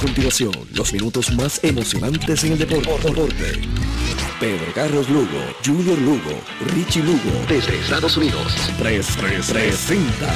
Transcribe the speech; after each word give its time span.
continuación, 0.00 0.52
los 0.72 0.92
minutos 0.94 1.30
más 1.32 1.62
emocionantes 1.62 2.42
en 2.44 2.52
el 2.52 2.58
deporte. 2.58 3.12
Pedro 4.40 4.72
Carlos 4.74 5.08
Lugo, 5.10 5.38
Junior 5.64 5.98
Lugo, 5.98 6.40
Richie 6.74 7.02
Lugo, 7.02 7.30
desde 7.46 7.78
Estados 7.78 8.16
Unidos. 8.16 8.54
3, 8.78 9.06
3, 9.18 9.50
presentan 9.50 10.34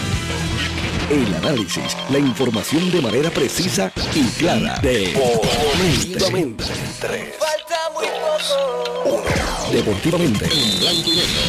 el 1.10 1.34
análisis, 1.36 1.96
la 2.10 2.18
información 2.18 2.90
de 2.90 3.00
manera 3.00 3.30
precisa 3.30 3.90
y 4.14 4.24
clara. 4.38 4.78
Deportivamente. 4.82 6.64
3, 7.00 7.34
Falta 7.38 7.90
muy 7.94 8.06
poco. 8.06 9.24
1. 9.70 9.72
Deportivamente. 9.72 10.44
En 10.44 10.80
blanco 10.80 11.10
y 11.10 11.16
negro. 11.16 11.40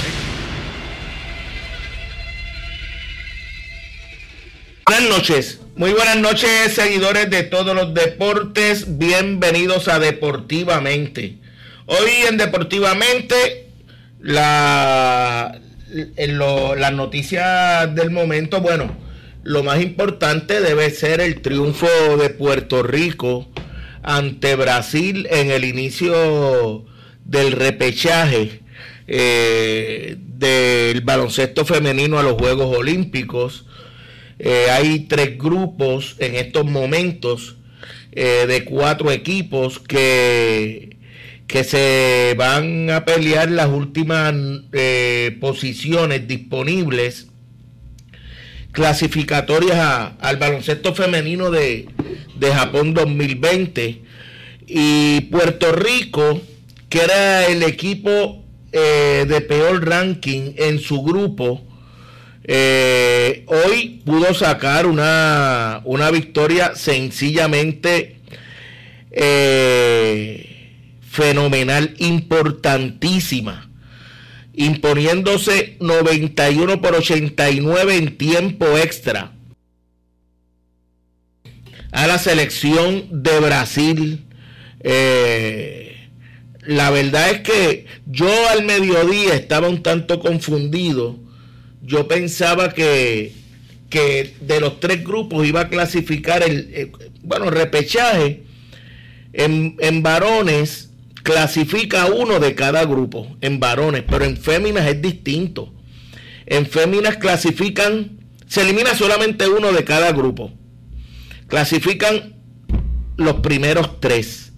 Buenas 4.88 5.10
noches, 5.10 5.60
muy 5.76 5.92
buenas 5.92 6.18
noches 6.18 6.74
seguidores 6.74 7.30
de 7.30 7.44
todos 7.44 7.76
los 7.76 7.94
deportes, 7.94 8.98
bienvenidos 8.98 9.90
a 9.90 10.00
Deportivamente. 10.00 11.38
Hoy 11.86 12.10
en 12.30 12.38
Deportivamente 12.38 13.68
la, 14.22 15.60
las 16.78 16.94
noticias 16.94 17.94
del 17.94 18.10
momento, 18.10 18.62
bueno, 18.62 18.96
lo 19.44 19.64
más 19.64 19.82
importante 19.82 20.62
debe 20.62 20.90
ser 20.92 21.20
el 21.20 21.42
triunfo 21.42 21.88
de 22.18 22.30
Puerto 22.30 22.82
Rico 22.82 23.46
ante 24.02 24.56
Brasil 24.56 25.28
en 25.30 25.52
el 25.52 25.66
inicio 25.66 26.86
del 27.26 27.52
repechaje 27.52 28.62
eh, 29.08 30.16
del 30.18 31.02
baloncesto 31.02 31.66
femenino 31.66 32.18
a 32.18 32.24
los 32.24 32.34
Juegos 32.34 32.78
Olímpicos 32.78 33.66
eh, 34.38 34.68
hay 34.70 35.00
tres 35.02 35.38
grupos 35.38 36.18
en 36.20 36.36
estos 36.36 36.66
momentos 36.66 37.56
eh, 38.12 38.46
de 38.48 38.66
cuatro 38.66 39.12
equipos 39.12 39.80
que, 39.80 40.98
que 41.48 41.64
se 41.64 42.36
van 42.38 42.90
a 42.90 43.06
pelear 43.06 43.50
las 43.50 43.68
últimas 43.68 44.34
eh, 44.74 45.38
posiciones 45.40 46.28
disponibles 46.28 47.28
clasificatorias 48.74 50.12
al 50.20 50.36
baloncesto 50.36 50.94
femenino 50.94 51.50
de, 51.50 51.88
de 52.38 52.52
Japón 52.52 52.94
2020 52.94 54.02
y 54.68 55.22
Puerto 55.32 55.72
Rico, 55.72 56.42
que 56.90 57.00
era 57.00 57.48
el 57.48 57.64
equipo 57.64 58.44
de 58.74 59.40
peor 59.48 59.88
ranking 59.88 60.52
en 60.58 60.80
su 60.80 61.02
grupo, 61.02 61.65
eh, 62.48 63.44
hoy 63.48 64.02
pudo 64.06 64.34
sacar 64.36 64.86
una, 64.86 65.82
victoria 66.12 66.76
sencillamente 66.76 68.18
eh, 69.12 71.00
fenomenal, 71.10 71.96
importantísima, 71.98 73.72
imponiéndose 74.54 75.78
91 75.80 76.82
por 76.82 76.94
89 76.94 77.98
en 77.98 78.18
tiempo 78.18 78.78
extra 78.78 79.32
a 81.92 82.06
la 82.06 82.20
selección 82.20 83.24
de 83.24 83.40
Brasil. 83.40 84.26
Eh, 84.82 86.10
la 86.62 86.92
verdad 86.92 87.32
es 87.32 87.40
que 87.42 87.86
yo 88.06 88.30
al 88.50 88.66
mediodía 88.66 89.34
estaba 89.34 89.68
un 89.68 89.82
tanto 89.82 90.20
confundido 90.20 91.25
yo 91.86 92.08
pensaba 92.08 92.74
que, 92.74 93.34
de 93.92 94.60
los 94.60 94.80
tres 94.80 95.04
grupos 95.04 95.48
iba 95.48 95.62
a 95.62 95.70
clasificar 95.70 96.44
el, 96.44 96.70
eh, 96.74 96.92
bueno, 97.22 97.50
repechaje. 97.50 98.44
En, 99.32 99.76
en 99.80 100.02
varones 100.02 100.90
clasifica 101.24 102.06
uno 102.06 102.40
de 102.40 102.56
cada 102.56 102.86
grupo, 102.86 103.36
en 103.42 103.60
varones, 103.60 104.04
pero 104.08 104.26
en 104.26 104.38
féminas 104.38 104.88
es 104.88 105.02
distinto. 105.02 105.74
En 106.46 106.66
féminas 106.66 107.18
clasifican, 107.18 108.20
se 108.48 108.62
elimina 108.62 108.96
solamente 108.96 109.48
uno 109.48 109.72
de 109.72 109.84
cada 109.84 110.12
grupo. 110.12 110.52
Clasifican 111.48 112.36
los 113.18 113.36
primeros 113.36 114.00
tres. 114.00 114.54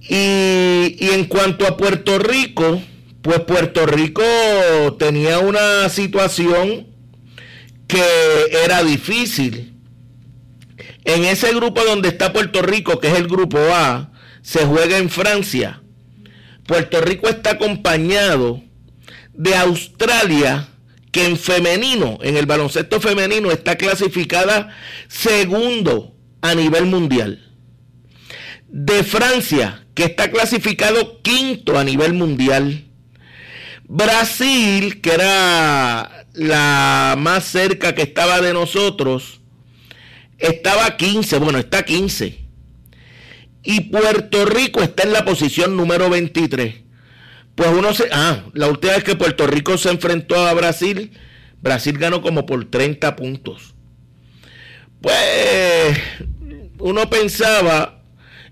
Y, 0.00 0.96
y 0.98 1.10
en 1.12 1.24
cuanto 1.24 1.66
a 1.66 1.76
Puerto 1.76 2.18
Rico, 2.18 2.80
pues 3.24 3.40
Puerto 3.40 3.86
Rico 3.86 4.22
tenía 4.98 5.38
una 5.38 5.88
situación 5.88 6.88
que 7.86 8.04
era 8.66 8.84
difícil. 8.84 9.78
En 11.04 11.24
ese 11.24 11.54
grupo 11.54 11.82
donde 11.84 12.10
está 12.10 12.34
Puerto 12.34 12.60
Rico, 12.60 13.00
que 13.00 13.08
es 13.08 13.14
el 13.18 13.26
grupo 13.26 13.58
A, 13.72 14.12
se 14.42 14.66
juega 14.66 14.98
en 14.98 15.08
Francia. 15.08 15.80
Puerto 16.66 17.00
Rico 17.00 17.26
está 17.30 17.52
acompañado 17.52 18.62
de 19.32 19.54
Australia, 19.56 20.68
que 21.10 21.24
en 21.24 21.38
femenino, 21.38 22.18
en 22.20 22.36
el 22.36 22.44
baloncesto 22.44 23.00
femenino, 23.00 23.50
está 23.50 23.76
clasificada 23.76 24.76
segundo 25.08 26.14
a 26.42 26.54
nivel 26.54 26.84
mundial. 26.84 27.50
De 28.68 29.02
Francia, 29.02 29.86
que 29.94 30.04
está 30.04 30.30
clasificado 30.30 31.22
quinto 31.22 31.78
a 31.78 31.84
nivel 31.84 32.12
mundial 32.12 32.83
Brasil, 33.86 35.00
que 35.00 35.12
era 35.12 36.26
la 36.32 37.16
más 37.18 37.44
cerca 37.44 37.94
que 37.94 38.02
estaba 38.02 38.40
de 38.40 38.52
nosotros, 38.52 39.40
estaba 40.38 40.96
15, 40.96 41.38
bueno, 41.38 41.58
está 41.58 41.84
15. 41.84 42.40
Y 43.62 43.80
Puerto 43.82 44.44
Rico 44.46 44.82
está 44.82 45.04
en 45.04 45.12
la 45.12 45.24
posición 45.24 45.76
número 45.76 46.10
23. 46.10 46.76
Pues 47.54 47.68
uno 47.70 47.94
se... 47.94 48.08
Ah, 48.10 48.44
la 48.52 48.68
última 48.68 48.94
vez 48.94 49.04
que 49.04 49.16
Puerto 49.16 49.46
Rico 49.46 49.78
se 49.78 49.90
enfrentó 49.90 50.36
a 50.46 50.52
Brasil, 50.54 51.12
Brasil 51.62 51.96
ganó 51.98 52.20
como 52.20 52.46
por 52.46 52.70
30 52.70 53.16
puntos. 53.16 53.74
Pues 55.00 55.98
uno 56.78 57.08
pensaba, 57.08 58.02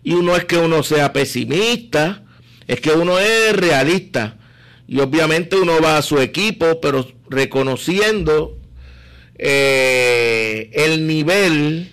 y 0.02 0.12
uno 0.12 0.36
es 0.36 0.44
que 0.44 0.56
uno 0.56 0.82
sea 0.82 1.12
pesimista, 1.12 2.22
es 2.66 2.80
que 2.80 2.90
uno 2.90 3.18
es 3.18 3.56
realista 3.56 4.38
y 4.86 5.00
obviamente 5.00 5.56
uno 5.56 5.80
va 5.80 5.98
a 5.98 6.02
su 6.02 6.18
equipo, 6.18 6.80
pero 6.80 7.06
reconociendo 7.28 8.58
eh, 9.38 10.70
el 10.72 11.06
nivel 11.06 11.90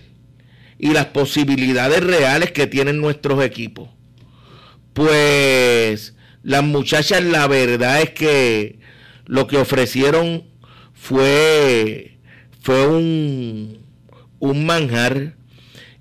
y 0.77 0.91
las 0.91 1.07
posibilidades 1.07 2.03
reales 2.03 2.51
que 2.51 2.67
tienen 2.67 2.99
nuestros 2.99 3.43
equipos. 3.43 3.89
Pues 4.93 6.15
las 6.43 6.63
muchachas, 6.63 7.23
la 7.23 7.47
verdad 7.47 8.01
es 8.01 8.11
que 8.11 8.79
lo 9.25 9.47
que 9.47 9.57
ofrecieron 9.57 10.45
fue, 10.93 12.17
fue 12.61 12.87
un, 12.87 13.79
un 14.39 14.65
manjar 14.65 15.35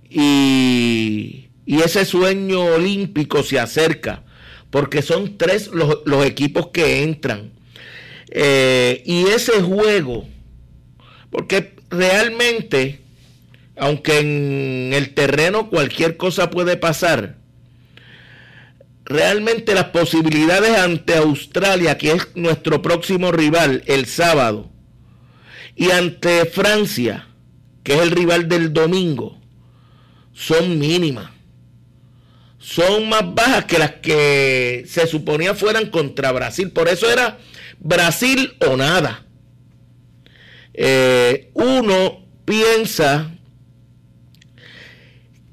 y, 0.08 1.50
y 1.66 1.80
ese 1.82 2.04
sueño 2.04 2.64
olímpico 2.64 3.42
se 3.42 3.60
acerca 3.60 4.24
porque 4.70 5.02
son 5.02 5.38
tres 5.38 5.68
los, 5.68 6.26
equipos 6.26 6.68
que 6.68 7.02
entran. 7.02 7.52
Eh, 8.30 9.02
y 9.06 9.26
ese 9.26 9.62
juego, 9.62 10.28
porque 11.30 11.74
realmente, 11.90 13.00
aunque 13.76 14.18
en 14.18 14.92
el 14.92 15.14
terreno 15.14 15.70
cualquier 15.70 16.16
cosa 16.16 16.50
puede 16.50 16.76
pasar, 16.76 17.38
realmente 19.04 19.74
las 19.74 19.86
posibilidades 19.86 20.76
ante 20.76 21.16
Australia, 21.16 21.96
que 21.96 22.12
es 22.12 22.28
nuestro 22.34 22.82
próximo 22.82 23.32
rival 23.32 23.82
el 23.86 24.04
sábado, 24.04 24.70
y 25.74 25.90
ante 25.90 26.44
Francia, 26.44 27.28
que 27.82 27.94
es 27.94 28.00
el 28.00 28.10
rival 28.10 28.48
del 28.48 28.74
domingo, 28.74 29.40
son 30.34 30.78
mínimas 30.78 31.37
son 32.68 33.08
más 33.08 33.34
bajas 33.34 33.64
que 33.64 33.78
las 33.78 33.92
que 33.92 34.84
se 34.86 35.06
suponía 35.06 35.54
fueran 35.54 35.88
contra 35.88 36.32
Brasil. 36.32 36.70
Por 36.70 36.88
eso 36.88 37.10
era 37.10 37.38
Brasil 37.78 38.52
o 38.60 38.76
nada. 38.76 39.24
Eh, 40.74 41.50
uno 41.54 42.26
piensa 42.44 43.30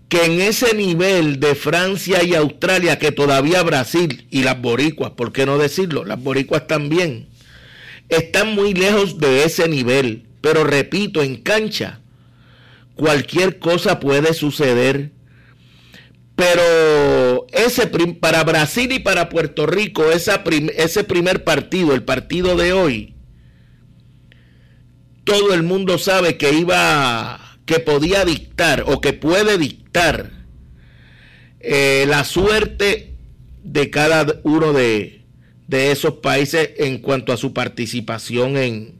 que 0.10 0.26
en 0.26 0.42
ese 0.42 0.76
nivel 0.76 1.40
de 1.40 1.56
Francia 1.56 2.22
y 2.22 2.36
Australia, 2.36 3.00
que 3.00 3.14
todavía 3.14 3.64
Brasil 3.64 4.28
y 4.30 4.44
las 4.44 4.62
boricuas, 4.62 5.12
¿por 5.12 5.32
qué 5.32 5.46
no 5.46 5.58
decirlo? 5.58 6.04
Las 6.04 6.22
boricuas 6.22 6.68
también, 6.68 7.30
están 8.10 8.54
muy 8.56 8.74
lejos 8.74 9.20
de 9.20 9.46
ese 9.46 9.70
nivel. 9.70 10.28
Pero 10.42 10.66
repito, 10.66 11.24
en 11.24 11.38
cancha, 11.38 12.02
cualquier 12.96 13.58
cosa 13.58 14.02
puede 14.02 14.34
suceder 14.34 15.15
pero 16.36 17.48
ese 17.54 17.88
para 18.20 18.44
Brasil 18.44 18.92
y 18.92 19.00
para 19.00 19.30
Puerto 19.30 19.66
Rico, 19.66 20.12
ese 20.12 21.04
primer 21.04 21.44
partido, 21.44 21.94
el 21.94 22.04
partido 22.04 22.58
de 22.58 22.74
hoy, 22.74 23.16
todo 25.24 25.54
el 25.54 25.64
mundo 25.64 25.98
sabe 25.98 26.38
que 26.38 26.52
iba, 26.54 27.58
que 27.66 27.80
podía 27.80 28.26
dictar 28.26 28.84
o 28.86 29.02
que 29.02 29.14
puede 29.14 29.58
dictar 29.58 30.32
eh, 31.62 32.06
la 32.08 32.26
suerte 32.26 33.16
de 33.64 33.90
cada 33.90 34.40
uno 34.44 34.74
de, 34.74 35.24
de, 35.68 35.92
esos 35.92 36.16
países 36.16 36.72
en 36.78 37.00
cuanto 37.00 37.34
a 37.34 37.38
su 37.38 37.54
participación 37.54 38.58
en, 38.58 39.00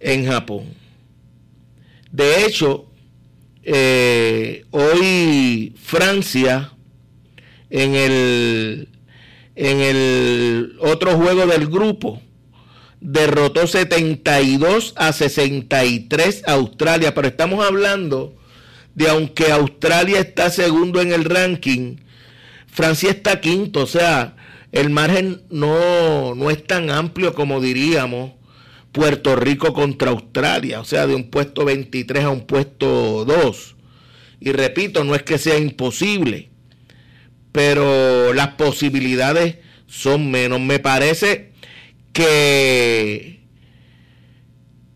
en 0.00 0.26
Japón. 0.26 0.74
De 2.12 2.44
hecho, 2.44 2.88
eh, 3.64 4.64
hoy 4.70 5.74
Francia 5.82 6.72
en 7.70 7.94
el, 7.94 8.88
en 9.56 9.80
el 9.80 10.76
otro 10.80 11.16
juego 11.16 11.46
del 11.46 11.66
grupo 11.66 12.20
derrotó 13.00 13.66
72 13.66 14.94
a 14.96 15.12
63 15.12 16.42
a 16.46 16.52
Australia, 16.52 17.14
pero 17.14 17.28
estamos 17.28 17.64
hablando 17.64 18.34
de 18.94 19.08
aunque 19.08 19.50
Australia 19.50 20.20
está 20.20 20.50
segundo 20.50 21.00
en 21.00 21.12
el 21.12 21.24
ranking, 21.24 21.96
Francia 22.66 23.10
está 23.10 23.40
quinto, 23.40 23.82
o 23.82 23.86
sea, 23.86 24.36
el 24.72 24.90
margen 24.90 25.42
no, 25.50 26.34
no 26.34 26.50
es 26.50 26.66
tan 26.66 26.90
amplio 26.90 27.34
como 27.34 27.60
diríamos 27.60 28.32
Puerto 28.94 29.34
Rico 29.34 29.74
contra 29.74 30.12
Australia, 30.12 30.78
o 30.78 30.84
sea, 30.84 31.08
de 31.08 31.16
un 31.16 31.28
puesto 31.28 31.64
23 31.64 32.24
a 32.24 32.30
un 32.30 32.46
puesto 32.46 33.24
2. 33.24 33.76
Y 34.38 34.52
repito, 34.52 35.02
no 35.02 35.16
es 35.16 35.24
que 35.24 35.36
sea 35.36 35.58
imposible, 35.58 36.50
pero 37.50 38.32
las 38.32 38.50
posibilidades 38.50 39.56
son 39.88 40.30
menos. 40.30 40.60
Me 40.60 40.78
parece 40.78 41.50
que, 42.12 43.40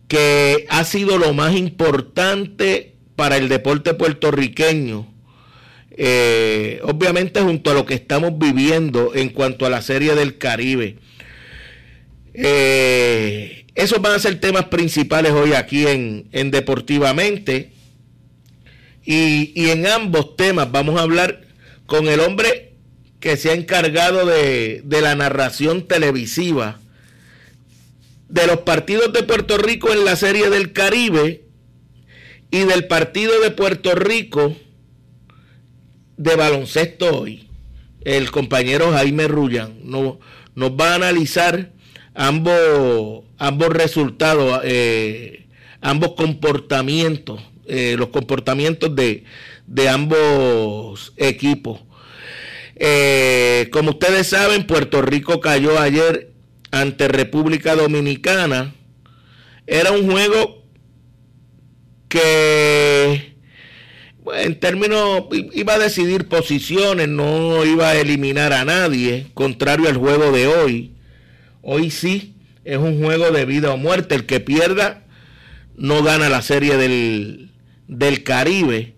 que 0.07 0.67
ha 0.69 0.85
sido 0.85 1.19
lo 1.19 1.35
más 1.35 1.57
importante 1.57 2.95
para 3.17 3.37
el 3.37 3.49
deporte 3.49 3.95
puertorriqueño. 3.95 5.13
Eh, 5.91 6.81
obviamente 6.85 7.41
junto 7.41 7.73
a 7.73 7.75
lo 7.75 7.85
que 7.85 7.95
estamos 7.95 8.39
viviendo 8.39 9.17
en 9.17 9.31
cuanto 9.31 9.67
a 9.67 9.71
la 9.71 9.83
serie 9.83 10.15
del 10.15 10.39
Caribe. 10.39 10.99
Eh, 12.33 13.58
esos 13.79 14.03
van 14.03 14.17
a 14.17 14.19
ser 14.19 14.41
temas 14.41 14.65
principales 14.65 15.31
hoy 15.31 15.53
aquí 15.53 15.87
en, 15.87 16.29
en 16.33 16.51
Deportivamente. 16.51 17.71
Y, 19.05 19.53
y, 19.55 19.71
en 19.71 19.87
ambos 19.87 20.35
temas 20.37 20.71
vamos 20.73 20.99
a 20.99 21.03
hablar 21.03 21.43
con 21.87 22.09
el 22.09 22.19
hombre 22.19 22.75
que 23.21 23.37
se 23.37 23.51
ha 23.51 23.55
encargado 23.55 24.27
de, 24.27 24.83
de 24.85 25.01
la 25.01 25.15
narración 25.15 25.87
televisiva 25.87 26.81
de 28.29 28.49
los 28.49 28.59
partidos 28.59 29.13
de 29.13 29.23
Puerto 29.23 29.57
Rico 29.57 29.93
en 29.93 30.05
la 30.05 30.17
Serie 30.17 30.51
del 30.51 30.73
Caribe 30.73 31.45
y 32.51 32.65
del 32.65 32.89
partido 32.89 33.41
de 33.41 33.53
Puerto 33.53 33.95
Rico 33.95 34.57
de 36.17 36.35
baloncesto 36.35 37.21
hoy. 37.21 37.49
El 38.05 38.33
compañero 38.33 38.91
Jaime 38.91 39.29
Rullan 39.29 39.79
nos, 39.85 40.17
nos 40.57 40.73
va 40.73 40.93
a 40.93 40.97
analizar 40.97 41.78
ambos, 42.19 43.23
ambos 43.39 43.69
resultados, 43.69 44.61
eh, 44.65 45.47
ambos 45.81 46.15
comportamientos, 46.15 47.41
eh, 47.67 47.95
los 47.97 48.09
comportamientos 48.09 48.95
de, 48.95 49.23
de 49.69 49.89
ambos 49.89 51.13
equipos. 51.17 51.81
Eh, 52.75 53.69
como 53.73 53.91
ustedes 53.91 54.27
saben, 54.27 54.67
Puerto 54.67 55.01
Rico 55.01 55.41
cayó 55.41 55.79
ayer 55.79 56.33
ante 56.73 57.07
República 57.07 57.77
Dominicana. 57.77 58.75
Era 59.69 59.93
un 59.93 60.11
juego 60.11 60.65
que 62.09 63.37
en 64.35 64.59
términos 64.59 65.25
iba 65.53 65.75
a 65.75 65.79
decidir 65.79 66.27
posiciones, 66.27 67.09
no 67.09 67.65
iba 67.65 67.91
a 67.91 67.97
eliminar 67.97 68.53
a 68.53 68.65
nadie, 68.65 69.29
contrario 69.35 69.89
al 69.89 69.97
juego 69.97 70.33
de 70.33 70.49
hoy. 70.49 70.98
Hoy 71.63 71.91
sí 71.91 72.35
es 72.65 72.79
un 72.79 73.03
juego 73.03 73.31
de 73.31 73.45
vida 73.45 73.73
o 73.73 73.77
muerte. 73.77 74.15
El 74.15 74.27
que 74.27 74.41
pierda 74.41 75.05
no 75.77 76.03
gana 76.03 76.29
la 76.29 76.43
serie 76.43 76.77
del, 76.77 77.51
del 77.87 78.23
Caribe. 78.25 78.95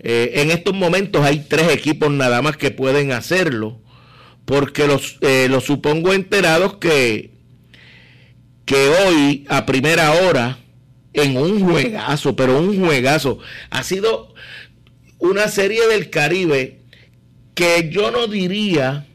Eh, 0.00 0.32
en 0.36 0.50
estos 0.50 0.74
momentos 0.74 1.24
hay 1.24 1.46
tres 1.48 1.70
equipos 1.70 2.10
nada 2.10 2.42
más 2.42 2.56
que 2.56 2.70
pueden 2.70 3.12
hacerlo 3.12 3.80
porque 4.44 4.86
los, 4.86 5.16
eh, 5.22 5.48
los 5.48 5.64
supongo 5.64 6.12
enterados 6.12 6.76
que, 6.76 7.30
que 8.64 8.88
hoy 8.88 9.46
a 9.48 9.66
primera 9.66 10.12
hora, 10.12 10.58
en 11.12 11.36
un 11.36 11.60
juegazo, 11.60 12.36
pero 12.36 12.58
un 12.58 12.84
juegazo, 12.84 13.38
ha 13.70 13.82
sido 13.82 14.34
una 15.18 15.48
serie 15.48 15.86
del 15.88 16.10
Caribe 16.10 16.80
que 17.54 17.88
yo 17.90 18.10
no 18.10 18.26
diría 18.26 19.06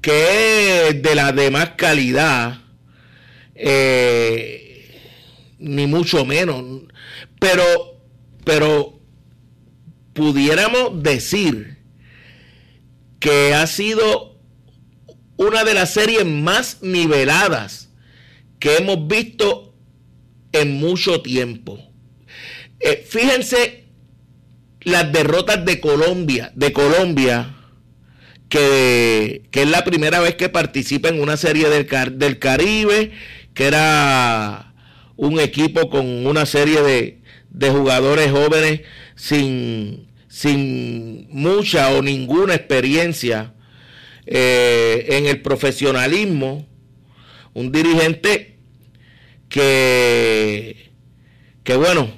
que 0.00 0.88
es 0.88 1.02
de 1.02 1.14
la 1.14 1.32
de 1.32 1.50
más 1.50 1.70
calidad, 1.70 2.60
eh, 3.54 4.98
ni 5.58 5.86
mucho 5.86 6.24
menos, 6.24 6.82
pero, 7.38 8.00
pero 8.44 9.00
pudiéramos 10.12 11.02
decir 11.02 11.78
que 13.18 13.54
ha 13.54 13.66
sido 13.66 14.38
una 15.36 15.64
de 15.64 15.74
las 15.74 15.92
series 15.92 16.24
más 16.24 16.78
niveladas 16.82 17.90
que 18.58 18.76
hemos 18.76 19.06
visto 19.06 19.74
en 20.52 20.78
mucho 20.78 21.22
tiempo. 21.22 21.78
Eh, 22.78 23.06
fíjense 23.08 23.84
las 24.80 25.12
derrotas 25.12 25.64
de 25.64 25.80
Colombia, 25.80 26.52
de 26.54 26.72
Colombia, 26.72 27.59
que, 28.50 29.42
es 29.52 29.68
la 29.70 29.84
primera 29.84 30.20
vez 30.20 30.34
que 30.34 30.50
participa 30.50 31.08
en 31.08 31.22
una 31.22 31.38
serie 31.38 31.70
del, 31.70 31.88
del 32.18 32.38
Caribe, 32.38 33.12
que 33.54 33.64
era 33.64 34.74
un 35.16 35.40
equipo 35.40 35.88
con 35.88 36.26
una 36.26 36.44
serie 36.44 36.82
de, 36.82 37.20
de 37.48 37.70
jugadores 37.70 38.30
jóvenes 38.30 38.82
sin, 39.14 40.08
sin 40.28 41.28
mucha 41.30 41.90
o 41.90 42.02
ninguna 42.02 42.54
experiencia 42.54 43.54
eh, 44.26 45.06
en 45.10 45.26
el 45.26 45.40
profesionalismo, 45.42 46.66
un 47.54 47.70
dirigente 47.70 48.58
que, 49.48 50.90
que 51.62 51.76
bueno, 51.76 52.10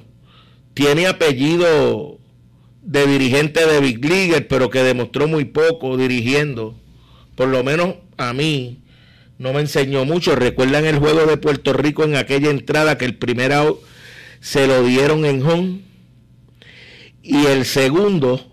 tiene 0.73 1.05
apellido 1.05 2.12
de 2.83 3.07
dirigente 3.07 3.65
de 3.65 3.79
Big 3.79 4.03
League, 4.03 4.41
pero 4.41 4.69
que 4.69 4.83
demostró 4.83 5.27
muy 5.27 5.45
poco 5.45 5.97
dirigiendo, 5.97 6.79
por 7.35 7.47
lo 7.47 7.63
menos 7.63 7.95
a 8.17 8.33
mí 8.33 8.83
no 9.37 9.53
me 9.53 9.61
enseñó 9.61 10.05
mucho. 10.05 10.35
Recuerdan 10.35 10.85
el 10.85 10.99
juego 10.99 11.25
de 11.25 11.37
Puerto 11.37 11.73
Rico 11.73 12.03
en 12.03 12.15
aquella 12.15 12.49
entrada 12.49 12.97
que 12.97 13.05
el 13.05 13.17
primero 13.17 13.81
se 14.39 14.67
lo 14.67 14.83
dieron 14.83 15.25
en 15.25 15.41
home 15.43 15.79
y 17.21 17.45
el 17.45 17.65
segundo 17.65 18.51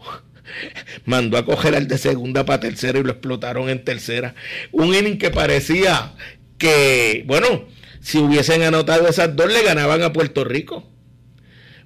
mandó 1.05 1.37
a 1.37 1.45
coger 1.45 1.75
al 1.75 1.89
de 1.89 1.99
segunda 1.99 2.45
para 2.45 2.61
tercera 2.61 2.99
y 2.99 3.03
lo 3.03 3.11
explotaron 3.11 3.69
en 3.69 3.85
tercera. 3.85 4.35
Un 4.71 4.95
inning 4.95 5.19
que 5.19 5.31
parecía 5.31 6.15
que, 6.57 7.25
bueno, 7.27 7.67
si 8.01 8.19
hubiesen 8.19 8.63
anotado 8.63 9.09
esas 9.09 9.35
dos 9.35 9.53
le 9.53 9.63
ganaban 9.63 10.03
a 10.03 10.13
Puerto 10.13 10.45
Rico. 10.45 10.89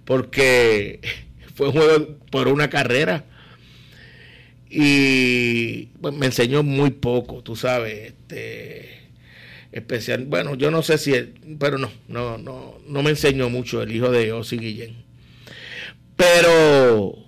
Porque 0.04 1.00
fue 1.54 1.68
un 1.68 1.72
juego 1.72 2.18
por 2.30 2.48
una 2.48 2.68
carrera. 2.70 3.24
Y 4.68 5.86
pues, 6.00 6.14
me 6.14 6.26
enseñó 6.26 6.62
muy 6.62 6.90
poco, 6.90 7.42
tú 7.42 7.56
sabes, 7.56 8.12
este 8.12 9.04
especial, 9.72 10.26
bueno, 10.26 10.54
yo 10.54 10.70
no 10.70 10.82
sé 10.82 10.98
si, 10.98 11.12
pero 11.58 11.78
no, 11.78 11.90
no, 12.06 12.38
no, 12.38 12.78
no 12.86 13.02
me 13.02 13.10
enseñó 13.10 13.50
mucho 13.50 13.82
el 13.82 13.94
hijo 13.94 14.10
de 14.10 14.32
Osi 14.32 14.56
Guillén. 14.56 15.04
Pero, 16.16 17.18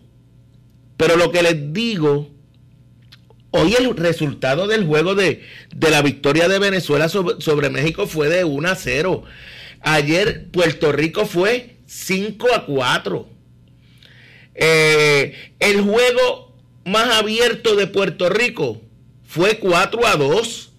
pero 0.97 1.17
lo 1.17 1.33
que 1.33 1.43
les 1.43 1.73
digo, 1.73 2.31
hoy 3.51 3.75
el 3.75 3.97
resultado 3.97 4.67
del 4.67 4.87
juego 4.87 5.15
de, 5.15 5.43
la 5.81 6.03
victoria 6.03 6.49
de 6.49 6.59
Venezuela 6.59 7.09
sobre, 7.09 7.71
México 7.71 8.07
fue 8.07 8.29
de 8.29 8.45
1 8.45 8.69
a 8.69 8.75
0. 8.75 9.25
Ayer 9.81 10.49
Puerto 10.51 10.93
Rico 10.93 11.27
fue 11.27 11.79
5 11.87 12.47
a 12.55 12.67
4. 12.67 13.36
Eh, 14.59 15.53
el 15.61 15.83
juego 15.83 16.55
más 16.85 17.19
abierto 17.19 17.77
de 17.77 17.87
Puerto 17.87 18.29
Rico 18.29 18.81
fue 19.27 19.59
4 19.59 20.07
a 20.07 20.17
2 20.17 20.73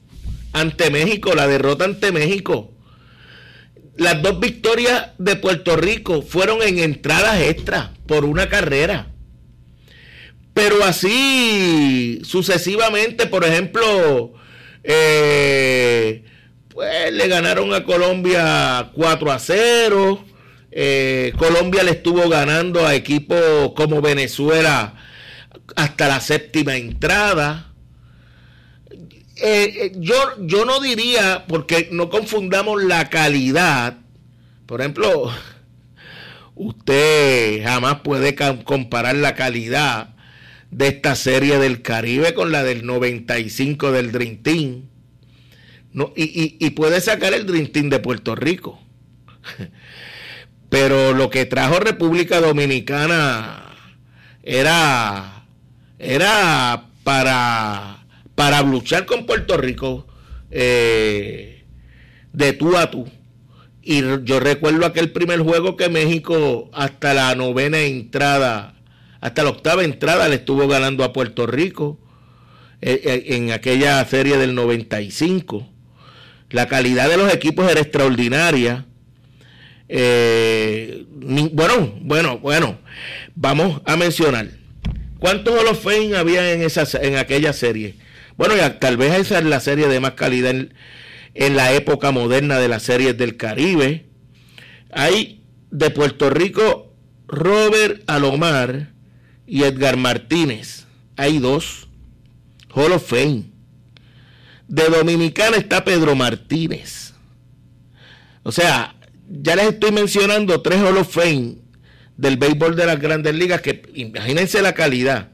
ante 0.54 0.90
México, 0.90 1.36
la 1.36 1.48
derrota 1.48 1.86
ante 1.86 2.12
México. 2.12 2.72
Las 3.96 4.22
dos 4.22 4.40
victorias 4.40 5.10
de 5.18 5.36
Puerto 5.36 5.76
Rico 5.76 6.22
fueron 6.22 6.62
en 6.62 6.80
entradas 6.80 7.42
extras 7.42 7.90
por 8.08 8.26
una 8.26 8.50
carrera. 8.50 9.08
Pero 10.54 10.84
así 10.84 12.20
sucesivamente, 12.24 13.28
por 13.28 13.44
ejemplo, 13.46 14.34
eh, 14.84 16.24
pues 16.70 17.14
le 17.14 17.28
ganaron 17.28 17.74
a 17.74 17.84
Colombia 17.84 18.92
4 18.94 19.32
a 19.32 19.40
0. 19.40 20.26
Eh, 20.80 21.34
Colombia 21.40 21.82
le 21.82 21.90
estuvo 21.90 22.30
ganando 22.30 22.86
a 22.86 22.94
equipos 22.94 23.74
como 23.76 24.00
Venezuela 24.00 24.94
hasta 25.76 26.08
la 26.08 26.22
séptima 26.22 26.76
entrada. 26.76 27.74
Eh, 29.38 29.94
yo, 29.96 30.16
yo 30.40 30.66
no 30.66 30.80
diría, 30.80 31.46
porque 31.48 31.90
no 31.92 32.12
confundamos 32.12 32.84
la 32.84 33.10
calidad. 33.10 33.98
Por 34.68 34.82
ejemplo, 34.82 35.32
usted 36.54 37.64
jamás 37.64 38.02
puede 38.02 38.36
comparar 38.64 39.16
la 39.16 39.34
calidad 39.34 40.14
de 40.70 40.90
esta 40.90 41.16
serie 41.16 41.58
del 41.58 41.82
Caribe 41.82 42.36
con 42.36 42.52
la 42.52 42.62
del 42.62 42.86
95 42.86 43.92
del 43.92 44.12
Dream 44.12 44.44
Team. 44.44 44.84
No, 45.92 46.14
y, 46.16 46.56
y, 46.64 46.70
puede 46.70 47.02
sacar 47.02 47.34
el 47.34 47.48
Dream 47.48 47.66
Team 47.72 47.90
de 47.90 47.98
Puerto 47.98 48.36
Rico. 48.36 48.80
Pero 50.70 51.14
lo 51.14 51.30
que 51.30 51.46
trajo 51.46 51.80
República 51.80 52.42
Dominicana 52.42 53.64
era, 54.44 55.46
era 55.98 56.88
para, 57.04 58.06
para 58.36 58.62
luchar 58.64 59.06
con 59.06 59.26
Puerto 59.26 59.58
Rico 59.58 60.08
eh, 60.52 61.64
de 62.34 62.54
tú 62.54 62.78
a 62.78 62.92
tú. 62.92 63.08
Y 63.82 64.02
yo 64.24 64.42
recuerdo 64.42 64.86
aquel 64.86 65.12
primer 65.12 65.40
juego 65.40 65.78
que 65.78 65.88
México 65.88 66.70
hasta 66.74 67.14
la 67.14 67.34
novena 67.36 67.80
entrada, 67.80 68.76
hasta 69.22 69.44
la 69.44 69.52
octava 69.52 69.86
entrada 69.86 70.28
le 70.28 70.36
estuvo 70.36 70.68
ganando 70.68 71.06
a 71.06 71.14
Puerto 71.14 71.48
Rico 71.48 71.98
eh, 72.82 73.02
eh, 73.06 73.36
en 73.36 73.52
aquella 73.52 74.04
serie 74.06 74.38
del 74.38 74.56
95. 74.56 75.66
La 76.50 76.68
calidad 76.68 77.10
de 77.10 77.16
los 77.16 77.34
equipos 77.34 77.72
era 77.72 77.80
extraordinaria. 77.80 78.87
Eh, 79.90 81.06
bueno, 81.10 81.94
bueno, 82.02 82.40
bueno, 82.40 82.78
vamos 83.36 83.82
a 83.86 83.96
mencionar. 83.96 84.50
¿Cuántos 85.20 85.60
Hall 85.60 85.68
of 85.68 85.84
Fame 85.84 86.16
había 86.16 86.54
en, 86.54 86.62
esa, 86.62 86.86
en 87.02 87.18
aquella 87.18 87.54
serie? 87.54 87.96
Bueno, 88.38 88.54
tal 88.80 88.98
vez 88.98 89.14
esa 89.16 89.40
es 89.40 89.46
la 89.46 89.60
serie 89.60 89.88
de 89.88 90.00
más 90.00 90.12
calidad 90.12 90.52
en, 90.52 90.74
en 91.34 91.56
la 91.56 91.74
época 91.74 92.12
moderna 92.12 92.60
de 92.60 92.68
las 92.68 92.84
series 92.84 93.18
del 93.18 93.38
Caribe. 93.38 94.06
Hay 94.92 95.44
de 95.72 95.90
Puerto 95.90 96.30
Rico 96.30 96.94
Robert 97.28 98.04
Alomar 98.08 98.94
y 99.46 99.64
Edgar 99.64 99.98
Martínez. 99.98 100.86
Hay 101.16 101.40
dos. 101.40 101.88
Hall 102.74 102.92
of 102.92 103.08
Fame. 103.08 103.46
De 104.68 104.84
Dominicana 104.90 105.58
está 105.58 105.84
Pedro 105.84 106.16
Martínez. 106.16 107.14
O 108.44 108.52
sea, 108.52 108.97
ya 109.30 109.56
les 109.56 109.68
estoy 109.74 109.92
mencionando 109.92 110.62
tres 110.62 110.82
Hall 110.82 110.98
of 110.98 111.14
Fame 111.14 111.58
del 112.16 112.38
béisbol 112.38 112.76
de 112.76 112.86
las 112.86 113.00
grandes 113.00 113.36
ligas, 113.36 113.62
que 113.62 113.84
imagínense 113.94 114.62
la 114.62 114.74
calidad. 114.74 115.30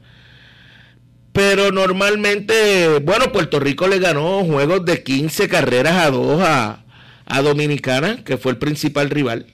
Pero 1.32 1.72
normalmente, 1.72 2.98
bueno, 3.00 3.32
Puerto 3.32 3.58
Rico 3.58 3.88
le 3.88 3.98
ganó 3.98 4.44
juegos 4.44 4.84
de 4.84 5.02
15 5.02 5.48
carreras 5.48 5.94
a 5.94 6.10
2 6.10 6.42
a, 6.42 6.80
Dominicana, 7.42 8.22
que 8.22 8.36
fue 8.36 8.52
el 8.52 8.58
principal 8.58 9.10
rival. 9.10 9.46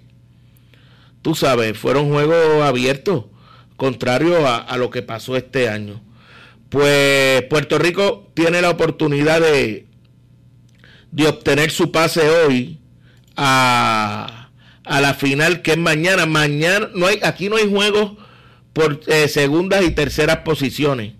Tú 1.22 1.34
sabes, 1.34 1.78
fueron 1.78 2.10
juegos 2.10 2.62
abiertos, 2.62 3.26
contrario 3.76 4.46
a, 4.46 4.76
lo 4.76 4.90
que 4.90 5.02
pasó 5.02 5.36
este 5.36 5.68
año. 5.68 6.02
Pues 6.68 7.42
Puerto 7.44 7.78
Rico 7.78 8.30
tiene 8.34 8.60
la 8.60 8.70
oportunidad 8.70 9.40
de, 9.40 9.86
de 11.10 11.28
obtener 11.28 11.70
su 11.70 11.90
pase 11.90 12.28
hoy 12.28 12.79
a, 13.42 14.50
a, 14.84 15.00
la 15.00 15.14
final 15.14 15.62
que 15.62 15.72
es 15.72 15.78
mañana. 15.78 16.26
Mañana 16.26 16.90
no 16.94 17.06
hay, 17.06 17.20
aquí 17.22 17.48
no 17.48 17.56
hay 17.56 17.68
juegos 17.68 18.12
por 18.74 19.00
eh, 19.06 19.28
segundas 19.28 19.82
y 19.82 19.92
terceras 19.92 20.38
posiciones. 20.38 21.14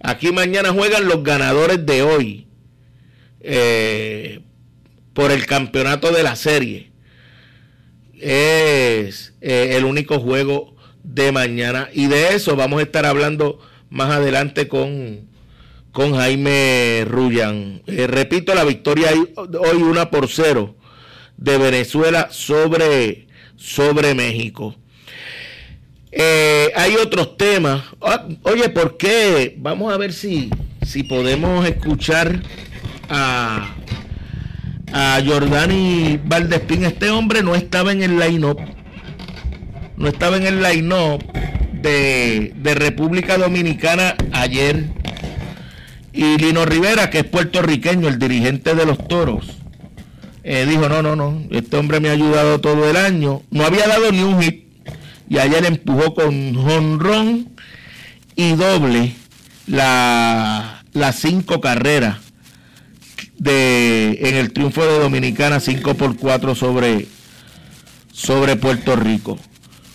Aquí 0.00 0.30
mañana 0.30 0.72
juegan 0.72 1.06
los 1.06 1.22
ganadores 1.24 1.84
de 1.84 2.02
hoy 2.02 2.46
eh, 3.40 4.40
por 5.14 5.32
el 5.32 5.46
campeonato 5.46 6.12
de 6.12 6.22
la 6.22 6.36
serie. 6.36 6.92
Es 8.20 9.34
eh, 9.40 9.74
el 9.76 9.84
único 9.84 10.20
juego 10.20 10.76
de 11.02 11.32
mañana. 11.32 11.88
Y 11.92 12.06
de 12.06 12.34
eso 12.34 12.54
vamos 12.54 12.78
a 12.78 12.84
estar 12.84 13.04
hablando 13.04 13.58
más 13.90 14.10
adelante 14.12 14.68
con, 14.68 15.28
con 15.90 16.14
Jaime 16.14 17.04
Rullan. 17.08 17.82
Eh, 17.88 18.06
repito, 18.06 18.54
la 18.54 18.62
victoria 18.62 19.10
hoy 19.36 19.82
una 19.82 20.08
por 20.08 20.28
cero 20.28 20.76
de 21.42 21.58
Venezuela 21.58 22.28
sobre, 22.30 23.26
sobre 23.56 24.14
México. 24.14 24.76
Eh, 26.10 26.70
hay 26.76 26.94
otros 26.96 27.36
temas. 27.36 27.82
Ah, 28.00 28.26
oye, 28.42 28.68
¿por 28.68 28.96
qué? 28.96 29.56
Vamos 29.58 29.92
a 29.92 29.96
ver 29.96 30.12
si, 30.12 30.50
si 30.82 31.02
podemos 31.02 31.66
escuchar 31.66 32.42
a, 33.08 33.74
a 34.92 35.22
Jordani 35.24 36.20
Valdespín. 36.24 36.84
Este 36.84 37.10
hombre 37.10 37.42
no 37.42 37.54
estaba 37.54 37.92
en 37.92 38.02
el 38.02 38.18
line-up. 38.18 38.60
No 39.96 40.08
estaba 40.08 40.36
en 40.36 40.46
el 40.46 40.62
line-up 40.62 41.24
de, 41.72 42.52
de 42.56 42.74
República 42.74 43.38
Dominicana 43.38 44.16
ayer. 44.32 44.84
Y 46.12 46.36
Lino 46.36 46.66
Rivera, 46.66 47.08
que 47.08 47.20
es 47.20 47.24
puertorriqueño, 47.24 48.06
el 48.06 48.18
dirigente 48.18 48.74
de 48.74 48.84
los 48.84 49.08
toros, 49.08 49.61
eh, 50.44 50.66
dijo, 50.68 50.88
no, 50.88 51.02
no, 51.02 51.16
no, 51.16 51.42
este 51.50 51.76
hombre 51.76 52.00
me 52.00 52.08
ha 52.08 52.12
ayudado 52.12 52.60
todo 52.60 52.88
el 52.88 52.96
año. 52.96 53.42
No 53.50 53.64
había 53.64 53.86
dado 53.86 54.10
ni 54.10 54.22
un 54.22 54.40
hit 54.42 54.66
y 55.28 55.38
ayer 55.38 55.64
empujó 55.64 56.14
con 56.14 56.54
jonrón 56.54 57.50
y 58.36 58.52
doble 58.52 59.14
la, 59.66 60.84
las 60.92 61.16
cinco 61.16 61.60
carreras 61.60 62.18
de, 63.38 64.18
en 64.20 64.36
el 64.36 64.52
triunfo 64.52 64.84
de 64.84 64.98
Dominicana 64.98 65.58
5 65.58 65.94
por 65.94 66.16
4 66.16 66.54
sobre, 66.54 67.06
sobre 68.12 68.56
Puerto 68.56 68.94
Rico. 68.94 69.38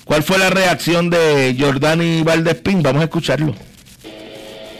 ¿Cuál 0.04 0.24
fue 0.24 0.38
la 0.38 0.50
reacción 0.50 1.10
de 1.10 1.56
Jordani 1.60 2.24
Valdespín? 2.24 2.82
Vamos 2.82 3.02
a 3.02 3.06
escucharlo. 3.06 3.54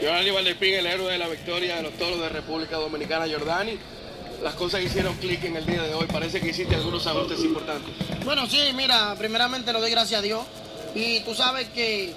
Jordani 0.02 0.30
Valdespín, 0.30 0.74
el 0.74 0.86
héroe 0.86 1.12
de 1.12 1.18
la 1.18 1.28
victoria 1.28 1.76
de 1.76 1.82
los 1.82 1.92
toros 1.94 2.20
de 2.20 2.28
República 2.30 2.76
Dominicana. 2.76 3.26
Jordani, 3.30 3.78
las 4.42 4.54
cosas 4.54 4.82
hicieron 4.82 5.14
clic 5.16 5.44
en 5.44 5.56
el 5.56 5.66
día 5.66 5.82
de 5.82 5.94
hoy. 5.94 6.06
Parece 6.06 6.40
que 6.40 6.50
hiciste 6.50 6.74
algunos 6.74 7.06
ajustes 7.06 7.40
importantes. 7.40 7.92
Bueno, 8.24 8.46
sí, 8.46 8.60
mira, 8.74 9.14
primeramente 9.18 9.72
lo 9.72 9.80
doy 9.80 9.90
gracias 9.90 10.20
a 10.20 10.22
Dios. 10.22 10.42
Y 10.94 11.20
tú 11.20 11.34
sabes 11.34 11.68
que 11.68 12.12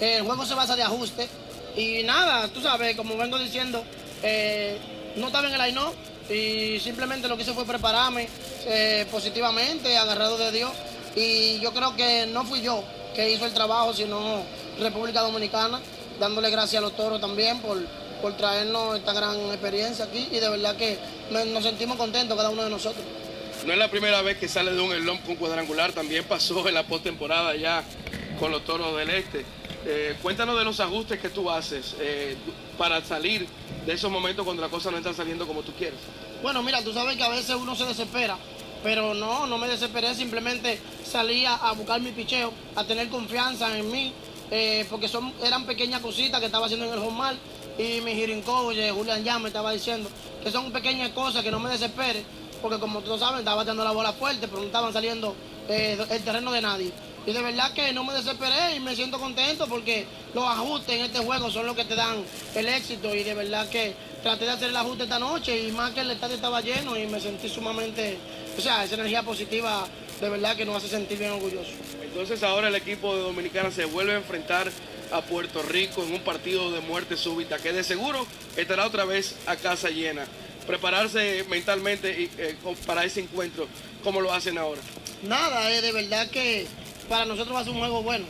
el 0.00 0.22
juego 0.22 0.44
se 0.44 0.54
basa 0.54 0.76
de 0.76 0.82
ajuste. 0.82 1.28
Y 1.76 2.02
nada, 2.04 2.48
tú 2.48 2.60
sabes, 2.62 2.96
como 2.96 3.16
vengo 3.16 3.38
diciendo, 3.38 3.82
eh, 4.22 4.78
no 5.16 5.26
estaba 5.26 5.48
en 5.48 5.54
el 5.54 5.60
line 5.60 5.80
y 6.28 6.80
simplemente 6.80 7.28
lo 7.28 7.36
que 7.36 7.42
hice 7.42 7.52
fue 7.52 7.64
prepararme 7.64 8.28
eh, 8.66 9.06
positivamente, 9.10 9.96
agarrado 9.96 10.38
de 10.38 10.52
Dios. 10.52 10.72
Y 11.14 11.60
yo 11.60 11.72
creo 11.72 11.94
que 11.94 12.26
no 12.26 12.44
fui 12.44 12.60
yo 12.60 12.82
que 13.14 13.30
hizo 13.30 13.46
el 13.46 13.54
trabajo, 13.54 13.94
sino 13.94 14.42
República 14.80 15.20
Dominicana, 15.22 15.80
dándole 16.18 16.50
gracias 16.50 16.78
a 16.78 16.82
los 16.82 16.96
toros 16.96 17.20
también 17.20 17.60
por 17.60 17.78
por 18.20 18.36
traernos 18.36 18.96
esta 18.96 19.12
gran 19.12 19.36
experiencia 19.46 20.04
aquí 20.04 20.28
y 20.30 20.38
de 20.38 20.48
verdad 20.48 20.76
que 20.76 20.98
nos 21.30 21.62
sentimos 21.62 21.96
contentos 21.96 22.36
cada 22.36 22.50
uno 22.50 22.64
de 22.64 22.70
nosotros. 22.70 23.04
No 23.64 23.72
es 23.72 23.78
la 23.78 23.90
primera 23.90 24.22
vez 24.22 24.38
que 24.38 24.48
sale 24.48 24.72
de 24.72 24.80
un 24.80 24.92
elón 24.92 25.18
con 25.18 25.36
cuadrangular, 25.36 25.92
también 25.92 26.24
pasó 26.24 26.68
en 26.68 26.74
la 26.74 26.84
postemporada 26.84 27.56
ya 27.56 27.84
con 28.38 28.52
los 28.52 28.64
toros 28.64 28.96
del 28.96 29.10
este. 29.10 29.44
Eh, 29.88 30.16
cuéntanos 30.20 30.58
de 30.58 30.64
los 30.64 30.80
ajustes 30.80 31.20
que 31.20 31.30
tú 31.30 31.50
haces 31.50 31.94
eh, 32.00 32.36
para 32.76 33.04
salir 33.04 33.46
de 33.86 33.92
esos 33.92 34.10
momentos 34.10 34.44
cuando 34.44 34.62
las 34.62 34.70
cosas 34.70 34.92
no 34.92 34.98
están 34.98 35.14
saliendo 35.14 35.46
como 35.46 35.62
tú 35.62 35.72
quieres. 35.72 35.98
Bueno, 36.42 36.62
mira, 36.62 36.82
tú 36.82 36.92
sabes 36.92 37.16
que 37.16 37.22
a 37.22 37.28
veces 37.28 37.54
uno 37.54 37.74
se 37.76 37.84
desespera, 37.84 38.36
pero 38.82 39.14
no, 39.14 39.46
no 39.46 39.58
me 39.58 39.68
desesperé, 39.68 40.14
simplemente 40.14 40.80
salí 41.04 41.44
a, 41.46 41.72
buscar 41.72 42.00
mi 42.00 42.12
picheo, 42.12 42.52
a 42.74 42.84
tener 42.84 43.08
confianza 43.08 43.76
en 43.78 43.90
mí, 43.90 44.12
eh, 44.50 44.84
porque 44.90 45.08
son, 45.08 45.32
eran 45.44 45.64
pequeñas 45.66 46.00
cositas 46.00 46.40
que 46.40 46.46
estaba 46.46 46.66
haciendo 46.66 46.86
en 46.86 46.92
el 46.92 46.98
home 46.98 47.36
y 47.78 48.00
mi 48.00 48.42
oye, 48.46 48.90
Julián 48.90 49.22
ya 49.22 49.38
me 49.38 49.48
estaba 49.48 49.72
diciendo 49.72 50.08
que 50.42 50.50
son 50.50 50.72
pequeñas 50.72 51.10
cosas 51.10 51.42
que 51.42 51.50
no 51.50 51.60
me 51.60 51.70
desespere, 51.70 52.24
porque 52.62 52.78
como 52.78 53.00
todos 53.00 53.20
saben, 53.20 53.40
estaba 53.40 53.58
bateando 53.58 53.84
la 53.84 53.90
bola 53.90 54.12
fuerte, 54.12 54.48
pero 54.48 54.60
no 54.60 54.66
estaban 54.66 54.92
saliendo 54.92 55.34
eh, 55.68 55.98
el 56.10 56.22
terreno 56.22 56.52
de 56.52 56.62
nadie. 56.62 56.92
Y 57.26 57.32
de 57.32 57.42
verdad 57.42 57.72
que 57.72 57.92
no 57.92 58.04
me 58.04 58.14
desesperé 58.14 58.76
y 58.76 58.80
me 58.80 58.94
siento 58.94 59.18
contento 59.18 59.66
porque 59.66 60.06
los 60.32 60.44
ajustes 60.44 60.96
en 60.96 61.06
este 61.06 61.18
juego 61.18 61.50
son 61.50 61.66
los 61.66 61.74
que 61.74 61.84
te 61.84 61.96
dan 61.96 62.22
el 62.54 62.68
éxito 62.68 63.12
y 63.12 63.24
de 63.24 63.34
verdad 63.34 63.68
que 63.68 63.94
traté 64.22 64.44
de 64.44 64.52
hacer 64.52 64.70
el 64.70 64.76
ajuste 64.76 65.02
esta 65.02 65.18
noche 65.18 65.66
y 65.66 65.72
más 65.72 65.90
que 65.90 66.00
el 66.00 66.10
estadio 66.12 66.36
estaba 66.36 66.60
lleno 66.60 66.96
y 66.96 67.06
me 67.08 67.20
sentí 67.20 67.48
sumamente, 67.48 68.16
o 68.56 68.60
sea, 68.60 68.84
esa 68.84 68.94
energía 68.94 69.24
positiva 69.24 69.86
de 70.20 70.28
verdad 70.28 70.56
que 70.56 70.64
nos 70.64 70.76
hace 70.76 70.88
sentir 70.88 71.18
bien 71.18 71.32
orgulloso. 71.32 71.70
Entonces 72.02 72.42
ahora 72.42 72.68
el 72.68 72.74
equipo 72.74 73.14
de 73.14 73.22
Dominicana 73.22 73.70
se 73.70 73.84
vuelve 73.84 74.12
a 74.12 74.16
enfrentar 74.16 74.70
a 75.12 75.20
Puerto 75.22 75.62
Rico 75.62 76.02
en 76.02 76.14
un 76.14 76.20
partido 76.20 76.72
de 76.72 76.80
muerte 76.80 77.16
súbita, 77.16 77.58
que 77.58 77.72
de 77.72 77.84
seguro 77.84 78.26
estará 78.56 78.86
otra 78.86 79.04
vez 79.04 79.36
a 79.46 79.56
casa 79.56 79.90
llena. 79.90 80.26
Prepararse 80.66 81.44
mentalmente 81.48 82.30
eh, 82.38 82.56
para 82.86 83.04
ese 83.04 83.20
encuentro. 83.20 83.68
como 84.02 84.20
lo 84.20 84.32
hacen 84.32 84.58
ahora? 84.58 84.80
Nada, 85.22 85.70
es 85.70 85.82
de 85.82 85.92
verdad 85.92 86.28
que 86.28 86.66
para 87.08 87.24
nosotros 87.24 87.54
va 87.54 87.60
a 87.60 87.64
ser 87.64 87.72
un 87.72 87.78
juego 87.78 88.02
bueno. 88.02 88.26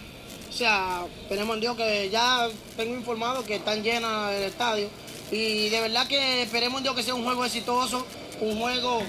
O 0.49 0.52
sea, 0.52 1.05
tenemos 1.28 1.55
en 1.55 1.61
Dios 1.61 1.76
que 1.76 2.09
ya 2.11 2.49
tengo 2.76 2.95
informado 2.95 3.45
que 3.45 3.57
están 3.57 3.83
llenas 3.83 4.33
el 4.33 4.45
estadio. 4.45 4.88
Y 5.31 5.69
de 5.71 5.81
verdad 5.81 6.07
que 6.07 6.43
esperemos 6.43 6.78
en 6.78 6.85
Dios 6.85 6.95
que 6.97 7.02
sea 7.02 7.14
un 7.14 7.25
juego 7.25 7.45
exitoso, 7.45 8.07
un 8.40 8.59
juego, 8.61 9.02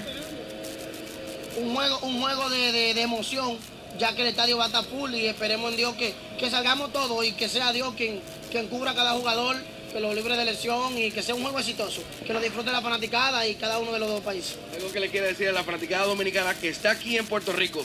un 1.58 1.74
juego, 1.74 1.98
un 2.00 2.20
juego 2.20 2.48
de, 2.50 2.90
emoción, 3.00 3.58
ya 3.98 4.14
que 4.14 4.22
el 4.22 4.28
estadio 4.28 4.56
va 4.56 4.64
a 4.64 4.66
estar 4.68 4.84
full 4.84 5.14
y 5.14 5.26
esperemos 5.26 5.70
en 5.70 5.76
Dios 5.76 5.94
que, 5.96 6.14
que 6.38 6.50
salgamos 6.50 6.92
todos 6.92 7.24
y 7.24 7.32
que 7.32 7.48
sea 7.48 7.72
Dios 7.72 7.94
quien, 7.96 8.20
quien 8.50 8.68
cubra 8.68 8.92
a 8.92 8.94
cada 8.94 9.12
jugador 9.12 9.56
que 9.92 10.00
los 10.00 10.14
libre 10.14 10.36
de 10.36 10.44
lesión 10.44 10.96
y 10.98 11.10
que 11.10 11.22
sea 11.22 11.34
un 11.34 11.42
juego 11.42 11.58
exitoso, 11.58 12.02
que 12.26 12.32
lo 12.32 12.40
disfrute 12.40 12.70
la 12.70 12.82
fanaticada 12.82 13.46
y 13.46 13.54
cada 13.54 13.78
uno 13.78 13.92
de 13.92 13.98
los 13.98 14.08
dos 14.08 14.20
países. 14.20 14.56
Algo 14.74 14.92
que 14.92 15.00
le 15.00 15.08
quiere 15.08 15.28
decir 15.28 15.48
a 15.48 15.52
la 15.52 15.64
fanaticada 15.64 16.04
dominicana 16.04 16.54
que 16.54 16.68
está 16.68 16.90
aquí 16.90 17.16
en 17.16 17.26
Puerto 17.26 17.52
Rico, 17.52 17.82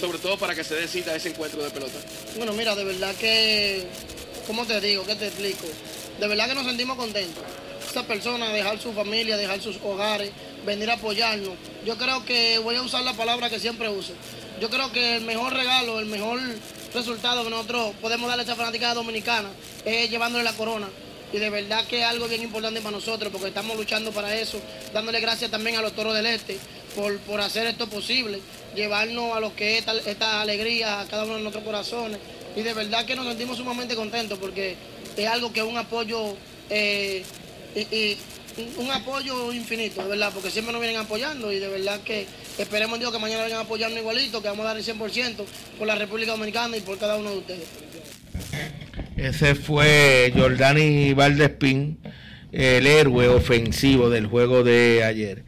sobre 0.00 0.18
todo 0.18 0.38
para 0.38 0.54
que 0.54 0.64
se 0.64 0.74
dé 0.74 0.86
cita 0.86 1.12
a 1.12 1.16
ese 1.16 1.30
encuentro 1.30 1.62
de 1.62 1.70
pelota. 1.70 1.98
Bueno, 2.36 2.52
mira, 2.52 2.74
de 2.74 2.84
verdad 2.84 3.14
que, 3.16 3.86
¿cómo 4.46 4.66
te 4.66 4.80
digo? 4.80 5.04
¿Qué 5.06 5.14
te 5.14 5.28
explico? 5.28 5.66
De 6.20 6.28
verdad 6.28 6.48
que 6.48 6.54
nos 6.54 6.66
sentimos 6.66 6.96
contentos. 6.96 7.42
Esta 7.86 8.02
persona, 8.02 8.52
dejar 8.52 8.78
su 8.78 8.92
familia, 8.92 9.36
dejar 9.36 9.60
sus 9.60 9.76
hogares, 9.82 10.30
venir 10.66 10.90
a 10.90 10.94
apoyarnos. 10.94 11.54
Yo 11.86 11.96
creo 11.96 12.24
que 12.24 12.58
voy 12.58 12.76
a 12.76 12.82
usar 12.82 13.02
la 13.02 13.14
palabra 13.14 13.48
que 13.48 13.60
siempre 13.60 13.88
uso. 13.88 14.12
Yo 14.60 14.68
creo 14.68 14.90
que 14.92 15.16
el 15.16 15.24
mejor 15.24 15.54
regalo, 15.54 16.00
el 16.00 16.06
mejor 16.06 16.40
resultado 16.92 17.44
que 17.44 17.50
nosotros 17.50 17.94
podemos 18.00 18.28
darle 18.28 18.42
a 18.42 18.44
esta 18.44 18.56
fanaticada 18.56 18.94
dominicana 18.94 19.48
es 19.84 20.10
llevándole 20.10 20.44
la 20.44 20.52
corona 20.52 20.88
y 21.32 21.38
de 21.38 21.50
verdad 21.50 21.84
que 21.86 22.00
es 22.00 22.04
algo 22.04 22.28
bien 22.28 22.42
importante 22.42 22.80
para 22.80 22.92
nosotros 22.92 23.30
porque 23.32 23.48
estamos 23.48 23.76
luchando 23.76 24.12
para 24.12 24.34
eso, 24.34 24.60
dándole 24.92 25.20
gracias 25.20 25.50
también 25.50 25.76
a 25.76 25.82
los 25.82 25.92
toros 25.92 26.14
del 26.14 26.26
este 26.26 26.58
por, 26.94 27.18
por 27.20 27.40
hacer 27.40 27.66
esto 27.66 27.88
posible, 27.88 28.40
llevarnos 28.74 29.36
a 29.36 29.40
lo 29.40 29.54
que 29.54 29.78
es 29.78 29.84
esta, 30.06 30.40
alegría 30.40 31.00
a 31.00 31.06
cada 31.06 31.24
uno 31.24 31.36
de 31.36 31.42
nuestros 31.42 31.64
corazones 31.64 32.18
y 32.54 32.62
de 32.62 32.72
verdad 32.72 33.04
que 33.04 33.16
nos 33.16 33.26
sentimos 33.26 33.58
sumamente 33.58 33.94
contentos 33.94 34.38
porque 34.38 34.76
es 35.16 35.26
algo 35.26 35.52
que 35.52 35.60
es 35.60 35.66
un 35.66 35.76
apoyo 35.76 36.36
eh, 36.70 37.24
y, 37.74 38.16
un 38.78 38.90
apoyo 38.90 39.52
infinito, 39.52 40.02
de 40.02 40.08
verdad, 40.08 40.30
porque 40.32 40.50
siempre 40.50 40.72
nos 40.72 40.80
vienen 40.80 41.00
apoyando 41.00 41.52
y 41.52 41.58
de 41.58 41.68
verdad 41.68 42.00
que 42.00 42.26
esperemos 42.58 42.98
Dios 42.98 43.12
que 43.12 43.18
mañana 43.18 43.44
vengan 43.44 43.60
apoyando 43.60 43.98
igualito, 43.98 44.40
que 44.40 44.48
vamos 44.48 44.64
a 44.64 44.68
dar 44.68 44.76
el 44.76 44.84
100% 44.84 45.44
por 45.78 45.86
la 45.86 45.94
República 45.94 46.32
Dominicana 46.32 46.76
y 46.76 46.80
por 46.80 46.98
cada 46.98 47.16
uno 47.16 47.30
de 47.30 47.38
ustedes. 47.38 47.68
Ese 49.16 49.54
fue 49.54 50.32
Jordani 50.36 51.14
Valdespín, 51.14 51.98
el 52.52 52.86
héroe 52.86 53.28
ofensivo 53.28 54.10
del 54.10 54.26
juego 54.26 54.62
de 54.62 55.04
ayer. 55.04 55.44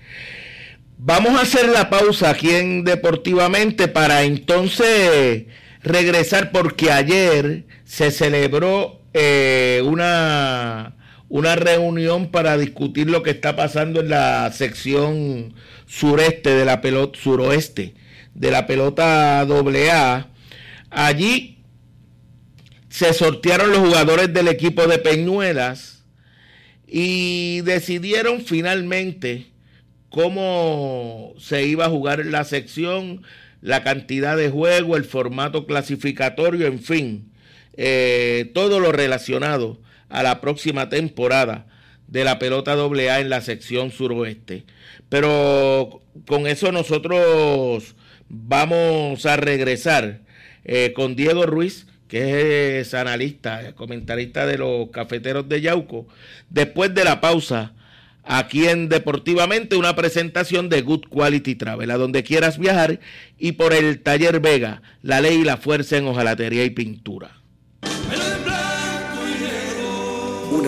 Vamos 0.98 1.38
a 1.38 1.42
hacer 1.42 1.68
la 1.68 1.90
pausa 1.90 2.30
aquí 2.30 2.50
en 2.50 2.84
Deportivamente 2.84 3.88
para 3.88 4.24
entonces 4.24 5.44
regresar 5.82 6.50
porque 6.50 6.90
ayer 6.90 7.64
se 7.84 8.10
celebró 8.10 9.00
eh, 9.14 9.80
una, 9.84 10.97
una 11.28 11.56
reunión 11.56 12.30
para 12.30 12.56
discutir 12.56 13.10
lo 13.10 13.22
que 13.22 13.30
está 13.30 13.54
pasando 13.54 14.00
en 14.00 14.08
la 14.08 14.50
sección 14.52 15.54
sureste 15.86 16.50
de 16.50 16.64
la 16.64 16.80
pelota, 16.80 17.18
suroeste 17.18 17.94
de 18.34 18.50
la 18.50 18.66
pelota 18.66 19.40
AA. 19.40 20.28
Allí 20.90 21.58
se 22.88 23.12
sortearon 23.12 23.70
los 23.70 23.80
jugadores 23.80 24.32
del 24.32 24.48
equipo 24.48 24.86
de 24.86 24.98
Peñuelas 24.98 26.04
y 26.86 27.60
decidieron 27.60 28.40
finalmente 28.40 29.48
cómo 30.08 31.34
se 31.38 31.66
iba 31.66 31.84
a 31.84 31.90
jugar 31.90 32.24
la 32.24 32.44
sección, 32.44 33.22
la 33.60 33.84
cantidad 33.84 34.38
de 34.38 34.48
juego, 34.48 34.96
el 34.96 35.04
formato 35.04 35.66
clasificatorio, 35.66 36.66
en 36.66 36.80
fin, 36.80 37.32
eh, 37.76 38.50
todo 38.54 38.80
lo 38.80 38.92
relacionado 38.92 39.78
a 40.08 40.22
la 40.22 40.40
próxima 40.40 40.88
temporada 40.88 41.66
de 42.06 42.24
la 42.24 42.38
pelota 42.38 42.72
AA 42.72 43.20
en 43.20 43.30
la 43.30 43.40
sección 43.40 43.90
suroeste. 43.90 44.64
Pero 45.08 46.02
con 46.26 46.46
eso 46.46 46.72
nosotros 46.72 47.94
vamos 48.28 49.26
a 49.26 49.36
regresar 49.36 50.20
eh, 50.64 50.92
con 50.94 51.16
Diego 51.16 51.46
Ruiz 51.46 51.86
que 52.08 52.80
es 52.80 52.94
analista, 52.94 53.74
comentarista 53.74 54.46
de 54.46 54.58
los 54.58 54.90
cafeteros 54.90 55.48
de 55.48 55.60
Yauco. 55.60 56.08
Después 56.48 56.94
de 56.94 57.04
la 57.04 57.20
pausa, 57.20 57.74
aquí 58.24 58.66
en 58.66 58.88
Deportivamente, 58.88 59.76
una 59.76 59.94
presentación 59.94 60.68
de 60.68 60.82
Good 60.82 61.06
Quality 61.10 61.54
Travel, 61.54 61.90
a 61.90 61.98
donde 61.98 62.24
quieras 62.24 62.58
viajar, 62.58 62.98
y 63.38 63.52
por 63.52 63.74
el 63.74 64.00
Taller 64.00 64.40
Vega, 64.40 64.82
la 65.02 65.20
ley 65.20 65.40
y 65.40 65.44
la 65.44 65.58
fuerza 65.58 65.98
en 65.98 66.06
hojalatería 66.06 66.64
y 66.64 66.70
pintura. 66.70 67.37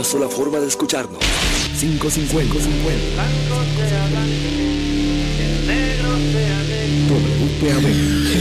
Sola 0.05 0.29
forma 0.29 0.59
de 0.59 0.67
escucharnos. 0.67 1.21
550. 1.79 2.55
WPAB 7.61 7.83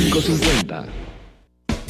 550. 0.09 1.08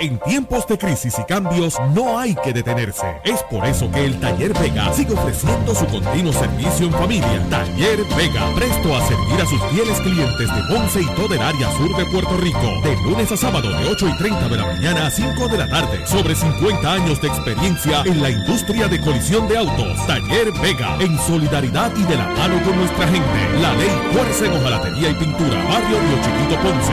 En 0.00 0.18
tiempos 0.18 0.66
de 0.66 0.76
crisis 0.76 1.14
y 1.16 1.24
cambios 1.24 1.78
no 1.94 2.18
hay 2.18 2.34
que 2.34 2.52
detenerse. 2.52 3.06
Es 3.24 3.40
por 3.44 3.64
eso 3.64 3.88
que 3.92 4.04
el 4.04 4.18
Taller 4.18 4.52
Vega 4.52 4.92
sigue 4.92 5.14
ofreciendo 5.14 5.74
su 5.76 5.86
continuo 5.86 6.32
servicio 6.32 6.86
en 6.88 6.92
familia. 6.92 7.40
Taller 7.48 8.02
Vega, 8.16 8.52
presto 8.56 8.96
a 8.96 9.06
servir 9.06 9.40
a 9.40 9.46
sus 9.46 9.62
fieles 9.70 10.00
clientes 10.00 10.54
de 10.54 10.62
Ponce 10.64 11.00
y 11.00 11.06
todo 11.14 11.32
el 11.32 11.40
área 11.40 11.70
sur 11.76 11.96
de 11.96 12.04
Puerto 12.06 12.36
Rico. 12.38 12.80
De 12.82 12.96
lunes 13.04 13.30
a 13.30 13.36
sábado 13.36 13.70
de 13.70 13.88
8 13.88 14.08
y 14.08 14.16
30 14.18 14.48
de 14.48 14.56
la 14.56 14.66
mañana 14.66 15.06
a 15.06 15.10
5 15.10 15.48
de 15.48 15.58
la 15.58 15.68
tarde. 15.68 16.04
Sobre 16.04 16.34
50 16.34 16.92
años 16.92 17.20
de 17.22 17.28
experiencia 17.28 18.02
en 18.04 18.20
la 18.20 18.30
industria 18.30 18.88
de 18.88 19.00
colisión 19.00 19.46
de 19.46 19.56
autos. 19.56 20.04
Taller 20.08 20.50
Vega, 20.60 20.96
en 21.00 21.16
solidaridad 21.20 21.96
y 21.96 22.02
de 22.02 22.16
la 22.16 22.26
mano 22.26 22.60
con 22.64 22.76
nuestra 22.76 23.06
gente. 23.06 23.60
La 23.62 23.72
ley 23.74 23.90
fuerza 24.12 24.46
en 24.46 24.52
hojalatería 24.52 25.10
y 25.10 25.14
pintura. 25.14 25.64
Barrio 25.64 26.00
Río 26.00 26.18
Chiquito 26.22 26.60
Ponce. 26.60 26.92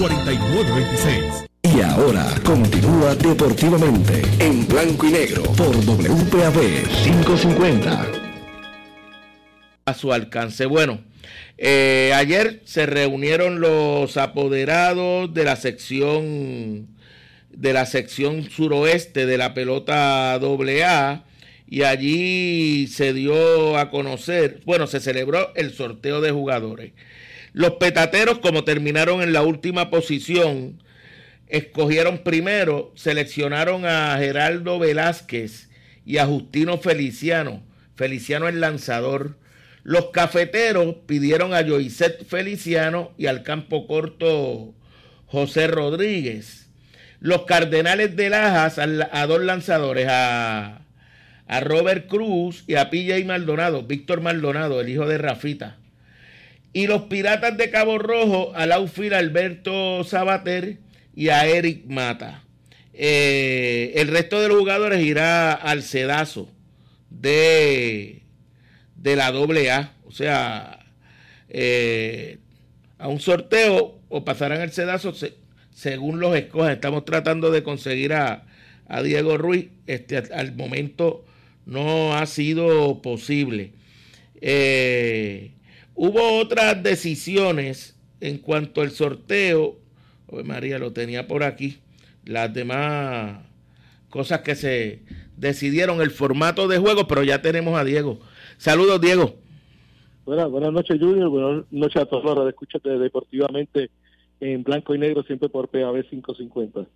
787-841-4926. 0.00 1.25
Y 1.62 1.80
ahora 1.80 2.26
continúa 2.44 3.14
deportivamente 3.14 4.22
en 4.38 4.66
blanco 4.66 5.06
y 5.06 5.12
negro 5.12 5.42
por 5.42 5.76
WPAB 5.76 6.86
550. 7.04 8.06
A 9.84 9.94
su 9.94 10.12
alcance. 10.12 10.66
Bueno, 10.66 11.00
eh, 11.58 12.12
ayer 12.14 12.62
se 12.64 12.86
reunieron 12.86 13.60
los 13.60 14.16
apoderados 14.16 15.32
de 15.34 15.44
la 15.44 15.56
sección 15.56 16.88
de 17.50 17.72
la 17.72 17.86
sección 17.86 18.50
suroeste 18.50 19.26
de 19.26 19.38
la 19.38 19.54
pelota 19.54 20.34
AA 20.34 21.24
y 21.68 21.82
allí 21.82 22.86
se 22.86 23.12
dio 23.12 23.76
a 23.76 23.90
conocer, 23.90 24.60
bueno, 24.64 24.86
se 24.86 25.00
celebró 25.00 25.52
el 25.56 25.72
sorteo 25.72 26.20
de 26.20 26.30
jugadores. 26.30 26.92
Los 27.52 27.72
petateros, 27.72 28.38
como 28.38 28.64
terminaron 28.64 29.22
en 29.22 29.32
la 29.32 29.42
última 29.42 29.90
posición, 29.90 30.82
escogieron 31.48 32.18
primero, 32.18 32.92
seleccionaron 32.96 33.86
a 33.86 34.16
Geraldo 34.18 34.78
Velázquez 34.78 35.68
y 36.04 36.18
a 36.18 36.26
Justino 36.26 36.78
Feliciano. 36.78 37.62
Feliciano 37.94 38.48
el 38.48 38.60
lanzador. 38.60 39.36
Los 39.82 40.06
cafeteros 40.10 40.96
pidieron 41.06 41.54
a 41.54 41.62
Joiset 41.66 42.26
Feliciano 42.26 43.12
y 43.16 43.26
al 43.26 43.42
campo 43.42 43.86
corto 43.86 44.74
José 45.26 45.66
Rodríguez. 45.68 46.68
Los 47.20 47.42
Cardenales 47.42 48.14
de 48.16 48.30
Lajas 48.30 48.78
a, 48.78 49.26
dos 49.26 49.42
lanzadores, 49.42 50.06
a, 50.10 50.82
Robert 51.62 52.08
Cruz 52.08 52.64
y 52.66 52.74
a 52.74 52.90
PJ 52.90 53.24
Maldonado, 53.24 53.84
Víctor 53.84 54.20
Maldonado, 54.20 54.80
el 54.80 54.88
hijo 54.88 55.06
de 55.06 55.18
Rafita. 55.18 55.76
Y 56.72 56.88
los 56.88 57.02
Piratas 57.02 57.56
de 57.56 57.70
Cabo 57.70 57.98
Rojo 57.98 58.52
al 58.54 58.72
outfield 58.72 59.14
Alberto 59.14 60.04
Sabater 60.04 60.78
y 61.16 61.30
a 61.30 61.46
Eric 61.46 61.86
Mata. 61.88 62.44
Eh, 62.92 63.94
el 63.96 64.08
resto 64.08 64.40
de 64.40 64.48
los 64.48 64.58
jugadores 64.58 65.02
irá 65.02 65.52
al 65.52 65.82
sedazo 65.82 66.48
de, 67.10 68.22
de 68.94 69.16
la 69.16 69.28
AA. 69.28 69.92
O 70.06 70.12
sea, 70.12 70.86
eh, 71.48 72.38
a 72.98 73.08
un 73.08 73.18
sorteo 73.18 73.98
o 74.08 74.24
pasarán 74.24 74.60
el 74.60 74.72
sedazo 74.72 75.12
según 75.74 76.20
los 76.20 76.36
escojan. 76.36 76.72
Estamos 76.72 77.04
tratando 77.04 77.50
de 77.50 77.62
conseguir 77.62 78.12
a, 78.12 78.44
Diego 79.02 79.36
Ruiz. 79.36 79.68
Este, 79.86 80.18
al 80.18 80.54
momento 80.54 81.24
no 81.64 82.14
ha 82.14 82.26
sido 82.26 83.02
posible. 83.02 83.72
Eh, 84.40 85.52
hubo 85.94 86.38
otras 86.38 86.82
decisiones 86.82 87.96
en 88.20 88.38
cuanto 88.38 88.82
al 88.82 88.90
sorteo. 88.90 89.78
María 90.44 90.78
lo 90.78 90.92
tenía 90.92 91.26
por 91.26 91.42
aquí. 91.42 91.78
Las 92.24 92.52
demás 92.52 93.38
cosas 94.10 94.40
que 94.40 94.54
se 94.54 95.02
decidieron, 95.36 96.00
el 96.00 96.10
formato 96.10 96.68
de 96.68 96.78
juego, 96.78 97.06
pero 97.06 97.22
ya 97.22 97.42
tenemos 97.42 97.78
a 97.78 97.84
Diego. 97.84 98.18
Saludos, 98.56 99.00
Diego. 99.00 99.36
Buenas, 100.24 100.50
buenas 100.50 100.72
noches, 100.72 100.98
Junior. 100.98 101.28
Buenas 101.28 101.64
noches 101.70 102.02
a 102.02 102.06
todos 102.06 102.24
los 102.24 102.82
de 102.82 102.98
Deportivamente 102.98 103.90
en 104.40 104.62
blanco 104.62 104.94
y 104.94 104.98
negro, 104.98 105.22
siempre 105.22 105.48
por 105.48 105.68
PAB 105.68 106.02
550. 106.08 106.86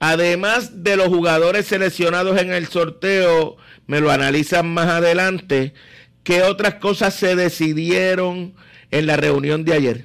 Además 0.00 0.82
de 0.82 0.96
los 0.96 1.08
jugadores 1.08 1.66
seleccionados 1.66 2.40
en 2.40 2.52
el 2.52 2.66
sorteo, 2.66 3.56
me 3.86 4.00
lo 4.00 4.10
analizan 4.10 4.72
más 4.72 4.86
adelante, 4.88 5.74
¿qué 6.24 6.42
otras 6.42 6.76
cosas 6.76 7.14
se 7.14 7.36
decidieron 7.36 8.54
en 8.90 9.06
la 9.06 9.16
reunión 9.16 9.64
de 9.64 9.74
ayer? 9.74 10.04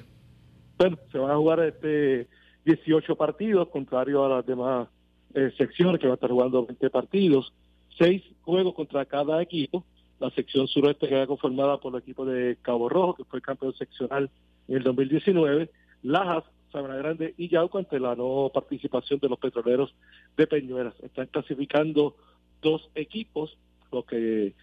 Bueno, 0.78 1.00
se 1.12 1.18
van 1.18 1.32
a 1.32 1.38
jugar 1.38 1.62
este 1.62 2.28
18 2.66 3.16
partidos, 3.16 3.70
contrario 3.70 4.26
a 4.26 4.30
las 4.30 4.46
demás 4.46 4.88
eh, 5.34 5.52
secciones 5.58 6.00
que 6.00 6.08
van 6.08 6.14
a 6.14 6.16
estar 6.16 6.32
jugando 6.32 6.66
20 6.66 6.90
partidos, 6.90 7.54
seis 7.98 8.24
juegos 8.42 8.74
contra 8.74 9.06
cada 9.06 9.42
equipo. 9.42 9.86
La 10.20 10.30
sección 10.32 10.68
suroeste 10.68 11.08
queda 11.08 11.28
conformada 11.28 11.78
por 11.78 11.94
el 11.94 12.02
equipo 12.02 12.26
de 12.26 12.58
Cabo 12.62 12.90
Rojo, 12.90 13.16
que 13.16 13.26
fue 13.26 13.42
campeón 13.42 13.74
seccional 13.76 14.30
en 14.68 14.78
el 14.78 14.84
2019, 14.84 15.70
Lajas, 16.04 16.44
Sabana 16.72 16.96
Grande 16.96 17.34
y 17.38 17.50
Yauco 17.50 17.78
ante 17.78 18.00
la 18.00 18.16
no 18.16 18.50
participación 18.54 19.20
de 19.20 19.30
los 19.30 19.40
petroleros 19.40 19.94
de 20.36 20.48
Peñuelas. 20.48 20.94
Están 21.04 21.28
clasificando 21.28 22.16
dos 22.62 22.90
equipos, 22.96 23.58
los 23.92 24.06
que 24.06 24.54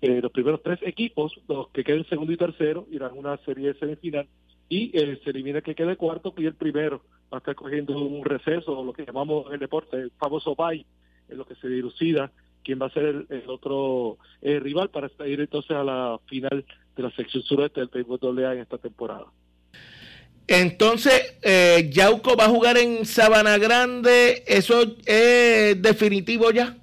eh, 0.00 0.20
los 0.22 0.32
primeros 0.32 0.62
tres 0.62 0.78
equipos, 0.82 1.38
los 1.46 1.68
que 1.68 1.84
queden 1.84 2.08
segundo 2.08 2.32
y 2.32 2.36
tercero, 2.36 2.86
irán 2.90 3.10
a 3.10 3.14
una 3.14 3.36
serie 3.38 3.74
semifinal 3.74 4.26
y 4.68 4.96
eh, 4.96 5.20
se 5.22 5.30
elimina 5.30 5.60
que 5.60 5.74
quede 5.74 5.96
cuarto 5.96 6.32
y 6.38 6.46
el 6.46 6.54
primero 6.54 7.02
va 7.32 7.36
a 7.36 7.38
estar 7.38 7.54
cogiendo 7.54 7.98
un 7.98 8.24
receso, 8.24 8.78
o 8.78 8.84
lo 8.84 8.92
que 8.92 9.04
llamamos 9.04 9.46
en 9.48 9.54
el 9.54 9.60
deporte, 9.60 9.96
el 9.96 10.12
famoso 10.18 10.54
bye, 10.54 10.84
en 11.28 11.38
lo 11.38 11.46
que 11.46 11.54
se 11.56 11.68
dilucida 11.68 12.32
quién 12.62 12.80
va 12.80 12.86
a 12.86 12.90
ser 12.90 13.26
el, 13.28 13.44
otro 13.48 14.18
eh, 14.42 14.60
rival 14.60 14.90
para 14.90 15.10
ir 15.26 15.40
entonces 15.40 15.72
a 15.72 15.84
la 15.84 16.18
final 16.26 16.64
de 16.96 17.02
la 17.02 17.10
sección 17.12 17.42
sureste 17.42 17.80
del 17.80 17.88
béisbol 17.88 18.44
AA 18.44 18.54
en 18.54 18.60
esta 18.60 18.78
temporada. 18.78 19.26
Entonces, 20.46 21.38
eh, 21.42 21.88
Yauco 21.92 22.36
va 22.36 22.46
a 22.46 22.48
jugar 22.48 22.76
en 22.76 23.06
Sabana 23.06 23.56
Grande, 23.58 24.42
¿eso 24.46 24.82
es 25.06 25.80
definitivo 25.80 26.50
ya? 26.50 26.76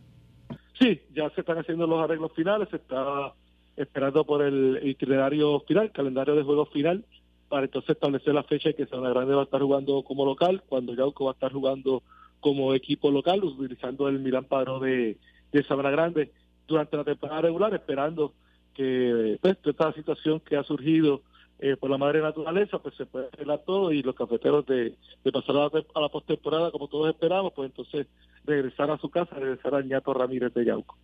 Sí, 0.79 1.01
ya 1.13 1.29
se 1.31 1.41
están 1.41 1.57
haciendo 1.57 1.85
los 1.85 2.01
arreglos 2.01 2.31
finales, 2.33 2.69
se 2.69 2.77
está 2.77 3.33
esperando 3.75 4.23
por 4.25 4.41
el 4.41 4.79
itinerario 4.83 5.59
final, 5.67 5.91
calendario 5.91 6.35
de 6.35 6.43
juego 6.43 6.65
final, 6.67 7.03
para 7.49 7.65
entonces 7.65 7.91
establecer 7.91 8.33
la 8.33 8.43
fecha 8.43 8.69
en 8.69 8.75
que 8.75 8.85
Sabana 8.85 9.09
Grande 9.09 9.35
va 9.35 9.41
a 9.41 9.45
estar 9.45 9.61
jugando 9.61 10.03
como 10.03 10.25
local, 10.25 10.63
cuando 10.67 10.93
Yauco 10.93 11.25
va 11.25 11.31
a 11.31 11.33
estar 11.33 11.51
jugando 11.51 12.03
como 12.39 12.73
equipo 12.73 13.09
local, 13.11 13.43
utilizando 13.43 14.07
el 14.07 14.19
Milán 14.19 14.45
Padrón 14.45 14.81
de, 14.81 15.17
de 15.51 15.63
Sabana 15.63 15.91
Grande 15.91 16.31
durante 16.67 16.97
la 16.97 17.03
temporada 17.03 17.41
regular, 17.41 17.73
esperando 17.73 18.33
que 18.73 19.37
pues, 19.41 19.57
esta 19.63 19.91
situación 19.93 20.39
que 20.39 20.55
ha 20.55 20.63
surgido 20.63 21.21
eh, 21.59 21.75
por 21.75 21.89
la 21.89 21.97
madre 21.97 22.21
naturaleza, 22.21 22.77
pues 22.77 22.95
se 22.95 23.07
puede 23.07 23.27
arreglar 23.33 23.61
todo 23.65 23.91
y 23.91 24.03
los 24.03 24.13
cafeteros 24.13 24.65
de, 24.67 24.95
pasar 25.33 25.55
a 25.55 25.69
la, 25.73 26.01
la 26.01 26.09
postemporada 26.09 26.69
como 26.69 26.87
todos 26.87 27.09
esperamos, 27.09 27.53
pues 27.53 27.71
entonces 27.71 28.07
regresar 28.45 28.91
a 28.91 28.97
su 28.99 29.09
casa, 29.09 29.35
regresar 29.35 29.73
a 29.73 29.81
Ñato 29.81 30.13
Ramírez 30.13 30.53
de 30.53 30.65
Yauco. 30.65 30.95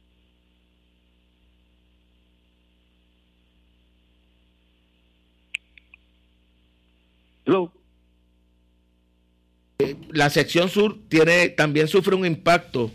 Eh, 9.80 9.96
la 10.12 10.30
sección 10.30 10.70
sur 10.70 10.98
tiene 11.10 11.50
también 11.50 11.88
sufre 11.88 12.16
un 12.16 12.26
impacto 12.26 12.92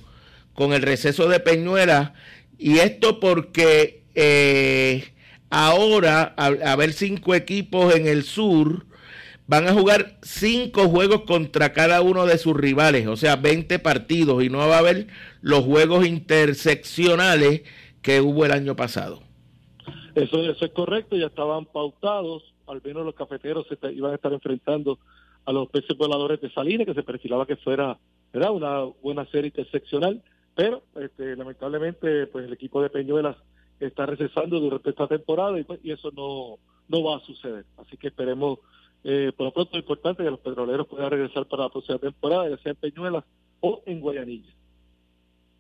con 0.55 0.73
el 0.73 0.83
receso 0.83 1.29
de 1.29 1.41
Peñuela 1.41 2.15
y 2.59 2.79
esto 2.79 3.21
porque 3.21 4.03
eh, 4.15 5.13
ahora, 5.51 6.35
a, 6.37 6.77
ver 6.77 6.93
cinco 6.93 7.35
equipos 7.35 7.95
en 7.95 8.07
el 8.07 8.25
sur, 8.25 8.87
van 9.47 9.69
a 9.69 9.73
jugar 9.73 10.19
cinco 10.23 10.89
juegos 10.89 11.23
contra 11.23 11.73
cada 11.73 12.03
uno 12.03 12.27
de 12.27 12.39
sus 12.39 12.57
rivales, 12.57 13.07
o 13.07 13.17
sea, 13.17 13.37
20 13.37 13.79
partidos, 13.79 14.43
y 14.43 14.51
no 14.51 14.59
va 14.59 14.77
a 14.77 14.81
haber 14.81 15.07
los 15.41 15.65
juegos 15.65 16.07
interseccionales 16.07 17.63
que 18.03 18.21
hubo 18.21 18.45
el 18.45 18.53
año 18.53 18.77
pasado. 18.77 19.23
Eso, 20.15 20.43
eso 20.51 20.65
es 20.65 20.73
correcto, 20.73 21.17
ya 21.17 21.27
estaban 21.27 21.65
pautados, 21.65 22.43
al 22.69 22.83
menos 22.85 23.05
los 23.05 23.15
cafeteros 23.15 23.67
se 23.67 23.93
iban 23.93 24.13
a 24.13 24.15
estar 24.15 24.33
enfrentando 24.33 24.99
a 25.45 25.53
los 25.53 25.69
peces 25.69 25.97
voladores 25.97 26.41
de 26.41 26.51
Salinas, 26.51 26.87
que 26.87 26.95
se 26.95 27.03
perfilaba 27.03 27.47
que 27.47 27.57
fuera 27.57 27.99
una 28.33 28.83
buena 29.03 29.25
serie 29.27 29.49
interseccional, 29.49 30.23
pero 30.55 30.83
este, 30.97 31.37
lamentablemente 31.37 32.27
pues 32.27 32.45
el 32.45 32.53
equipo 32.53 32.83
de 32.83 32.91
Peñuelas 32.91 33.37
está 33.81 34.07
recesando 34.07 34.61
durante 34.61 34.91
esta 34.91 35.07
temporada 35.07 35.59
y, 35.59 35.65
pues, 35.65 35.81
y 35.83 35.93
eso 35.93 36.11
no, 36.11 36.59
no 36.89 37.03
va 37.03 37.17
a 37.17 37.21
suceder. 37.21 37.65
Así 37.77 37.97
que 37.97 38.09
esperemos, 38.09 38.59
eh, 39.05 39.33
por 39.37 39.47
lo 39.47 39.53
pronto 39.53 39.77
es 39.77 39.83
importante 39.83 40.25
que 40.25 40.31
los 40.31 40.41
petroleros 40.41 40.87
puedan 40.87 41.11
regresar 41.11 41.47
para 41.47 41.65
la 41.65 41.71
próxima 41.71 41.99
temporada, 41.99 42.49
ya 42.49 42.59
sea 42.59 42.73
en 42.73 42.77
Peñuelas 42.77 43.25
o 43.61 43.83
en 43.87 44.01
Guayanilla. 44.01 44.53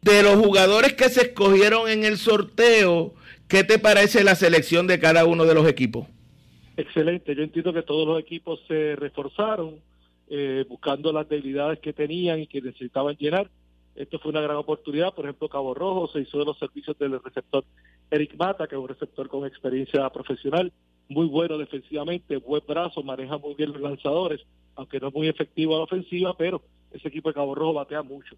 De 0.02 0.22
los 0.22 0.36
jugadores 0.36 0.94
que 0.94 1.08
se 1.08 1.22
escogieron 1.22 1.88
en 1.88 2.04
el 2.04 2.18
sorteo, 2.18 3.14
¿qué 3.48 3.64
te 3.64 3.78
parece 3.78 4.22
la 4.22 4.34
selección 4.34 4.86
de 4.86 5.00
cada 5.00 5.24
uno 5.24 5.44
de 5.44 5.54
los 5.54 5.66
equipos? 5.66 6.06
Excelente, 6.78 7.34
yo 7.34 7.42
entiendo 7.42 7.72
que 7.72 7.82
todos 7.82 8.06
los 8.06 8.20
equipos 8.20 8.60
se 8.68 8.94
reforzaron 8.94 9.80
eh, 10.28 10.64
buscando 10.68 11.12
las 11.12 11.28
debilidades 11.28 11.80
que 11.80 11.92
tenían 11.92 12.38
y 12.38 12.46
que 12.46 12.62
necesitaban 12.62 13.16
llenar. 13.16 13.50
Esto 13.96 14.20
fue 14.20 14.30
una 14.30 14.42
gran 14.42 14.58
oportunidad, 14.58 15.12
por 15.12 15.24
ejemplo, 15.24 15.48
Cabo 15.48 15.74
Rojo 15.74 16.06
se 16.06 16.20
hizo 16.20 16.38
de 16.38 16.44
los 16.44 16.56
servicios 16.56 16.96
del 16.96 17.20
receptor 17.20 17.64
Eric 18.12 18.36
Mata, 18.36 18.68
que 18.68 18.76
es 18.76 18.80
un 18.80 18.86
receptor 18.86 19.28
con 19.28 19.44
experiencia 19.44 20.08
profesional, 20.10 20.72
muy 21.08 21.26
bueno 21.26 21.58
defensivamente, 21.58 22.36
buen 22.36 22.62
brazo, 22.64 23.02
maneja 23.02 23.38
muy 23.38 23.54
bien 23.54 23.72
los 23.72 23.80
lanzadores, 23.80 24.40
aunque 24.76 25.00
no 25.00 25.08
es 25.08 25.14
muy 25.14 25.26
efectivo 25.26 25.74
a 25.74 25.78
la 25.78 25.84
ofensiva, 25.84 26.36
pero 26.38 26.62
ese 26.92 27.08
equipo 27.08 27.28
de 27.28 27.34
Cabo 27.34 27.56
Rojo 27.56 27.72
batea 27.72 28.04
mucho. 28.04 28.36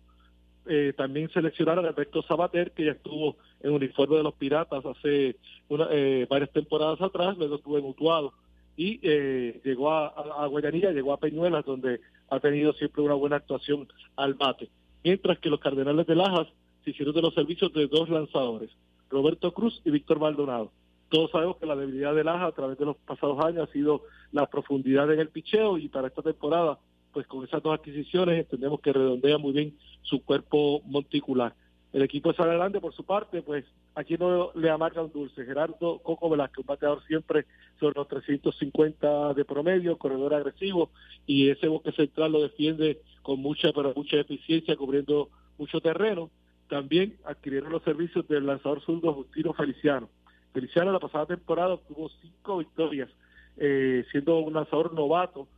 Eh, 0.66 0.92
también 0.96 1.31
seleccionaron 1.31 1.85
a 1.85 1.88
Alberto 1.88 2.23
Sabater, 2.23 2.73
que 2.73 2.85
ya 2.85 2.92
estuvo 2.92 3.37
en 3.61 3.73
uniforme 3.73 4.16
de 4.16 4.23
los 4.23 4.35
Piratas 4.35 4.85
hace 4.85 5.37
una, 5.68 5.88
eh, 5.90 6.27
varias 6.29 6.51
temporadas 6.51 7.01
atrás, 7.01 7.37
luego 7.38 7.57
estuvo 7.57 7.79
en 7.79 7.85
Utuado 7.87 8.35
y 8.77 9.01
eh, 9.03 9.61
llegó 9.64 9.90
a, 9.90 10.09
a, 10.09 10.46
Guayanilla, 10.46 10.92
llegó 10.92 11.12
a 11.12 11.20
Peñuelas, 11.20 11.64
donde 11.64 12.01
ha 12.29 12.40
tenido 12.40 12.73
siempre 12.75 13.03
una 13.03 13.14
buena 13.14 13.37
actuación 13.37 13.88
al 14.16 14.35
bate. 14.35 14.68
Mientras 15.03 15.38
que 15.38 15.51
los 15.51 15.61
Cardenales 15.61 16.07
de 16.07 16.14
Lajas 16.14 16.49
se 16.85 16.90
hicieron 16.90 17.14
de 17.14 17.23
los 17.23 17.35
servicios 17.35 17.73
de 17.73 17.87
dos 17.88 18.09
lanzadores, 18.09 18.70
Roberto 19.11 19.53
Cruz 19.53 19.81
y 19.85 19.90
Víctor 19.90 20.20
Maldonado. 20.20 20.73
Todos 21.09 21.31
sabemos 21.33 21.57
que 21.57 21.66
la 21.66 21.75
debilidad 21.75 22.14
de 22.14 22.23
Laja 22.23 22.46
a 22.46 22.53
través 22.53 22.79
de 22.79 22.85
los 22.87 22.96
pasados 22.99 23.44
años 23.44 23.68
ha 23.68 23.73
sido 23.73 24.03
la 24.31 24.46
profundidad 24.46 25.12
en 25.12 25.18
el 25.20 25.29
picheo 25.29 25.77
y 25.77 25.88
para 25.88 26.07
esta 26.07 26.23
temporada, 26.23 26.79
pues 27.12 27.27
con 27.27 27.44
esas 27.44 27.62
dos 27.62 27.75
adquisiciones 27.75 28.38
entendemos 28.38 28.81
que 28.81 28.92
redondea 28.92 29.38
muy 29.38 29.53
bien 29.53 29.79
su 30.03 30.23
cuerpo 30.25 30.83
monticular. 30.85 31.55
El 31.92 32.03
equipo 32.03 32.31
de 32.31 32.37
San 32.37 32.49
Grande, 32.49 32.81
por 32.81 32.94
su 32.94 33.05
parte, 33.05 33.42
pues 33.42 33.64
aquí 33.96 34.16
no 34.16 34.53
le 34.55 34.70
amarga 34.70 35.03
un 35.03 35.11
dulce. 35.11 35.44
Gerardo 35.44 35.99
Coco 35.99 36.31
Velázquez, 36.31 36.59
un 36.59 36.66
bateador 36.66 37.03
siempre 37.07 37.46
sobre 37.81 37.96
los 37.96 38.07
350 38.07 39.35
de 39.35 39.44
promedio, 39.44 39.99
corredor 39.99 40.35
agresivo, 40.35 40.90
y 41.27 41.51
ese 41.51 41.66
bosque 41.66 41.90
central 41.92 42.31
lo 42.31 42.42
defiende 42.42 43.01
con 43.23 43.40
mucha, 43.40 43.73
pero 43.73 43.92
mucha 43.94 44.18
eficiencia, 44.18 44.77
cubriendo 44.77 45.31
mucho 45.59 45.81
terreno 45.81 46.31
también 46.70 47.18
adquirieron 47.25 47.73
los 47.73 47.83
servicios 47.83 48.27
del 48.29 48.46
lanzador 48.46 48.81
zurdo 48.81 49.12
Justino 49.12 49.53
Feliciano. 49.53 50.09
Feliciano 50.55 50.92
la 50.92 51.01
pasada 51.01 51.27
temporada 51.27 51.77
tuvo 51.77 52.09
cinco 52.23 52.59
victorias, 52.59 53.11
eh, 53.57 54.05
siendo 54.11 54.38
un 54.38 54.55
lanzador 54.55 54.94
novato, 54.94 55.49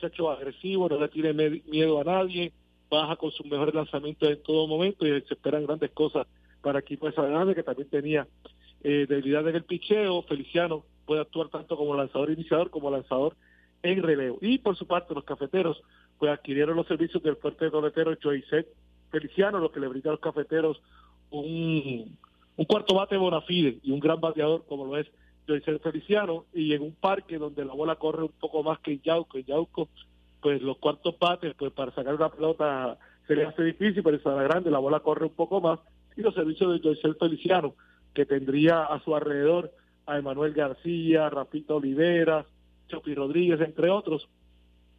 muchacho 0.00 0.30
agresivo, 0.30 0.88
no 0.88 0.98
le 0.98 1.08
tiene 1.08 1.60
miedo 1.66 2.00
a 2.00 2.04
nadie, 2.04 2.52
baja 2.88 3.16
con 3.16 3.30
sus 3.30 3.46
mejores 3.46 3.74
lanzamientos 3.74 4.30
en 4.30 4.42
todo 4.42 4.66
momento 4.66 5.06
y 5.06 5.20
se 5.22 5.34
esperan 5.34 5.66
grandes 5.66 5.90
cosas 5.90 6.26
para 6.62 6.78
equipo 6.78 7.06
de 7.06 7.12
Grande, 7.12 7.54
que 7.54 7.62
también 7.62 7.88
tenía 7.88 8.26
eh, 8.82 9.06
debilidad 9.08 9.46
en 9.48 9.56
el 9.56 9.64
picheo. 9.64 10.22
Feliciano 10.22 10.84
puede 11.04 11.20
actuar 11.20 11.48
tanto 11.48 11.76
como 11.76 11.94
lanzador 11.94 12.30
iniciador 12.30 12.70
como 12.70 12.90
lanzador 12.90 13.36
en 13.82 14.02
relevo. 14.02 14.38
Y 14.40 14.58
por 14.58 14.76
su 14.76 14.86
parte, 14.86 15.14
los 15.14 15.24
cafeteros 15.24 15.82
pues 16.18 16.32
adquirieron 16.32 16.76
los 16.76 16.86
servicios 16.86 17.22
del 17.22 17.36
fuerte 17.36 17.70
toletero 17.70 18.16
Joyset 18.22 18.66
Feliciano, 19.10 19.58
lo 19.58 19.70
que 19.70 19.80
le 19.80 19.88
brinda 19.88 20.10
a 20.10 20.12
los 20.12 20.20
cafeteros 20.20 20.80
un, 21.30 22.16
un 22.56 22.64
cuarto 22.64 22.94
bate 22.94 23.16
bonafide 23.16 23.78
y 23.82 23.92
un 23.92 24.00
gran 24.00 24.20
bateador 24.20 24.64
como 24.66 24.84
lo 24.84 24.96
es 24.96 25.06
Joyset 25.46 25.82
Feliciano, 25.82 26.46
y 26.52 26.74
en 26.74 26.82
un 26.82 26.94
parque 26.94 27.38
donde 27.38 27.64
la 27.64 27.74
bola 27.74 27.96
corre 27.96 28.22
un 28.22 28.32
poco 28.38 28.62
más 28.62 28.78
que 28.80 28.92
en 28.92 29.02
Yauco. 29.02 29.38
En 29.38 29.44
Yauco, 29.44 29.88
pues 30.40 30.62
los 30.62 30.78
cuartos 30.78 31.18
bates, 31.18 31.54
pues 31.54 31.72
para 31.72 31.92
sacar 31.92 32.14
una 32.14 32.30
pelota 32.30 32.98
se 33.26 33.36
le 33.36 33.46
hace 33.46 33.62
difícil, 33.62 34.02
pero 34.02 34.16
en 34.16 34.36
la 34.36 34.42
Grande 34.42 34.70
la 34.70 34.78
bola 34.78 35.00
corre 35.00 35.26
un 35.26 35.34
poco 35.34 35.60
más, 35.60 35.78
y 36.16 36.22
los 36.22 36.34
servicios 36.34 36.72
de 36.72 36.80
Joyce 36.80 37.14
Feliciano, 37.14 37.74
que 38.14 38.26
tendría 38.26 38.84
a 38.84 39.00
su 39.04 39.14
alrededor 39.14 39.72
a 40.06 40.18
Emanuel 40.18 40.52
García, 40.52 41.30
Rafita 41.30 41.74
Oliveras, 41.74 42.46
Chopi 42.88 43.14
Rodríguez, 43.14 43.60
entre 43.60 43.90
otros, 43.90 44.28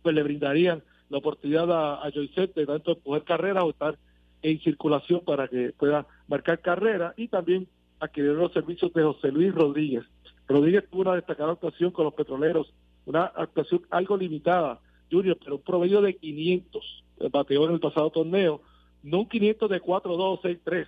pues 0.01 0.15
le 0.15 0.23
brindarían 0.23 0.81
la 1.09 1.17
oportunidad 1.17 1.69
a, 1.71 2.05
a 2.05 2.09
de 2.09 2.65
tanto 2.65 2.97
poder 2.99 3.23
carrera 3.23 3.63
o 3.63 3.71
estar 3.71 3.97
en 4.41 4.59
circulación 4.61 5.21
para 5.25 5.47
que 5.47 5.73
pueda 5.77 6.07
marcar 6.27 6.59
carrera 6.61 7.13
y 7.17 7.27
también 7.27 7.67
adquirir 7.99 8.31
los 8.31 8.53
servicios 8.53 8.93
de 8.93 9.03
José 9.03 9.31
Luis 9.31 9.53
Rodríguez. 9.53 10.03
Rodríguez 10.51 10.85
tuvo 10.89 11.01
una 11.01 11.15
destacada 11.15 11.53
actuación 11.53 11.91
con 11.91 12.05
los 12.05 12.13
petroleros, 12.13 12.73
una 13.05 13.25
actuación 13.25 13.81
algo 13.89 14.17
limitada, 14.17 14.79
Junior, 15.11 15.37
pero 15.43 15.55
un 15.57 15.61
promedio 15.61 16.01
de 16.01 16.15
500 16.15 17.03
bateó 17.31 17.65
en 17.65 17.73
el 17.73 17.79
pasado 17.79 18.09
torneo, 18.09 18.61
no 19.03 19.19
un 19.19 19.29
500 19.29 19.69
de 19.69 19.81
4-2, 19.81 20.41
6-3, 20.41 20.87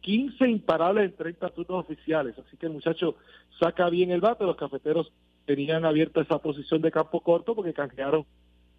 15 0.00 0.48
imparables 0.48 1.04
en 1.04 1.16
30 1.16 1.50
turnos 1.50 1.84
oficiales. 1.84 2.38
Así 2.38 2.56
que 2.56 2.66
el 2.66 2.72
muchacho 2.72 3.16
saca 3.58 3.88
bien 3.90 4.10
el 4.10 4.20
bate. 4.20 4.44
Los 4.44 4.56
cafeteros 4.56 5.12
tenían 5.44 5.84
abierta 5.84 6.22
esa 6.22 6.38
posición 6.38 6.80
de 6.80 6.90
campo 6.90 7.20
corto 7.20 7.54
porque 7.54 7.74
canjearon 7.74 8.24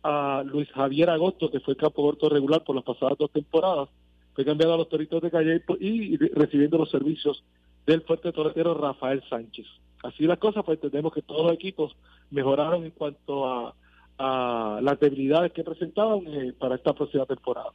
a 0.04 0.44
Luis 0.46 0.70
Javier 0.72 1.10
Agosto, 1.10 1.52
que 1.52 1.60
fue 1.60 1.76
campo 1.76 2.02
corto 2.02 2.30
regular 2.30 2.64
por 2.64 2.76
las 2.76 2.86
pasadas 2.86 3.18
dos 3.18 3.32
temporadas. 3.32 3.90
Fue 4.34 4.46
cambiado 4.46 4.74
a 4.74 4.78
los 4.78 4.90
Toritos 4.90 5.22
de 5.22 5.30
Calle 5.30 5.64
y 5.80 6.18
recibiendo 6.18 6.78
los 6.78 6.90
servicios 6.90 7.44
del 7.86 8.02
fuerte 8.02 8.32
torretero 8.32 8.74
Rafael 8.74 9.22
Sánchez. 9.30 9.68
Así 10.04 10.24
las 10.24 10.40
cosas, 10.40 10.64
pues 10.66 10.78
entendemos 10.78 11.14
que 11.14 11.22
todos 11.22 11.46
los 11.46 11.54
equipos 11.54 11.96
mejoraron 12.30 12.84
en 12.86 12.92
cuanto 12.92 13.48
a, 13.48 13.76
a 14.18 14.80
las 14.82 15.00
debilidades 15.00 15.52
que 15.52 15.64
presentaban 15.64 16.22
eh, 16.28 16.54
para 16.58 16.76
esta 16.76 16.94
próxima 16.94 17.26
temporada. 17.26 17.70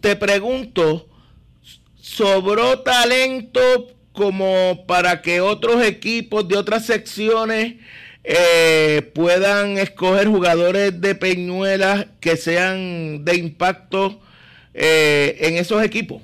Te 0.00 0.16
pregunto, 0.16 1.06
sobró 1.94 2.80
talento 2.80 3.60
como 4.12 4.84
para 4.86 5.22
que 5.22 5.40
otros 5.40 5.82
equipos 5.84 6.48
de 6.48 6.56
otras 6.56 6.86
secciones 6.86 7.76
eh, 8.24 9.10
puedan 9.14 9.78
escoger 9.78 10.28
jugadores 10.28 11.00
de 11.00 11.14
Peñuelas 11.14 12.06
que 12.20 12.36
sean 12.36 13.24
de 13.24 13.36
impacto 13.36 14.20
eh, 14.74 15.38
en 15.40 15.56
esos 15.56 15.82
equipos. 15.82 16.22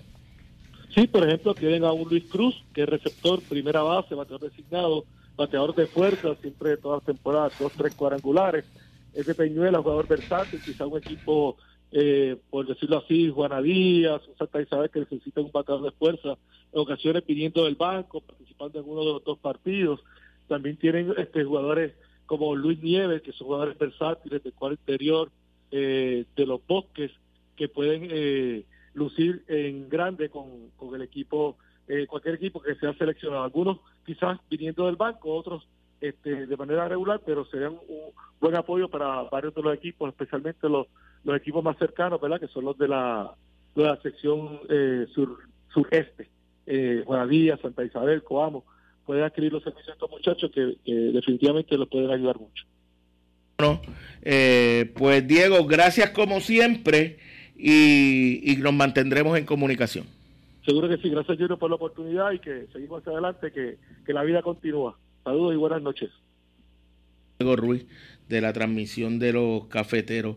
Sí, 0.97 1.07
por 1.07 1.25
ejemplo, 1.25 1.55
tienen 1.55 1.85
a 1.85 1.93
un 1.93 2.09
Luis 2.09 2.25
Cruz, 2.25 2.65
que 2.73 2.85
es 2.85 2.89
receptor, 2.89 3.43
primera 3.43 3.83
base, 3.83 4.15
bateador 4.15 4.51
designado, 4.51 5.05
bateador 5.37 5.75
de 5.75 5.87
fuerza, 5.87 6.35
siempre 6.37 6.71
de 6.71 6.77
todas 6.79 7.03
las 7.03 7.15
temporadas, 7.15 7.53
dos, 7.61 7.73
tres 7.73 7.95
cuadrangulares. 7.95 8.65
Es 9.13 9.27
de 9.27 9.35
Peñuelas, 9.35 9.83
jugador 9.83 10.09
versátil, 10.09 10.59
quizá 10.65 10.87
un 10.87 10.97
equipo 10.97 11.57
eh, 11.93 12.37
por 12.51 12.67
decirlo 12.67 12.99
así, 12.99 13.31
Juana 13.31 13.63
Díaz, 13.63 14.23
Santa 14.39 14.61
Isabel 14.61 14.91
que 14.91 15.01
necesita 15.01 15.41
un 15.41 15.53
bateador 15.53 15.85
de 15.85 15.91
fuerza, 15.93 16.37
en 16.73 16.81
ocasiones 16.81 17.23
pidiendo 17.23 17.65
del 17.65 17.77
banco, 17.77 18.23
participando 18.23 18.81
en 18.81 18.89
uno 18.89 19.01
de 19.01 19.13
los 19.13 19.25
dos 19.25 19.39
partidos. 19.39 20.01
También 20.49 20.77
tienen 20.77 21.13
este 21.19 21.45
jugadores 21.45 21.93
como 22.27 22.57
Luis 22.57 22.83
Nieves, 22.83 23.23
que 23.23 23.33
son 23.33 23.49
jugadores 23.49 23.79
versátiles 23.79 24.43
del 24.43 24.53
cuadro 24.53 24.77
interior 24.81 25.31
eh, 25.71 26.25
de 26.35 26.47
los 26.47 26.67
bosques, 26.67 27.13
que 27.55 27.69
pueden 27.69 28.09
eh, 28.11 28.65
lucir 28.97 29.45
en 29.47 29.89
grande 29.89 30.31
con, 30.31 30.71
con 30.77 30.95
el 30.95 31.03
equipo, 31.03 31.59
eh, 31.87 32.07
cualquier 32.07 32.37
equipo 32.37 32.61
que 32.61 32.75
sea 32.77 32.95
seleccionado. 32.95 33.45
Algunos 33.45 33.79
quizás 34.05 34.41
viniendo 34.51 34.87
del 34.87 34.97
banco, 34.97 35.35
otros 35.35 35.69
este, 36.01 36.47
de 36.47 36.57
manera 36.57 36.89
regular, 36.89 37.21
pero 37.25 37.45
serían 37.47 37.75
un 37.89 38.13
buen 38.41 38.57
apoyo 38.57 38.89
para 38.89 39.23
varios 39.25 39.55
de 39.55 39.63
los 39.63 39.75
equipos, 39.75 40.09
especialmente 40.09 40.69
los, 40.69 40.87
los 41.25 41.37
equipos 41.37 41.63
más 41.63 41.77
cercanos, 41.79 42.21
¿verdad? 42.21 42.41
Que 42.41 42.49
son 42.49 42.65
los 42.65 42.77
de 42.79 42.89
la, 42.89 43.33
de 43.75 43.83
la 43.83 44.01
sección 44.01 44.61
eh, 44.69 45.07
sur, 45.15 45.39
sureste, 45.73 46.29
eh, 46.67 47.05
Santa 47.61 47.85
Isabel, 47.85 48.23
Coamo, 48.23 48.65
pueden 49.05 49.25
adquirir 49.25 49.53
los 49.53 49.63
servicios 49.63 49.87
de 49.87 49.93
estos 49.93 50.11
muchachos 50.11 50.51
que, 50.53 50.77
definitivamente 51.13 51.77
los 51.77 51.89
pueden 51.89 52.11
ayudar 52.11 52.39
mucho. 52.39 52.65
Bueno, 53.59 53.81
eh, 54.23 54.93
pues 54.97 55.27
Diego, 55.27 55.65
gracias 55.67 56.11
como 56.11 56.41
siempre 56.41 57.19
y, 57.57 58.53
y 58.53 58.57
nos 58.57 58.75
mantendremos 58.75 59.39
en 59.39 59.47
comunicación. 59.47 60.07
Seguro 60.65 60.89
que 60.89 60.97
sí, 60.99 61.09
gracias 61.11 61.39
Junior 61.39 61.59
por 61.59 61.71
la 61.71 61.77
oportunidad 61.77 62.33
y 62.33 62.41
que 62.41 62.67
seguimos 62.73 63.01
hacia 63.01 63.13
adelante, 63.13 63.53
que, 63.53 63.79
que 64.05 64.13
la 64.13 64.25
vida 64.25 64.43
continúa. 64.43 64.99
Saludos 65.23 65.55
y 65.55 65.57
buenas 65.57 65.83
noches. 65.83 66.11
Diego 67.39 67.57
Ruiz, 67.57 67.87
de 68.29 68.41
la 68.41 68.53
transmisión 68.53 69.19
de 69.19 69.33
los 69.33 69.67
cafeteros. 69.67 70.37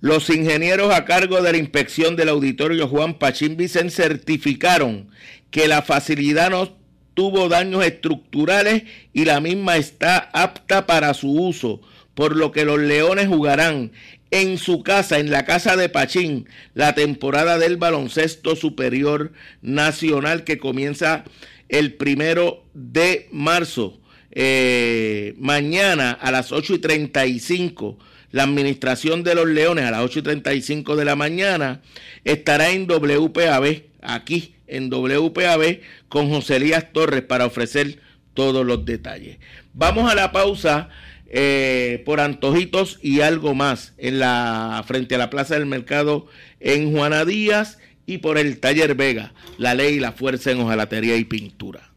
Los 0.00 0.30
ingenieros 0.30 0.94
a 0.94 1.04
cargo 1.04 1.42
de 1.42 1.50
la 1.50 1.58
inspección 1.58 2.14
del 2.14 2.28
auditorio 2.28 2.86
Juan 2.86 3.14
Pachín 3.18 3.56
Vicen 3.56 3.90
certificaron 3.90 5.08
que 5.50 5.66
la 5.66 5.82
facilidad 5.82 6.50
no 6.50 6.76
tuvo 7.14 7.48
daños 7.48 7.84
estructurales 7.84 8.84
y 9.12 9.24
la 9.24 9.40
misma 9.40 9.76
está 9.76 10.30
apta 10.32 10.86
para 10.86 11.14
su 11.14 11.32
uso, 11.32 11.80
por 12.14 12.36
lo 12.36 12.52
que 12.52 12.64
los 12.64 12.78
Leones 12.78 13.26
jugarán 13.26 13.90
en 14.30 14.58
su 14.58 14.82
casa, 14.82 15.18
en 15.18 15.30
la 15.30 15.44
casa 15.44 15.76
de 15.76 15.88
Pachín, 15.88 16.48
la 16.74 16.94
temporada 16.94 17.58
del 17.58 17.76
baloncesto 17.76 18.56
superior 18.56 19.32
nacional 19.62 20.44
que 20.44 20.58
comienza 20.58 21.24
el 21.68 21.94
primero 21.94 22.64
de 22.74 23.28
marzo. 23.32 24.00
Eh, 24.30 25.34
mañana 25.38 26.12
a 26.12 26.30
las 26.30 26.52
8 26.52 26.74
y 26.74 26.78
35, 26.78 27.98
la 28.30 28.42
administración 28.42 29.24
de 29.24 29.34
los 29.34 29.46
Leones 29.46 29.86
a 29.86 29.90
las 29.90 30.02
8 30.02 30.18
y 30.18 30.22
35 30.22 30.96
de 30.96 31.04
la 31.04 31.16
mañana 31.16 31.80
estará 32.24 32.70
en 32.70 32.86
WPAB, 32.86 33.82
aquí 34.02 34.54
en 34.66 34.90
WPAB, 34.90 35.80
con 36.08 36.28
José 36.28 36.56
Elías 36.56 36.92
Torres 36.92 37.22
para 37.22 37.46
ofrecer 37.46 38.00
todos 38.34 38.64
los 38.64 38.84
detalles. 38.84 39.38
Vamos 39.72 40.10
a 40.10 40.14
la 40.14 40.30
pausa. 40.30 40.90
Eh, 41.30 42.02
por 42.06 42.20
antojitos 42.20 42.98
y 43.02 43.20
algo 43.20 43.54
más 43.54 43.92
en 43.98 44.18
la 44.18 44.82
frente 44.86 45.14
a 45.14 45.18
la 45.18 45.28
Plaza 45.28 45.54
del 45.54 45.66
Mercado 45.66 46.26
en 46.58 46.90
Juana 46.90 47.26
Díaz 47.26 47.78
y 48.06 48.18
por 48.18 48.38
el 48.38 48.58
Taller 48.60 48.94
Vega, 48.94 49.34
la 49.58 49.74
ley 49.74 49.96
y 49.96 50.00
la 50.00 50.12
fuerza 50.12 50.52
en 50.52 50.60
hojalatería 50.60 51.16
y 51.16 51.24
pintura. 51.24 51.92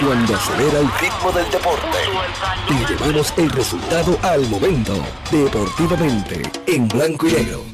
Cuando 0.00 0.34
acelera 0.34 0.80
el 0.80 0.88
ritmo 1.00 1.32
del 1.32 1.50
deporte 1.52 1.98
y 2.68 2.92
llevamos 2.92 3.32
el 3.38 3.50
resultado 3.50 4.18
al 4.22 4.40
momento. 4.48 5.06
Deportivamente, 5.30 6.42
en 6.66 6.88
blanco 6.88 7.28
y 7.28 7.32
negro 7.32 7.73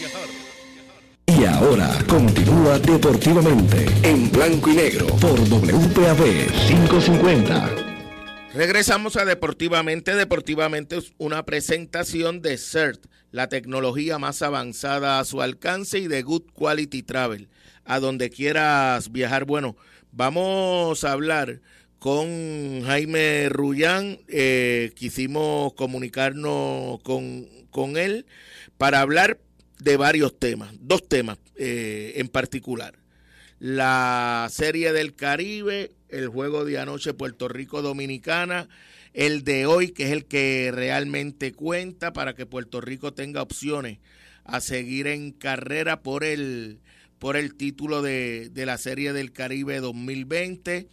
Y 1.41 1.45
ahora 1.45 1.89
continúa 2.07 2.77
deportivamente 2.77 3.87
en 4.03 4.31
blanco 4.31 4.69
y 4.69 4.75
negro 4.75 5.07
por 5.07 5.39
WPAB 5.39 6.51
550. 6.67 7.75
Regresamos 8.53 9.17
a 9.17 9.25
Deportivamente. 9.25 10.13
Deportivamente 10.13 10.97
es 10.97 11.13
una 11.17 11.43
presentación 11.43 12.43
de 12.43 12.59
CERT, 12.59 13.07
la 13.31 13.49
tecnología 13.49 14.19
más 14.19 14.43
avanzada 14.43 15.17
a 15.17 15.25
su 15.25 15.41
alcance 15.41 15.97
y 15.97 16.07
de 16.07 16.21
Good 16.21 16.43
Quality 16.53 17.01
Travel, 17.01 17.49
a 17.85 17.99
donde 17.99 18.29
quieras 18.29 19.11
viajar. 19.11 19.45
Bueno, 19.45 19.75
vamos 20.11 21.03
a 21.03 21.11
hablar 21.11 21.59
con 21.97 22.83
Jaime 22.85 23.49
Rullán. 23.49 24.19
Eh, 24.27 24.91
quisimos 24.95 25.73
comunicarnos 25.73 26.99
con, 27.01 27.47
con, 27.71 27.97
él 27.97 28.27
para 28.77 29.01
hablar 29.01 29.39
de 29.81 29.97
varios 29.97 30.37
temas, 30.37 30.71
dos 30.79 31.07
temas 31.07 31.39
eh, 31.55 32.13
en 32.17 32.27
particular. 32.27 32.99
La 33.57 34.47
serie 34.51 34.93
del 34.93 35.15
Caribe, 35.15 35.91
el 36.09 36.27
juego 36.27 36.65
de 36.65 36.77
anoche 36.77 37.15
Puerto 37.15 37.47
Rico 37.47 37.81
Dominicana, 37.81 38.69
el 39.13 39.43
de 39.43 39.65
hoy, 39.65 39.89
que 39.89 40.03
es 40.03 40.11
el 40.11 40.25
que 40.25 40.71
realmente 40.71 41.51
cuenta 41.53 42.13
para 42.13 42.35
que 42.35 42.45
Puerto 42.45 42.79
Rico 42.79 43.13
tenga 43.13 43.41
opciones 43.41 43.97
a 44.43 44.61
seguir 44.61 45.07
en 45.07 45.31
carrera 45.31 46.03
por 46.03 46.23
el, 46.23 46.79
por 47.17 47.35
el 47.35 47.55
título 47.55 48.03
de, 48.03 48.49
de 48.51 48.67
la 48.67 48.77
Serie 48.77 49.13
del 49.13 49.31
Caribe 49.31 49.79
2020. 49.79 50.89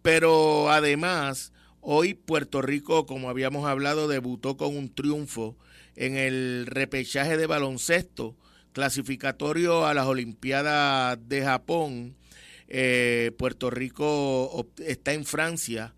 Pero 0.00 0.70
además, 0.70 1.52
hoy 1.82 2.14
Puerto 2.14 2.62
Rico, 2.62 3.04
como 3.04 3.28
habíamos 3.28 3.66
hablado, 3.66 4.08
debutó 4.08 4.56
con 4.56 4.74
un 4.74 4.94
triunfo 4.94 5.58
en 5.96 6.16
el 6.16 6.66
repechaje 6.66 7.36
de 7.36 7.46
baloncesto 7.46 8.36
clasificatorio 8.72 9.86
a 9.86 9.94
las 9.94 10.06
Olimpiadas 10.06 11.18
de 11.28 11.42
Japón. 11.42 12.16
Eh, 12.68 13.30
Puerto 13.38 13.70
Rico 13.70 14.66
está 14.78 15.12
en 15.12 15.24
Francia. 15.24 15.94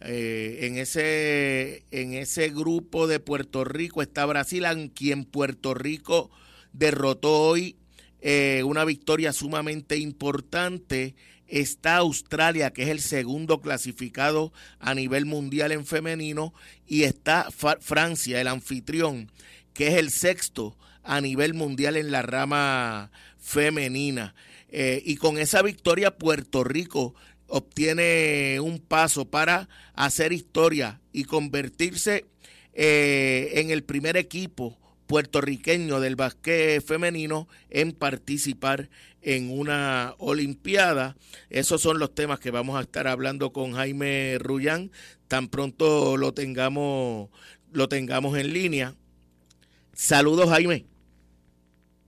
Eh, 0.00 0.60
en, 0.62 0.78
ese, 0.78 1.84
en 1.90 2.14
ese 2.14 2.50
grupo 2.50 3.06
de 3.06 3.20
Puerto 3.20 3.64
Rico 3.64 4.02
está 4.02 4.26
Brasil, 4.26 4.64
a 4.64 4.74
quien 4.88 5.24
Puerto 5.24 5.74
Rico 5.74 6.30
derrotó 6.72 7.40
hoy 7.40 7.76
eh, 8.20 8.62
una 8.64 8.84
victoria 8.84 9.32
sumamente 9.32 9.96
importante 9.98 11.14
está 11.48 11.96
Australia, 11.96 12.72
que 12.72 12.84
es 12.84 12.88
el 12.88 13.00
segundo 13.00 13.60
clasificado 13.60 14.52
a 14.78 14.94
nivel 14.94 15.26
mundial 15.26 15.72
en 15.72 15.86
femenino, 15.86 16.54
y 16.86 17.04
está 17.04 17.48
Francia, 17.50 18.40
el 18.40 18.48
anfitrión, 18.48 19.30
que 19.72 19.88
es 19.88 19.94
el 19.94 20.10
sexto 20.10 20.76
a 21.02 21.20
nivel 21.20 21.54
mundial 21.54 21.96
en 21.96 22.10
la 22.10 22.22
rama 22.22 23.10
femenina. 23.38 24.34
Eh, 24.70 25.02
y 25.04 25.16
con 25.16 25.38
esa 25.38 25.62
victoria 25.62 26.16
Puerto 26.16 26.64
Rico 26.64 27.14
obtiene 27.46 28.58
un 28.60 28.80
paso 28.80 29.26
para 29.26 29.68
hacer 29.94 30.32
historia 30.32 31.00
y 31.12 31.24
convertirse 31.24 32.24
eh, 32.72 33.52
en 33.54 33.70
el 33.70 33.84
primer 33.84 34.16
equipo 34.16 34.78
puertorriqueño 35.06 36.00
del 36.00 36.16
básquet 36.16 36.84
femenino 36.84 37.48
en 37.70 37.92
participar 37.92 38.88
en 39.22 39.50
una 39.50 40.14
Olimpiada. 40.18 41.16
Esos 41.50 41.80
son 41.80 41.98
los 41.98 42.14
temas 42.14 42.40
que 42.40 42.50
vamos 42.50 42.78
a 42.78 42.82
estar 42.82 43.06
hablando 43.06 43.52
con 43.52 43.72
Jaime 43.72 44.36
Rullán 44.38 44.90
tan 45.28 45.48
pronto 45.48 46.16
lo 46.16 46.32
tengamos 46.32 47.28
lo 47.72 47.88
tengamos 47.88 48.38
en 48.38 48.52
línea. 48.52 48.94
Saludos 49.92 50.48
Jaime. 50.48 50.86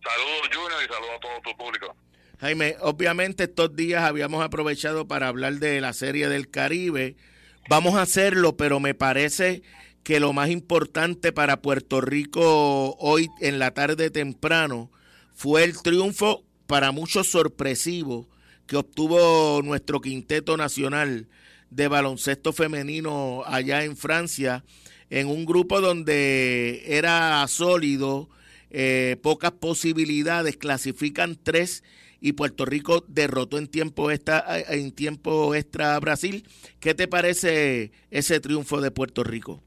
Saludos 0.00 0.48
Junior 0.54 0.80
y 0.84 0.86
saludos 0.86 1.10
a 1.16 1.20
todo 1.20 1.40
tu 1.42 1.56
público. 1.56 1.96
Jaime, 2.38 2.76
obviamente 2.80 3.44
estos 3.44 3.74
días 3.74 4.04
habíamos 4.04 4.44
aprovechado 4.44 5.08
para 5.08 5.26
hablar 5.26 5.54
de 5.54 5.80
la 5.80 5.92
serie 5.92 6.28
del 6.28 6.50
Caribe. 6.50 7.16
Vamos 7.68 7.96
a 7.96 8.02
hacerlo, 8.02 8.56
pero 8.56 8.78
me 8.78 8.94
parece 8.94 9.62
que 10.06 10.20
lo 10.20 10.32
más 10.32 10.50
importante 10.50 11.32
para 11.32 11.60
Puerto 11.60 12.00
Rico 12.00 12.94
hoy 13.00 13.28
en 13.40 13.58
la 13.58 13.72
tarde 13.72 14.08
temprano 14.08 14.88
fue 15.34 15.64
el 15.64 15.82
triunfo 15.82 16.44
para 16.68 16.92
muchos 16.92 17.26
sorpresivo 17.26 18.28
que 18.68 18.76
obtuvo 18.76 19.62
nuestro 19.64 20.00
quinteto 20.00 20.56
nacional 20.56 21.26
de 21.70 21.88
baloncesto 21.88 22.52
femenino 22.52 23.42
allá 23.46 23.82
en 23.82 23.96
Francia, 23.96 24.64
en 25.10 25.26
un 25.26 25.44
grupo 25.44 25.80
donde 25.80 26.84
era 26.86 27.44
sólido, 27.48 28.28
eh, 28.70 29.16
pocas 29.24 29.50
posibilidades, 29.50 30.56
clasifican 30.56 31.36
tres 31.42 31.82
y 32.20 32.34
Puerto 32.34 32.64
Rico 32.64 33.04
derrotó 33.08 33.58
en 33.58 33.66
tiempo 33.66 34.12
extra, 34.12 34.44
en 34.68 34.92
tiempo 34.92 35.56
extra 35.56 35.96
a 35.96 35.98
Brasil. 35.98 36.48
¿Qué 36.78 36.94
te 36.94 37.08
parece 37.08 37.90
ese 38.12 38.38
triunfo 38.38 38.80
de 38.80 38.92
Puerto 38.92 39.24
Rico? 39.24 39.65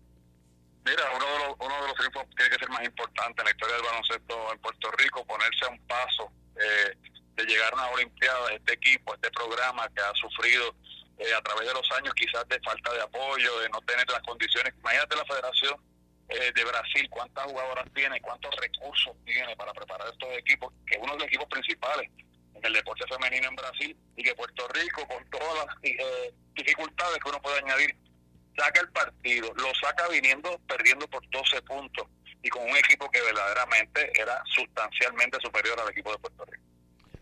Mira, 0.89 1.05
uno 1.15 1.25
de 1.25 1.37
los, 1.37 1.55
uno 1.59 1.81
de 1.81 1.87
los 1.87 1.95
triunfos 1.95 2.25
tiene 2.35 2.49
que 2.49 2.57
ser 2.57 2.69
más 2.69 2.83
importante 2.83 3.41
en 3.41 3.45
la 3.45 3.51
historia 3.51 3.75
del 3.75 3.85
baloncesto 3.85 4.53
en 4.53 4.59
Puerto 4.59 4.91
Rico, 4.97 5.25
ponerse 5.25 5.65
a 5.65 5.69
un 5.69 5.79
paso 5.85 6.31
eh, 6.55 6.97
de 7.35 7.45
llegar 7.45 7.71
a 7.73 7.75
una 7.75 7.87
Olimpiada, 7.89 8.53
este 8.53 8.73
equipo, 8.73 9.13
este 9.13 9.29
programa 9.29 9.87
que 9.89 10.01
ha 10.01 10.11
sufrido 10.15 10.73
eh, 11.19 11.31
a 11.31 11.41
través 11.41 11.67
de 11.67 11.73
los 11.75 11.91
años 11.91 12.13
quizás 12.15 12.47
de 12.47 12.59
falta 12.61 12.91
de 12.91 13.01
apoyo, 13.01 13.59
de 13.59 13.69
no 13.69 13.79
tener 13.81 14.09
las 14.09 14.21
condiciones. 14.23 14.73
Imagínate 14.79 15.15
la 15.15 15.25
Federación 15.25 15.75
eh, 16.29 16.51
de 16.55 16.65
Brasil, 16.65 17.07
cuántas 17.11 17.45
jugadoras 17.45 17.85
tiene, 17.93 18.19
cuántos 18.21 18.55
recursos 18.55 19.13
tiene 19.25 19.55
para 19.55 19.73
preparar 19.73 20.07
estos 20.09 20.29
equipos, 20.39 20.73
que 20.87 20.95
es 20.95 21.01
uno 21.03 21.13
de 21.13 21.19
los 21.19 21.27
equipos 21.27 21.47
principales 21.49 22.09
en 22.55 22.65
el 22.65 22.73
deporte 22.73 23.05
femenino 23.07 23.47
en 23.47 23.55
Brasil 23.55 23.97
y 24.15 24.23
que 24.23 24.33
Puerto 24.33 24.67
Rico, 24.69 25.07
con 25.07 25.23
todas 25.29 25.67
las 25.67 25.75
dificultades 26.55 27.19
que 27.19 27.29
uno 27.29 27.41
puede 27.43 27.59
añadir, 27.59 27.95
saca 28.59 28.81
el 28.81 28.89
partido, 28.89 29.51
lo 29.55 29.73
saca 29.81 30.07
viniendo, 30.09 30.59
perdiendo 30.67 31.07
por 31.07 31.21
12 31.29 31.61
puntos 31.61 32.07
y 32.43 32.49
con 32.49 32.63
un 32.63 32.77
equipo 32.77 33.09
que 33.09 33.21
verdaderamente 33.21 34.11
era 34.19 34.41
sustancialmente 34.55 35.37
superior 35.41 35.79
al 35.79 35.89
equipo 35.89 36.11
de 36.11 36.17
Puerto 36.19 36.45
Rico. 36.45 36.63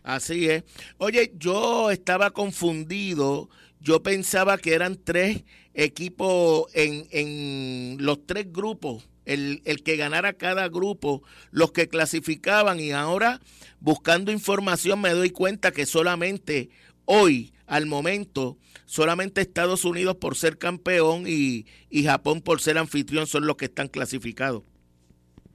Así 0.02 0.48
es. 0.48 0.64
Oye, 0.98 1.32
yo 1.34 1.90
estaba 1.90 2.30
confundido. 2.30 3.48
Yo 3.80 4.02
pensaba 4.02 4.58
que 4.58 4.74
eran 4.74 5.02
tres 5.02 5.44
equipos 5.74 6.66
en, 6.74 7.06
en 7.10 7.96
los 8.00 8.26
tres 8.26 8.52
grupos, 8.52 9.08
el, 9.24 9.62
el 9.64 9.82
que 9.82 9.96
ganara 9.96 10.32
cada 10.32 10.68
grupo, 10.68 11.22
los 11.50 11.72
que 11.72 11.88
clasificaban 11.88 12.80
y 12.80 12.92
ahora 12.92 13.40
buscando 13.80 14.32
información 14.32 15.00
me 15.00 15.10
doy 15.10 15.30
cuenta 15.30 15.70
que 15.70 15.86
solamente 15.86 16.70
hoy, 17.04 17.52
al 17.68 17.86
momento, 17.86 18.56
solamente 18.86 19.42
Estados 19.42 19.84
Unidos 19.84 20.16
por 20.16 20.36
ser 20.36 20.58
campeón 20.58 21.24
y, 21.26 21.66
y 21.90 22.04
Japón 22.04 22.40
por 22.40 22.60
ser 22.60 22.78
anfitrión 22.78 23.26
son 23.26 23.46
los 23.46 23.56
que 23.56 23.66
están 23.66 23.88
clasificados. 23.88 24.62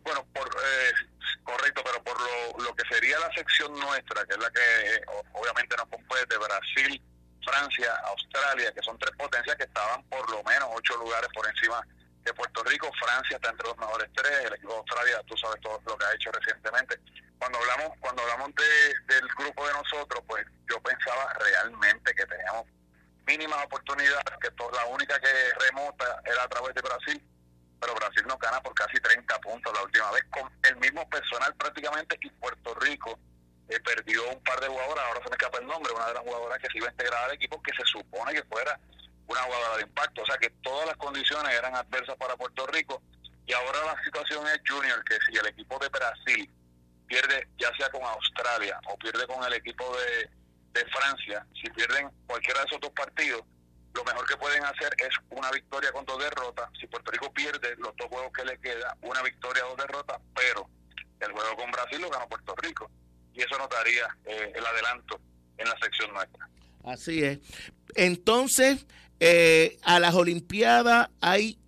Bueno, 0.04 0.26
por, 0.34 0.48
eh, 0.48 0.94
correcto, 1.44 1.82
pero 1.84 2.04
por 2.04 2.20
lo, 2.20 2.66
lo, 2.66 2.76
que 2.76 2.88
sería 2.88 3.18
la 3.20 3.34
sección 3.34 3.74
nuestra, 3.80 4.26
que 4.26 4.34
es 4.34 4.40
la 4.40 4.52
que 4.52 5.02
obviamente 5.34 5.76
nos 5.76 5.88
compete, 5.88 6.38
Brasil, 6.38 7.02
Francia, 7.44 7.94
Australia, 8.06 8.72
que 8.74 8.82
son 8.84 8.98
tres 9.00 9.16
potencias 9.18 9.56
que 9.56 9.64
estaban 9.64 10.04
por 10.04 10.30
lo 10.30 10.44
menos 10.44 10.70
ocho 10.74 10.96
lugares 10.98 11.30
por 11.34 11.48
encima 11.48 11.86
de 12.24 12.34
Puerto 12.34 12.64
Rico. 12.64 12.92
Francia 13.04 13.38
está 13.38 13.50
entre 13.50 13.68
los 13.68 13.78
mejores 13.78 14.10
tres, 14.14 14.46
el 14.46 14.54
equipo 14.54 14.74
de 14.74 14.78
Australia, 14.78 15.24
tú 15.26 15.36
sabes 15.38 15.60
todo 15.62 15.82
lo 15.86 15.98
que 15.98 16.06
ha 16.06 16.14
hecho 16.14 16.32
recientemente. 16.32 17.00
Cuando 17.40 17.60
hablamos 17.60 17.98
cuando 18.00 18.22
hablamos 18.22 18.52
de, 18.56 19.14
del 19.14 19.28
grupo 19.38 19.68
de 19.68 19.74
nosotros, 19.74 20.24
pues 20.28 20.46
yo 20.70 20.80
pensaba 20.82 21.34
realmente 21.34 22.14
que 22.16 22.26
teníamos 22.26 22.66
mínimas 23.26 23.66
oportunidades, 23.66 24.24
que 24.42 24.50
la 24.74 24.86
única 24.86 25.20
que 25.20 25.66
remota 25.66 26.22
era 26.26 26.44
a 26.44 26.48
través 26.48 26.74
de 26.76 26.82
Brasil 26.82 27.24
pero 27.84 27.96
Brasil 27.96 28.24
nos 28.28 28.40
gana 28.40 28.62
por 28.62 28.74
casi 28.74 28.98
30 28.98 29.40
puntos 29.42 29.74
la 29.74 29.84
última 29.84 30.10
vez 30.12 30.24
con 30.32 30.50
el 30.64 30.78
mismo 30.78 31.08
personal 31.10 31.54
prácticamente 31.56 32.18
y 32.22 32.30
Puerto 32.30 32.74
Rico 32.76 33.20
eh, 33.68 33.80
perdió 33.82 34.30
un 34.30 34.42
par 34.42 34.60
de 34.62 34.68
jugadoras, 34.68 35.06
ahora 35.06 35.20
se 35.22 35.30
me 35.30 35.36
escapa 35.36 35.58
el 35.60 35.68
nombre, 35.68 35.92
una 35.92 36.08
de 36.08 36.14
las 36.14 36.24
jugadoras 36.24 36.60
que 36.60 36.68
se 36.68 36.78
iba 36.78 36.88
a 36.88 36.92
integrar 36.92 37.26
al 37.26 37.36
equipo 37.36 37.62
que 37.62 37.76
se 37.76 37.84
supone 37.86 38.34
que 38.34 38.44
fuera 38.44 38.80
una 39.28 39.42
jugadora 39.42 39.78
de 39.78 39.84
impacto, 39.84 40.22
o 40.22 40.26
sea 40.26 40.38
que 40.38 40.50
todas 40.64 40.88
las 40.88 40.96
condiciones 40.96 41.54
eran 41.54 41.76
adversas 41.76 42.16
para 42.16 42.38
Puerto 42.38 42.66
Rico 42.68 43.02
y 43.46 43.54
ahora 43.54 43.80
la 43.86 44.04
situación 44.04 44.48
es 44.48 44.62
Junior, 44.66 45.04
que 45.04 45.18
si 45.28 45.38
el 45.38 45.48
equipo 45.48 45.78
de 45.80 45.90
Brasil 45.90 46.50
pierde 47.08 47.48
ya 47.58 47.70
sea 47.78 47.90
con 47.90 48.04
Australia 48.04 48.80
o 48.90 48.98
pierde 48.98 49.26
con 49.28 49.44
el 49.44 49.54
equipo 49.54 49.86
de, 49.98 50.30
de 50.80 50.86
Francia, 50.90 51.46
si 51.62 51.70
pierden 51.72 52.10
cualquiera 52.26 52.62
de 52.62 52.66
esos 52.68 52.80
dos 52.82 52.92
partidos, 52.92 53.44
lo 53.94 54.04
mejor 54.04 54.28
que 54.28 54.38
pueden 54.38 54.64
hacer 54.64 54.94
es 54.98 55.16
una 55.30 55.52
victoria 55.52 55.92
con 55.92 56.06
dos 56.06 56.18
derrotas. 56.18 56.70
Si 56.80 56.88
Puerto 56.88 57.12
Rico 57.12 57.32
pierde 57.32 57.76
los 57.78 57.96
dos 57.96 58.08
juegos 58.10 58.32
que 58.34 58.44
le 58.44 58.58
queda, 58.60 58.98
una 59.02 59.22
victoria, 59.22 59.64
dos 59.64 59.78
derrotas, 59.78 60.20
pero 60.36 60.68
el 61.20 61.32
juego 61.32 61.56
con 61.56 61.72
Brasil 61.72 62.02
lo 62.02 62.10
ganó 62.10 62.28
Puerto 62.28 62.56
Rico. 62.56 62.90
Y 63.34 63.42
eso 63.42 63.58
nos 63.58 63.70
daría 63.70 64.08
eh, 64.26 64.52
el 64.56 64.66
adelanto 64.66 65.20
en 65.58 65.68
la 65.68 65.78
sección 65.80 66.12
nuestra. 66.14 66.50
Así 66.84 67.24
es. 67.24 67.40
Entonces, 67.96 68.86
eh, 69.20 69.78
a 69.84 70.00
las 70.00 70.16
Olimpiadas 70.16 71.10
hay 71.22 71.60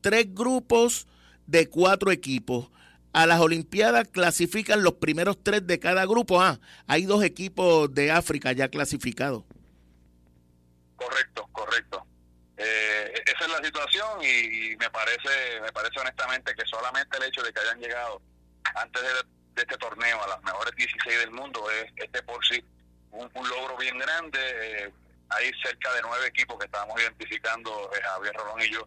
tres 0.00 0.32
grupos 0.32 1.06
de 1.46 1.68
cuatro 1.68 2.10
equipos. 2.10 2.70
A 3.12 3.26
las 3.26 3.40
Olimpiadas 3.40 4.08
clasifican 4.08 4.82
los 4.82 4.94
primeros 4.94 5.36
tres 5.42 5.66
de 5.66 5.78
cada 5.78 6.06
grupo. 6.06 6.40
Ah, 6.40 6.58
hay 6.86 7.04
dos 7.04 7.22
equipos 7.22 7.92
de 7.94 8.10
África 8.10 8.52
ya 8.52 8.68
clasificados. 8.68 9.44
Correcto, 10.96 11.46
correcto. 11.52 12.06
Eh, 12.56 13.12
esa 13.26 13.44
es 13.44 13.50
la 13.50 13.64
situación 13.64 14.22
y, 14.22 14.76
me 14.76 14.88
parece, 14.90 15.60
me 15.60 15.72
parece 15.72 16.00
honestamente 16.00 16.54
que 16.54 16.64
solamente 16.64 17.16
el 17.18 17.24
hecho 17.24 17.42
de 17.42 17.52
que 17.52 17.60
hayan 17.60 17.80
llegado 17.80 18.22
antes 18.76 19.02
de, 19.02 19.62
este 19.62 19.76
torneo 19.76 20.22
a 20.22 20.28
las 20.28 20.42
mejores 20.44 20.74
16 20.74 21.18
del 21.18 21.30
mundo 21.32 21.62
es, 21.70 22.10
de 22.10 22.22
por 22.22 22.42
sí 22.46 22.64
un, 23.10 23.28
logro 23.34 23.76
bien 23.76 23.98
grande. 23.98 24.38
Eh, 24.40 24.92
hay 25.28 25.50
cerca 25.62 25.92
de 25.92 26.02
nueve 26.02 26.26
equipos 26.28 26.58
que 26.58 26.64
estábamos 26.64 26.98
identificando, 27.00 27.90
eh, 27.94 28.00
Javier 28.02 28.34
Rolón 28.34 28.62
y 28.62 28.70
yo, 28.70 28.86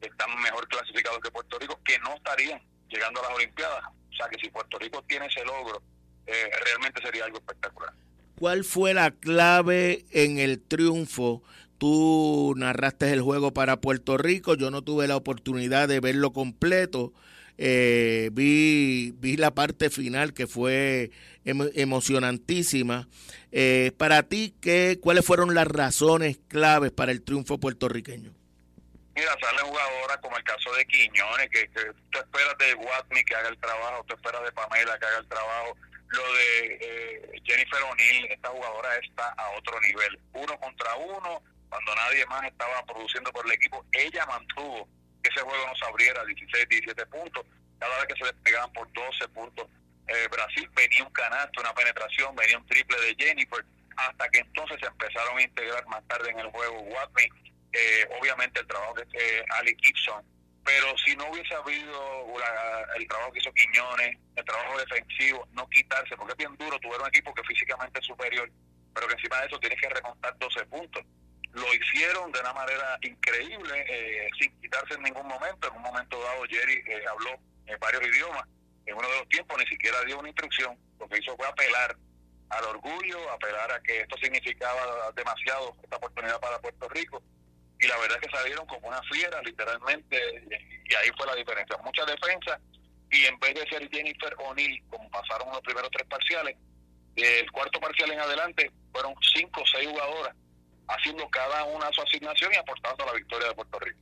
que 0.00 0.08
están 0.08 0.40
mejor 0.42 0.68
clasificados 0.68 1.18
que 1.20 1.30
Puerto 1.30 1.58
Rico, 1.58 1.80
que 1.84 1.98
no 2.00 2.14
estarían 2.14 2.60
llegando 2.88 3.20
a 3.20 3.24
las 3.24 3.32
Olimpiadas. 3.32 3.84
O 4.10 4.16
sea 4.16 4.28
que 4.28 4.38
si 4.40 4.50
Puerto 4.50 4.78
Rico 4.78 5.02
tiene 5.06 5.26
ese 5.26 5.44
logro, 5.44 5.82
realmente 6.64 7.00
sería 7.02 7.24
algo 7.24 7.38
espectacular. 7.38 7.92
¿Cuál 8.38 8.64
fue 8.64 8.94
la 8.94 9.10
clave 9.10 10.04
en 10.12 10.38
el 10.38 10.60
triunfo 10.60 11.42
Tú 11.78 12.54
narraste 12.56 13.10
el 13.12 13.22
juego 13.22 13.54
para 13.54 13.80
Puerto 13.80 14.18
Rico, 14.18 14.54
yo 14.54 14.70
no 14.72 14.82
tuve 14.82 15.06
la 15.06 15.16
oportunidad 15.16 15.86
de 15.86 16.00
verlo 16.00 16.32
completo. 16.32 17.12
Eh, 17.56 18.30
vi, 18.32 19.12
vi 19.18 19.36
la 19.36 19.54
parte 19.54 19.88
final 19.88 20.34
que 20.34 20.48
fue 20.48 21.12
emocionantísima. 21.44 23.08
Eh, 23.52 23.92
para 23.96 24.24
ti, 24.24 24.54
¿qué, 24.60 24.98
¿cuáles 25.00 25.24
fueron 25.24 25.54
las 25.54 25.68
razones 25.68 26.40
claves 26.48 26.90
para 26.90 27.12
el 27.12 27.22
triunfo 27.22 27.58
puertorriqueño? 27.58 28.32
Mira, 29.18 29.36
salen 29.40 29.66
jugadoras 29.66 30.16
como 30.18 30.36
el 30.36 30.44
caso 30.44 30.72
de 30.74 30.86
Quiñones, 30.86 31.50
que, 31.50 31.68
que 31.70 31.92
tú 32.12 32.18
esperas 32.20 32.56
de 32.58 32.72
Watney 32.74 33.24
que 33.24 33.34
haga 33.34 33.48
el 33.48 33.58
trabajo, 33.58 34.04
tú 34.06 34.14
esperas 34.14 34.44
de 34.44 34.52
Pamela 34.52 34.96
que 34.96 35.06
haga 35.06 35.18
el 35.18 35.26
trabajo. 35.26 35.76
Lo 36.06 36.32
de 36.34 36.78
eh, 36.80 37.42
Jennifer 37.42 37.82
O'Neill, 37.82 38.26
esta 38.30 38.48
jugadora 38.50 38.94
está 38.98 39.28
a 39.30 39.50
otro 39.58 39.80
nivel. 39.80 40.20
Uno 40.34 40.56
contra 40.60 40.94
uno, 40.94 41.42
cuando 41.68 41.94
nadie 41.96 42.24
más 42.26 42.44
estaba 42.44 42.86
produciendo 42.86 43.32
por 43.32 43.44
el 43.44 43.50
equipo, 43.54 43.84
ella 43.90 44.24
mantuvo 44.26 44.88
que 45.20 45.30
ese 45.30 45.40
juego 45.40 45.66
no 45.66 45.74
se 45.74 45.84
abriera 45.86 46.24
16, 46.24 46.68
17 46.68 47.06
puntos. 47.06 47.44
Cada 47.80 47.96
vez 47.96 48.06
que 48.06 48.24
se 48.24 48.32
despegaban 48.32 48.72
por 48.72 48.92
12 48.92 49.28
puntos, 49.30 49.66
eh, 50.06 50.28
Brasil 50.30 50.70
venía 50.76 51.02
un 51.02 51.12
canasto, 51.12 51.60
una 51.60 51.74
penetración, 51.74 52.36
venía 52.36 52.56
un 52.56 52.66
triple 52.68 53.00
de 53.00 53.16
Jennifer, 53.18 53.64
hasta 53.96 54.28
que 54.28 54.38
entonces 54.38 54.78
se 54.80 54.86
empezaron 54.86 55.38
a 55.38 55.42
integrar 55.42 55.84
más 55.88 56.06
tarde 56.06 56.30
en 56.30 56.38
el 56.38 56.46
juego 56.52 56.82
Watney, 56.82 57.28
eh, 57.72 58.08
obviamente 58.20 58.60
el 58.60 58.66
trabajo 58.66 58.94
de 58.94 59.02
eh, 59.02 59.44
Ali 59.50 59.76
Gibson, 59.80 60.24
pero 60.64 60.96
si 60.98 61.16
no 61.16 61.30
hubiese 61.30 61.54
habido 61.54 62.26
el 62.96 63.08
trabajo 63.08 63.32
que 63.32 63.38
hizo 63.38 63.52
Quiñones, 63.52 64.16
el 64.36 64.44
trabajo 64.44 64.78
defensivo, 64.78 65.48
no 65.52 65.66
quitarse, 65.68 66.16
porque 66.16 66.32
es 66.32 66.38
bien 66.38 66.54
duro, 66.56 66.78
tuviera 66.78 67.02
un 67.02 67.08
equipo 67.08 67.32
que 67.32 67.42
físicamente 67.44 68.00
es 68.00 68.06
superior, 68.06 68.50
pero 68.94 69.06
que 69.08 69.14
encima 69.14 69.40
de 69.40 69.46
eso 69.46 69.58
tienes 69.58 69.80
que 69.80 69.88
remontar 69.88 70.36
12 70.38 70.66
puntos 70.66 71.04
lo 71.52 71.74
hicieron 71.74 72.30
de 72.32 72.40
una 72.40 72.52
manera 72.52 72.98
increíble, 73.02 73.84
eh, 73.88 74.28
sin 74.38 74.60
quitarse 74.60 74.94
en 74.94 75.02
ningún 75.02 75.26
momento. 75.26 75.68
En 75.68 75.76
un 75.76 75.82
momento 75.82 76.20
dado, 76.20 76.44
Jerry 76.48 76.82
eh, 76.86 77.02
habló 77.08 77.30
en 77.66 77.78
varios 77.78 78.06
idiomas. 78.06 78.44
En 78.86 78.96
uno 78.96 79.08
de 79.08 79.18
los 79.18 79.28
tiempos 79.28 79.58
ni 79.58 79.66
siquiera 79.66 80.02
dio 80.04 80.18
una 80.18 80.28
instrucción. 80.28 80.78
Lo 80.98 81.08
que 81.08 81.18
hizo 81.18 81.36
fue 81.36 81.46
apelar 81.46 81.96
al 82.50 82.64
orgullo, 82.64 83.30
apelar 83.30 83.72
a 83.72 83.80
que 83.80 84.00
esto 84.00 84.16
significaba 84.22 85.12
demasiado 85.14 85.74
esta 85.82 85.96
oportunidad 85.96 86.40
para 86.40 86.58
Puerto 86.58 86.88
Rico. 86.88 87.22
Y 87.80 87.86
la 87.86 87.96
verdad 87.98 88.18
es 88.20 88.28
que 88.28 88.36
salieron 88.36 88.66
como 88.66 88.88
una 88.88 89.00
fiera, 89.02 89.40
literalmente, 89.42 90.16
y 90.84 90.94
ahí 90.94 91.10
fue 91.16 91.26
la 91.26 91.34
diferencia. 91.34 91.76
Mucha 91.84 92.04
defensa, 92.04 92.60
y 93.10 93.24
en 93.24 93.38
vez 93.38 93.54
de 93.54 93.68
ser 93.68 93.88
Jennifer 93.90 94.34
O'Neill, 94.38 94.82
como 94.90 95.08
pasaron 95.10 95.48
los 95.50 95.60
primeros 95.60 95.90
tres 95.90 96.06
parciales, 96.08 96.56
el 97.16 97.50
cuarto 97.50 97.80
parcial 97.80 98.12
en 98.12 98.20
adelante 98.20 98.70
fueron 98.92 99.14
cinco 99.34 99.62
o 99.62 99.66
seis 99.66 99.88
jugadoras 99.88 100.34
haciendo 100.88 101.28
cada 101.28 101.64
una 101.64 101.90
su 101.92 102.00
asignación 102.02 102.52
y 102.52 102.56
aportando 102.56 103.04
a 103.04 103.06
la 103.06 103.12
victoria 103.12 103.48
de 103.48 103.54
Puerto 103.54 103.78
Rico. 103.78 103.98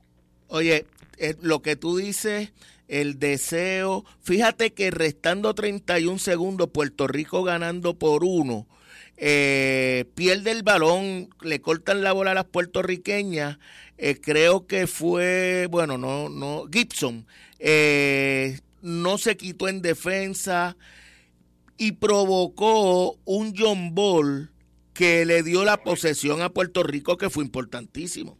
Oye, 0.47 0.85
eh, 1.17 1.35
lo 1.41 1.61
que 1.61 1.75
tú 1.75 1.97
dices, 1.97 2.53
el 2.87 3.19
deseo, 3.19 4.05
fíjate 4.21 4.73
que 4.73 4.91
restando 4.91 5.53
31 5.53 6.19
segundos, 6.19 6.69
Puerto 6.69 7.07
Rico 7.07 7.43
ganando 7.43 7.99
por 7.99 8.23
uno, 8.23 8.67
eh, 9.17 10.05
pierde 10.15 10.51
el 10.51 10.63
balón, 10.63 11.29
le 11.41 11.61
cortan 11.61 12.03
la 12.03 12.13
bola 12.13 12.31
a 12.31 12.35
las 12.35 12.45
puertorriqueñas, 12.45 13.57
eh, 13.97 14.19
creo 14.21 14.67
que 14.67 14.87
fue, 14.87 15.67
bueno, 15.69 15.97
no, 15.97 16.29
no, 16.29 16.65
Gibson, 16.71 17.25
no 18.81 19.17
se 19.17 19.37
quitó 19.37 19.67
en 19.67 19.81
defensa 19.81 20.77
y 21.77 21.93
provocó 21.93 23.17
un 23.25 23.53
John 23.57 23.93
Ball 23.93 24.51
que 24.93 25.25
le 25.25 25.43
dio 25.43 25.63
la 25.63 25.77
posesión 25.77 26.41
a 26.41 26.49
Puerto 26.49 26.81
Rico, 26.81 27.17
que 27.17 27.29
fue 27.29 27.43
importantísimo. 27.43 28.37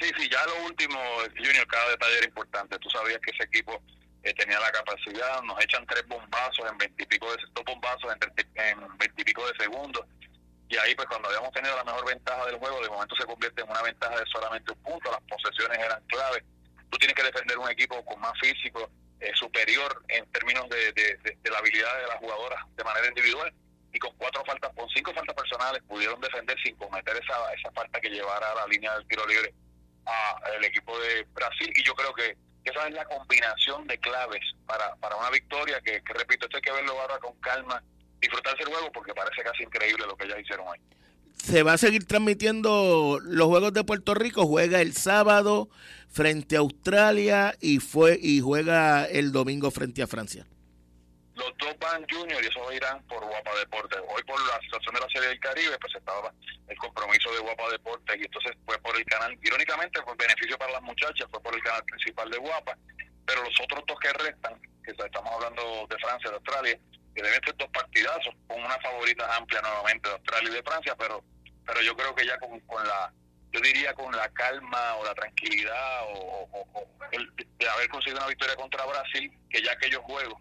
Sí, 0.00 0.10
sí, 0.18 0.28
ya 0.30 0.44
lo 0.46 0.66
último, 0.66 0.98
Junior, 1.36 1.66
cada 1.66 1.90
detalle 1.90 2.16
era 2.18 2.26
importante. 2.26 2.78
Tú 2.78 2.88
sabías 2.90 3.18
que 3.20 3.30
ese 3.30 3.44
equipo 3.44 3.80
eh, 4.24 4.34
tenía 4.34 4.58
la 4.58 4.72
capacidad, 4.72 5.42
nos 5.42 5.62
echan 5.62 5.86
tres 5.86 6.06
bombazos 6.08 6.68
en 6.70 6.76
veintipico 6.78 7.30
de 7.30 7.38
dos 7.52 7.64
bombazos 7.64 8.12
en 8.12 8.98
veintipico 8.98 9.46
de 9.46 9.56
segundos. 9.58 10.04
Y 10.68 10.76
ahí, 10.78 10.94
pues 10.94 11.06
cuando 11.08 11.28
habíamos 11.28 11.52
tenido 11.52 11.76
la 11.76 11.84
mejor 11.84 12.06
ventaja 12.06 12.46
del 12.46 12.56
juego, 12.56 12.80
de 12.82 12.88
momento 12.88 13.14
se 13.14 13.26
convierte 13.26 13.62
en 13.62 13.70
una 13.70 13.82
ventaja 13.82 14.18
de 14.18 14.26
solamente 14.32 14.72
un 14.72 14.82
punto. 14.82 15.10
Las 15.10 15.20
posesiones 15.22 15.78
eran 15.78 16.02
clave. 16.06 16.42
Tú 16.90 16.98
tienes 16.98 17.14
que 17.14 17.22
defender 17.22 17.58
un 17.58 17.70
equipo 17.70 18.04
con 18.04 18.18
más 18.20 18.32
físico, 18.40 18.90
eh, 19.20 19.30
superior 19.34 20.02
en 20.08 20.24
términos 20.32 20.68
de, 20.68 20.92
de 20.92 21.50
la 21.50 21.58
habilidad 21.58 22.00
de 22.00 22.06
las 22.08 22.16
jugadoras 22.16 22.58
de 22.76 22.84
manera 22.84 23.06
individual 23.06 23.52
y 23.94 23.98
con 23.98 24.12
cuatro 24.16 24.44
faltas, 24.44 24.72
con 24.74 24.88
cinco 24.90 25.14
faltas 25.14 25.36
personales 25.36 25.80
pudieron 25.86 26.20
defender 26.20 26.56
sin 26.62 26.74
cometer 26.76 27.16
esa, 27.16 27.52
esa 27.54 27.70
falta 27.70 28.00
que 28.00 28.10
llevara 28.10 28.50
a 28.50 28.54
la 28.56 28.66
línea 28.66 28.92
del 28.96 29.06
tiro 29.06 29.24
libre 29.26 29.54
al 30.04 30.64
equipo 30.64 30.98
de 30.98 31.22
Brasil 31.32 31.72
y 31.74 31.82
yo 31.84 31.94
creo 31.94 32.12
que 32.12 32.36
esa 32.64 32.88
es 32.88 32.94
la 32.94 33.04
combinación 33.04 33.86
de 33.86 33.98
claves 33.98 34.40
para, 34.66 34.94
para 34.96 35.16
una 35.16 35.30
victoria 35.30 35.80
que, 35.80 36.02
repito, 36.06 36.46
esto 36.46 36.56
hay 36.56 36.62
que 36.62 36.72
verlo 36.72 37.00
ahora 37.00 37.18
con 37.18 37.34
calma, 37.40 37.82
disfrutarse 38.20 38.62
el 38.62 38.68
juego 38.68 38.90
porque 38.92 39.14
parece 39.14 39.42
casi 39.42 39.64
increíble 39.64 40.06
lo 40.06 40.16
que 40.16 40.24
ellas 40.24 40.40
hicieron 40.40 40.68
hoy. 40.68 40.78
Se 41.36 41.62
va 41.62 41.74
a 41.74 41.78
seguir 41.78 42.06
transmitiendo 42.06 43.18
los 43.22 43.48
Juegos 43.48 43.72
de 43.74 43.84
Puerto 43.84 44.14
Rico, 44.14 44.46
juega 44.46 44.80
el 44.80 44.94
sábado 44.94 45.68
frente 46.08 46.56
a 46.56 46.60
Australia 46.60 47.54
y 47.60 47.80
fue 47.80 48.18
y 48.20 48.40
juega 48.40 49.04
el 49.04 49.32
domingo 49.32 49.70
frente 49.70 50.02
a 50.02 50.06
Francia 50.06 50.46
los 51.34 51.52
dos 51.58 51.76
van 51.78 52.06
junior 52.08 52.42
y 52.42 52.46
esos 52.46 52.74
irán 52.74 53.02
por 53.06 53.24
Guapa 53.24 53.54
Deportes. 53.56 54.00
Hoy 54.08 54.22
por 54.24 54.40
la 54.46 54.60
situación 54.60 54.94
de 54.94 55.00
la 55.00 55.08
Serie 55.08 55.28
del 55.28 55.40
Caribe, 55.40 55.78
pues 55.80 55.94
estaba 55.94 56.32
el 56.68 56.78
compromiso 56.78 57.32
de 57.32 57.40
Guapa 57.40 57.70
Deportes 57.70 58.16
y 58.16 58.24
entonces 58.24 58.52
fue 58.64 58.78
por 58.78 58.96
el 58.96 59.04
canal, 59.04 59.36
irónicamente 59.42 60.02
fue 60.02 60.14
beneficio 60.16 60.56
para 60.58 60.72
las 60.72 60.82
muchachas, 60.82 61.26
fue 61.30 61.40
por 61.40 61.54
el 61.54 61.62
canal 61.62 61.84
principal 61.84 62.30
de 62.30 62.38
Guapa, 62.38 62.76
pero 63.26 63.42
los 63.42 63.60
otros 63.60 63.84
dos 63.86 63.98
que 64.00 64.12
restan, 64.12 64.60
que 64.84 64.90
estamos 64.90 65.32
hablando 65.32 65.86
de 65.88 65.98
Francia, 65.98 66.30
de 66.30 66.36
Australia, 66.36 66.78
que 67.14 67.22
deben 67.22 67.40
ser 67.44 67.56
dos 67.56 67.68
partidazos, 67.72 68.34
con 68.46 68.62
una 68.62 68.78
favorita 68.80 69.36
amplia 69.36 69.60
nuevamente 69.62 70.08
de 70.08 70.14
Australia 70.14 70.50
y 70.50 70.54
de 70.54 70.62
Francia, 70.62 70.96
pero 70.98 71.24
pero 71.66 71.80
yo 71.80 71.96
creo 71.96 72.14
que 72.14 72.26
ya 72.26 72.38
con, 72.38 72.60
con 72.60 72.86
la 72.86 73.12
yo 73.52 73.60
diría 73.60 73.94
con 73.94 74.14
la 74.14 74.28
calma 74.30 74.96
o 74.96 75.04
la 75.04 75.14
tranquilidad 75.14 76.02
o, 76.12 76.88
el, 77.12 77.32
de 77.36 77.68
haber 77.68 77.88
conseguido 77.88 78.18
una 78.18 78.28
victoria 78.28 78.56
contra 78.56 78.84
Brasil, 78.84 79.32
que 79.48 79.62
ya 79.62 79.72
aquellos 79.72 80.02
juegos 80.02 80.34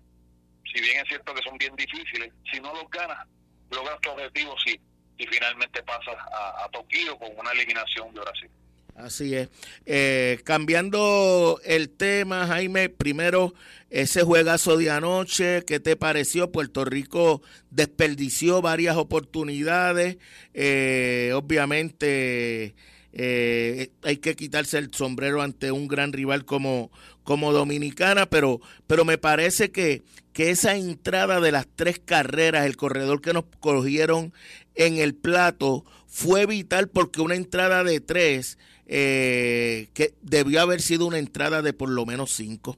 si 0.74 0.82
bien 0.82 0.98
es 0.98 1.08
cierto 1.08 1.34
que 1.34 1.42
son 1.44 1.58
bien 1.58 1.76
difíciles, 1.76 2.32
si 2.52 2.60
no 2.60 2.74
los 2.74 2.90
ganas, 2.90 3.28
logras 3.70 4.00
tu 4.02 4.10
objetivo 4.10 4.56
si, 4.66 4.80
si 5.18 5.28
finalmente 5.28 5.82
pasas 5.84 6.16
a, 6.16 6.66
a 6.66 6.70
Tokio 6.70 7.18
con 7.18 7.30
una 7.38 7.52
eliminación 7.52 8.14
de 8.14 8.22
Brasil. 8.22 8.50
Así 8.96 9.36
es. 9.36 9.50
Eh, 9.86 10.40
cambiando 10.44 11.60
el 11.64 11.90
tema, 11.90 12.46
Jaime, 12.48 12.90
primero 12.90 13.54
ese 13.90 14.24
juegazo 14.24 14.78
de 14.78 14.92
anoche, 14.92 15.64
¿qué 15.66 15.80
te 15.80 15.96
pareció? 15.96 16.52
Puerto 16.52 16.86
Rico 16.86 17.42
desperdició 17.72 18.62
varias 18.62 18.96
oportunidades, 18.98 20.18
eh, 20.54 21.32
obviamente 21.34 22.76
eh, 23.14 23.92
hay 24.02 24.18
que 24.18 24.36
quitarse 24.36 24.80
el 24.80 24.94
sombrero 24.94 25.42
ante 25.42 25.72
un 25.72 25.88
gran 25.88 26.12
rival 26.14 26.46
como, 26.46 26.92
como 27.24 27.54
Dominicana, 27.54 28.26
pero, 28.26 28.60
pero 28.88 29.06
me 29.06 29.18
parece 29.18 29.72
que, 29.72 30.02
que 30.34 30.50
esa 30.50 30.76
entrada 30.76 31.40
de 31.40 31.52
las 31.52 31.68
tres 31.76 32.00
carreras, 32.04 32.66
el 32.66 32.76
corredor 32.76 33.22
que 33.22 33.34
nos 33.34 33.46
cogieron 33.60 34.34
en 34.76 34.98
el 34.98 35.14
plato, 35.14 35.86
fue 36.08 36.48
vital 36.48 36.90
porque 36.90 37.22
una 37.22 37.36
entrada 37.36 37.84
de 37.84 38.00
tres, 38.00 38.58
eh, 38.88 39.88
que 39.94 40.14
debió 40.22 40.62
haber 40.62 40.82
sido 40.82 41.06
una 41.06 41.20
entrada 41.20 41.62
de 41.62 41.74
por 41.74 41.90
lo 41.90 42.06
menos 42.06 42.32
cinco. 42.32 42.78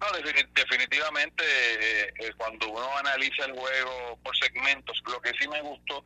No, 0.00 0.06
definitivamente, 0.54 1.44
eh, 1.44 2.12
eh, 2.20 2.32
cuando 2.36 2.68
uno 2.70 2.96
analiza 2.98 3.46
el 3.46 3.52
juego 3.52 4.18
por 4.22 4.36
segmentos, 4.36 5.02
lo 5.06 5.20
que 5.20 5.30
sí 5.38 5.48
me 5.48 5.60
gustó 5.62 6.04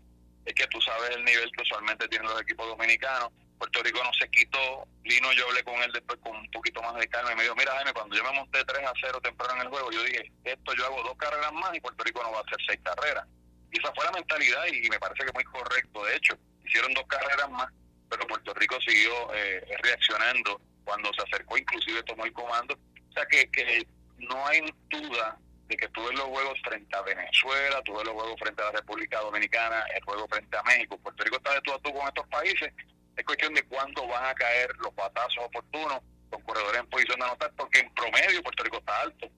es 0.49 0.55
que 0.55 0.67
tú 0.69 0.81
sabes 0.81 1.11
el 1.17 1.25
nivel 1.25 1.51
que 1.53 1.63
usualmente 1.63 2.09
tienen 2.09 2.29
los 2.29 2.41
equipos 2.41 2.67
dominicanos 2.67 3.31
Puerto 3.59 3.83
Rico 3.83 4.03
no 4.03 4.13
se 4.15 4.29
quitó. 4.31 4.87
Lino, 5.05 5.33
yo 5.33 5.47
hablé 5.49 5.63
con 5.65 5.75
él 5.83 5.91
después 5.93 6.19
con 6.23 6.37
un 6.37 6.51
poquito 6.51 6.81
más 6.81 6.95
de 6.95 7.09
calma 7.09 7.33
y 7.33 7.37
me 7.37 7.43
dijo, 7.43 7.57
mira 7.57 7.73
Jaime, 7.73 7.93
cuando 7.93 8.17
yo 8.17 8.23
me 8.25 8.33
monté 8.33 8.65
3 8.65 8.87
a 8.87 8.93
0 9.01 9.21
temprano 9.21 9.55
en 9.55 9.61
el 9.63 9.69
juego, 9.69 9.91
yo 9.91 10.03
dije, 10.05 10.31
esto 10.45 10.75
yo 10.75 10.87
hago 10.87 11.03
dos 11.03 11.17
carreras 11.17 11.53
más 11.53 11.75
y 11.75 11.81
Puerto 11.81 12.05
Rico 12.05 12.23
no 12.23 12.33
va 12.33 12.39
a 12.39 12.43
hacer 12.43 12.59
seis 12.67 12.81
carreras. 12.83 13.27
Y 13.73 13.79
esa 13.79 13.93
fue 13.95 14.05
la 14.05 14.13
mentalidad 14.13 14.67
y, 14.67 14.89
me 14.89 14.99
parece 14.99 15.27
que 15.27 15.33
muy 15.33 15.45
correcto. 15.45 16.05
De 16.05 16.17
hecho, 16.17 16.39
hicieron 16.65 16.95
dos 16.95 17.05
carreras 17.09 17.51
más, 17.51 17.69
pero 18.09 18.27
Puerto 18.27 18.55
Rico 18.55 18.77
siguió 18.87 19.35
eh, 19.35 19.67
reaccionando 19.83 20.61
cuando 20.85 21.11
se 21.15 21.23
acercó, 21.23 21.59
inclusive 21.59 22.03
tomó 22.05 22.25
el 22.25 22.33
comando. 22.33 22.75
O 22.75 23.13
sea 23.13 23.27
que, 23.27 23.51
que 23.51 23.87
no 24.19 24.47
hay 24.47 24.63
duda 24.89 25.37
de 25.69 25.77
que 25.77 25.89
tuve 25.89 26.13
los 26.15 26.25
juegos 26.25 26.59
frente 26.65 26.97
a 26.97 27.03
Venezuela, 27.03 27.83
tuve 27.83 28.03
los 28.05 28.15
juegos 28.15 28.41
frente 28.41 28.63
a 28.63 28.67
la 28.67 28.73
República 28.73 29.21
Dominicana, 29.21 29.85
el 29.95 30.03
juego 30.03 30.27
frente 30.27 30.57
a 30.57 30.63
México. 30.63 30.99
Puerto 30.99 31.23
Rico 31.23 31.37
está 31.37 31.55
de 31.55 31.61
tú 31.61 31.73
a 31.73 31.79
tú 31.79 31.93
con 31.93 32.09
estos 32.09 32.27
países. 32.29 32.73
Es 33.17 33.25
cuestión 33.25 33.53
de 33.53 33.63
cuándo 33.65 34.07
van 34.07 34.25
a 34.25 34.35
caer 34.35 34.71
los 34.79 34.95
batazos 34.95 35.45
oportunos 35.45 36.01
con 36.31 36.43
corredores 36.43 36.81
en 36.81 36.87
posición 36.89 37.19
de 37.21 37.27
anotar, 37.27 37.53
porque 37.57 37.81
en 37.81 37.93
promedio 37.93 38.43
Puerto 38.43 38.65
Rico 38.65 38.79
está 38.79 39.01
alto. 39.03 39.29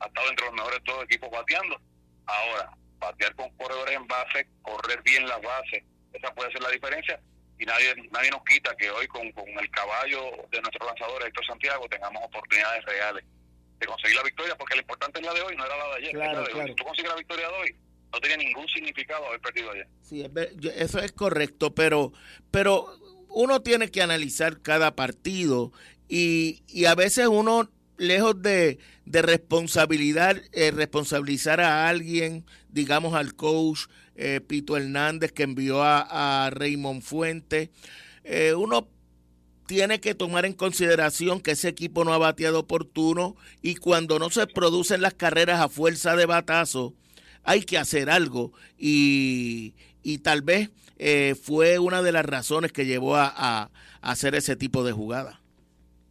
Ha 0.00 0.06
estado 0.06 0.28
entre 0.28 0.46
los 0.46 0.54
mejores 0.54 0.84
todos 0.84 0.98
los 0.98 1.04
equipos 1.06 1.30
bateando. 1.30 1.80
Ahora, 2.26 2.70
batear 2.98 3.34
con 3.34 3.48
corredores 3.56 3.96
en 3.96 4.06
base, 4.06 4.46
correr 4.60 5.02
bien 5.02 5.26
las 5.26 5.40
bases, 5.40 5.84
esa 6.12 6.34
puede 6.34 6.52
ser 6.52 6.62
la 6.62 6.70
diferencia. 6.70 7.18
Y 7.58 7.64
nadie 7.64 7.94
nadie 8.10 8.30
nos 8.30 8.44
quita 8.44 8.76
que 8.76 8.90
hoy 8.90 9.06
con, 9.08 9.32
con 9.32 9.48
el 9.48 9.70
caballo 9.70 10.20
de 10.50 10.60
nuestro 10.60 10.86
lanzador 10.86 11.26
Héctor 11.26 11.46
Santiago 11.46 11.88
tengamos 11.88 12.22
oportunidades 12.24 12.84
reales 12.84 13.24
de 13.78 13.86
conseguir 13.86 14.16
la 14.16 14.22
victoria, 14.22 14.56
porque 14.56 14.74
lo 14.74 14.80
importante 14.82 15.20
es 15.20 15.26
la 15.26 15.34
de 15.34 15.42
hoy, 15.42 15.56
no 15.56 15.64
era 15.64 15.76
la 15.76 15.88
de 15.88 15.94
ayer. 15.96 16.12
Claro, 16.12 16.46
Si 16.66 16.74
tú 16.74 16.84
consigues 16.84 17.10
la 17.10 17.16
victoria 17.16 17.48
de 17.48 17.54
hoy, 17.54 17.76
no 18.12 18.20
tenía 18.20 18.36
ningún 18.38 18.66
significado 18.68 19.26
haber 19.26 19.40
perdido 19.40 19.70
ayer. 19.70 19.88
Sí, 20.02 20.24
eso 20.74 20.98
es 20.98 21.12
correcto, 21.12 21.74
pero, 21.74 22.12
pero 22.50 22.86
uno 23.28 23.62
tiene 23.62 23.90
que 23.90 24.02
analizar 24.02 24.60
cada 24.62 24.96
partido 24.96 25.72
y, 26.08 26.62
y 26.68 26.86
a 26.86 26.94
veces 26.94 27.26
uno, 27.26 27.70
lejos 27.98 28.40
de, 28.40 28.78
de 29.04 29.22
responsabilidad, 29.22 30.40
eh, 30.52 30.70
responsabilizar 30.70 31.60
a 31.60 31.88
alguien, 31.88 32.46
digamos 32.70 33.14
al 33.14 33.34
coach 33.34 33.86
eh, 34.16 34.40
Pito 34.40 34.76
Hernández 34.76 35.32
que 35.32 35.42
envió 35.42 35.82
a, 35.82 36.46
a 36.46 36.50
Raymond 36.50 37.02
Fuentes, 37.02 37.68
eh, 38.24 38.54
uno 38.54 38.88
tiene 39.68 40.00
que 40.00 40.14
tomar 40.14 40.46
en 40.46 40.54
consideración 40.54 41.40
que 41.40 41.50
ese 41.50 41.68
equipo 41.68 42.02
no 42.02 42.14
ha 42.14 42.18
bateado 42.18 42.60
oportuno 42.60 43.36
y 43.60 43.74
cuando 43.74 44.18
no 44.18 44.30
se 44.30 44.46
producen 44.46 45.02
las 45.02 45.12
carreras 45.12 45.60
a 45.60 45.68
fuerza 45.68 46.16
de 46.16 46.24
batazo, 46.24 46.94
hay 47.44 47.60
que 47.60 47.76
hacer 47.76 48.08
algo 48.08 48.54
y, 48.78 49.74
y 50.02 50.18
tal 50.18 50.40
vez 50.40 50.70
eh, 50.96 51.36
fue 51.40 51.78
una 51.78 52.00
de 52.00 52.12
las 52.12 52.24
razones 52.24 52.72
que 52.72 52.86
llevó 52.86 53.16
a, 53.16 53.30
a, 53.36 53.70
hacer 54.00 54.34
ese 54.34 54.56
tipo 54.56 54.84
de 54.84 54.92
jugada. 54.92 55.42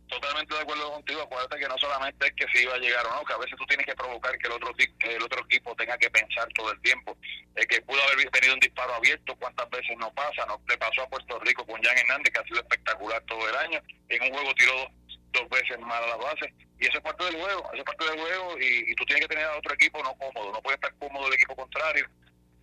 Totalmente 0.08 0.56
de 0.56 0.62
acuerdo 0.62 0.92
contigo. 0.92 1.22
Acuérdate 1.22 1.60
que 1.60 1.68
no 1.68 1.78
solamente 1.78 2.28
es 2.28 2.34
que 2.34 2.46
se 2.54 2.64
iba 2.64 2.74
a 2.74 2.78
llegar 2.78 3.06
o 3.08 3.16
no, 3.16 3.26
que 3.26 3.34
a 3.34 3.38
veces 3.38 3.58
tú 3.58 3.66
tienes 3.66 3.86
que 3.86 3.96
provocar 3.96 4.38
que 4.38 4.48
el 4.48 4.54
otro 4.54 4.72
el 4.78 5.24
otro 5.24 5.42
equipo 5.46 5.76
tenga 5.76 5.98
que 5.98 6.10
pensar 6.10 6.48
todo 6.56 6.72
el 6.72 6.82
tiempo. 6.82 7.18
El 7.56 7.68
que 7.68 7.82
pudo 7.82 8.02
haber 8.04 8.30
tenido 8.30 8.54
un 8.54 8.60
disparo 8.60 8.94
abierto, 8.94 9.36
cuántas 9.36 9.70
veces 9.70 9.98
no 9.98 10.14
pasa. 10.14 10.46
No 10.46 10.62
le 10.68 10.78
pasó 10.78 11.02
a 11.04 11.10
Puerto 11.10 11.40
Rico 11.40 11.66
con 11.66 11.82
Jan 11.84 11.98
Hernández, 11.98 12.34
que 12.34 12.40
ha 12.40 12.44
sido 12.44 12.60
espectacular 12.60 13.22
todo 13.24 13.50
el 13.50 13.56
año. 13.58 13.82
En 14.08 14.22
un 14.24 14.30
juego 14.34 14.54
tiró 14.56 14.74
dos, 14.74 15.20
dos 15.34 15.50
veces 15.50 15.80
mal 15.80 16.04
a 16.04 16.08
la 16.08 16.16
base. 16.18 16.54
Y 16.80 16.86
eso 16.86 16.98
es 16.98 17.04
parte 17.04 17.26
del 17.26 17.36
juego, 17.36 17.70
eso 17.74 17.78
es 17.78 17.84
parte 17.84 18.06
del 18.06 18.20
juego. 18.20 18.58
Y, 18.60 18.92
y 18.92 18.96
tú 18.96 19.06
tienes 19.06 19.24
que 19.24 19.36
tener 19.36 19.46
a 19.46 19.58
otro 19.58 19.74
equipo 19.74 20.02
no 20.04 20.16
cómodo. 20.16 20.54
No 20.54 20.62
puede 20.62 20.76
estar 20.76 20.94
cómodo 21.00 21.28
el 21.28 21.34
equipo 21.34 21.56
contrario. 21.56 22.08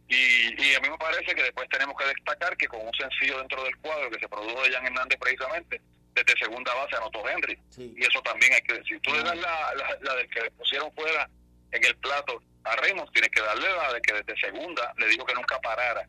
Y, 0.08 0.62
y, 0.62 0.74
a 0.74 0.80
mí 0.80 0.90
me 0.90 0.98
parece 0.98 1.34
que 1.34 1.42
después 1.42 1.68
tenemos 1.70 1.96
que 1.96 2.06
destacar 2.06 2.56
que 2.56 2.68
con 2.68 2.86
un 2.86 2.92
sencillo 2.92 3.38
dentro 3.38 3.64
del 3.64 3.76
cuadro 3.78 4.10
que 4.10 4.20
se 4.20 4.28
produjo 4.28 4.62
de 4.62 4.70
Jan 4.70 4.86
Hernández 4.86 5.18
precisamente, 5.18 5.80
desde 6.14 6.38
segunda 6.38 6.72
base 6.74 6.96
anotó 6.96 7.28
Henry. 7.28 7.58
Y 7.76 8.04
eso 8.04 8.22
también 8.22 8.52
hay 8.52 8.62
que 8.62 8.74
decir. 8.74 9.00
Tú 9.02 9.12
le 9.12 9.22
das 9.22 9.36
la, 9.36 9.74
la, 10.00 10.14
del 10.14 10.28
que 10.30 10.50
pusieron 10.52 10.92
fuera 10.94 11.28
en 11.72 11.84
el 11.84 11.96
plato 11.96 12.40
a 12.64 12.76
Reynolds, 12.76 13.12
tienes 13.12 13.30
que 13.30 13.42
darle 13.42 13.68
la 13.68 13.92
de 13.92 14.00
que 14.00 14.14
desde 14.14 14.40
segunda 14.40 14.94
le 14.96 15.08
dijo 15.08 15.26
que 15.26 15.34
nunca 15.34 15.60
parara 15.60 16.06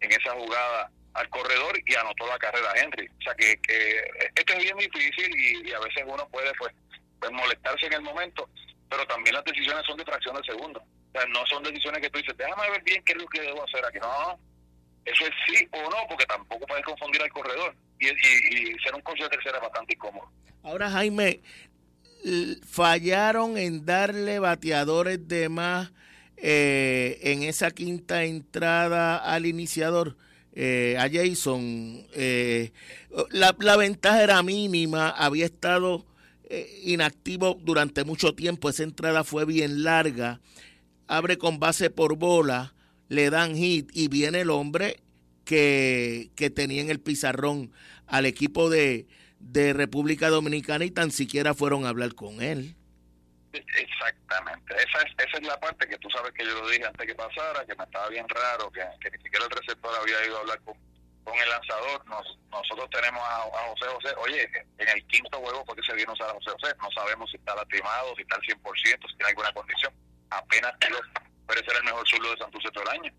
en 0.00 0.12
esa 0.12 0.32
jugada 0.32 0.90
al 1.14 1.28
corredor 1.30 1.80
y 1.84 1.94
anotó 1.94 2.26
la 2.26 2.38
carrera 2.38 2.70
a 2.70 2.78
Henry. 2.78 3.08
O 3.08 3.22
sea 3.22 3.34
que, 3.34 3.60
que 3.62 4.10
esto 4.36 4.52
es 4.52 4.58
bien 4.58 4.76
difícil 4.76 5.66
y, 5.66 5.72
a 5.72 5.80
veces 5.80 6.04
uno 6.06 6.28
puede 6.28 6.52
pues, 6.58 6.72
pues 7.18 7.32
molestarse 7.32 7.86
en 7.86 7.94
el 7.94 8.02
momento, 8.02 8.48
pero 8.88 9.04
también 9.06 9.34
las 9.34 9.44
decisiones 9.44 9.84
son 9.86 9.96
de 9.96 10.04
fracción 10.04 10.36
de 10.36 10.44
segundo. 10.44 10.80
O 10.80 11.18
sea, 11.18 11.26
no 11.26 11.44
son 11.46 11.62
decisiones 11.64 12.00
que 12.00 12.10
tú 12.10 12.18
dices, 12.18 12.36
déjame 12.36 12.70
ver 12.70 12.82
bien 12.82 13.02
qué 13.04 13.12
es 13.12 13.18
lo 13.18 13.26
que 13.26 13.40
debo 13.40 13.64
hacer 13.64 13.84
aquí. 13.84 13.98
No, 13.98 14.38
eso 15.12 15.24
es 15.26 15.32
sí 15.46 15.68
o 15.72 15.90
no, 15.90 15.96
porque 16.08 16.26
tampoco 16.26 16.66
puedes 16.66 16.84
confundir 16.84 17.22
al 17.22 17.30
corredor. 17.30 17.74
Y, 18.00 18.06
ser 18.82 18.94
un 18.94 19.00
coche 19.02 19.24
de 19.24 19.30
tercera 19.30 19.56
es 19.56 19.62
bastante 19.62 19.94
incómodo. 19.94 20.30
Ahora, 20.62 20.90
Jaime, 20.90 21.40
fallaron 22.68 23.56
en 23.56 23.84
darle 23.84 24.38
bateadores 24.38 25.26
de 25.26 25.48
más 25.48 25.90
eh, 26.36 27.18
en 27.22 27.42
esa 27.42 27.70
quinta 27.70 28.24
entrada 28.24 29.16
al 29.16 29.46
iniciador. 29.46 30.16
Eh, 30.60 30.96
a 30.98 31.08
Jason, 31.10 32.04
eh, 32.14 32.72
la, 33.30 33.54
la, 33.60 33.76
ventaja 33.76 34.22
era 34.22 34.42
mínima, 34.42 35.10
había 35.10 35.44
estado 35.44 36.04
inactivo 36.82 37.58
durante 37.60 38.04
mucho 38.04 38.34
tiempo, 38.34 38.70
esa 38.70 38.82
entrada 38.82 39.22
fue 39.22 39.44
bien 39.44 39.84
larga, 39.84 40.40
abre 41.06 41.36
con 41.36 41.60
base 41.60 41.90
por 41.90 42.16
bola, 42.16 42.74
le 43.08 43.30
dan 43.30 43.54
hit 43.54 43.90
y 43.92 44.08
viene 44.08 44.42
el 44.42 44.50
hombre 44.50 45.00
que, 45.44 46.30
que 46.36 46.50
tenía 46.50 46.82
en 46.82 46.90
el 46.90 47.00
pizarrón 47.00 47.72
al 48.06 48.26
equipo 48.26 48.70
de, 48.70 49.06
de 49.40 49.72
República 49.72 50.28
Dominicana 50.28 50.84
y 50.84 50.90
tan 50.90 51.10
siquiera 51.10 51.54
fueron 51.54 51.86
a 51.86 51.90
hablar 51.90 52.14
con 52.14 52.42
él. 52.42 52.74
Exactamente, 53.52 54.74
esa 54.74 55.02
es, 55.02 55.12
esa 55.26 55.38
es 55.38 55.46
la 55.46 55.58
parte 55.58 55.88
que 55.88 55.96
tú 55.98 56.08
sabes 56.10 56.32
que 56.32 56.44
yo 56.44 56.52
lo 56.60 56.68
dije 56.68 56.84
antes 56.84 57.06
que 57.06 57.14
pasara, 57.14 57.64
que 57.64 57.74
me 57.74 57.84
estaba 57.84 58.08
bien 58.08 58.28
raro, 58.28 58.70
que, 58.70 58.80
que 59.00 59.10
ni 59.16 59.22
siquiera 59.22 59.46
el 59.46 59.50
receptor 59.50 59.90
había 60.00 60.26
ido 60.26 60.36
a 60.36 60.40
hablar 60.40 60.60
con, 60.60 60.76
con 61.24 61.34
el 61.34 61.48
lanzador. 61.48 62.06
Nos, 62.06 62.38
nosotros 62.50 62.88
tenemos 62.90 63.22
a, 63.22 63.42
a, 63.42 63.68
José 63.70 63.86
José, 63.86 64.14
oye, 64.18 64.48
en 64.78 64.88
el 64.88 65.06
quinto 65.06 65.38
juego 65.40 65.64
porque 65.64 65.82
se 65.82 65.94
vino 65.94 66.12
a 66.12 66.32
José 66.34 66.50
José, 66.50 66.74
no 66.80 66.90
sabemos 66.92 67.30
si 67.30 67.38
está 67.38 67.54
lastimado, 67.54 68.14
si 68.16 68.22
está 68.22 68.36
al 68.36 68.42
100%, 68.42 69.10
si 69.10 69.16
tiene 69.16 69.28
alguna 69.28 69.52
condición. 69.52 69.92
Apenas 70.30 70.78
tiró 70.78 70.98
pero 71.48 71.60
ese 71.60 71.70
era 71.70 71.78
el 71.80 71.84
mejor 71.86 72.06
zurdo 72.06 72.30
de 72.30 72.36
Santurce 72.36 72.70
todo 72.70 72.84
el 72.84 73.00
año. 73.00 73.12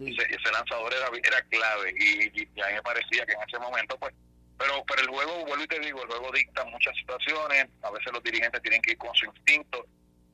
Ese, 0.00 0.52
lanzador 0.52 0.92
era, 0.92 1.08
era 1.22 1.42
clave 1.42 1.94
y, 1.98 2.42
a 2.60 2.66
mí 2.68 2.74
me 2.74 2.82
parecía 2.82 3.24
que 3.24 3.32
en 3.32 3.42
ese 3.46 3.58
momento, 3.58 3.96
pues, 3.98 4.12
pero, 4.58 4.84
pero 4.86 5.02
el 5.02 5.08
juego, 5.08 5.44
vuelvo 5.46 5.64
y 5.64 5.68
te 5.68 5.80
digo, 5.80 6.02
el 6.02 6.08
juego 6.08 6.32
dicta 6.32 6.64
muchas 6.64 6.94
situaciones, 6.96 7.66
a 7.82 7.90
veces 7.90 8.12
los 8.12 8.22
dirigentes 8.22 8.60
tienen 8.62 8.82
que 8.82 8.92
ir 8.92 8.98
con 8.98 9.14
su 9.14 9.26
instinto, 9.26 9.86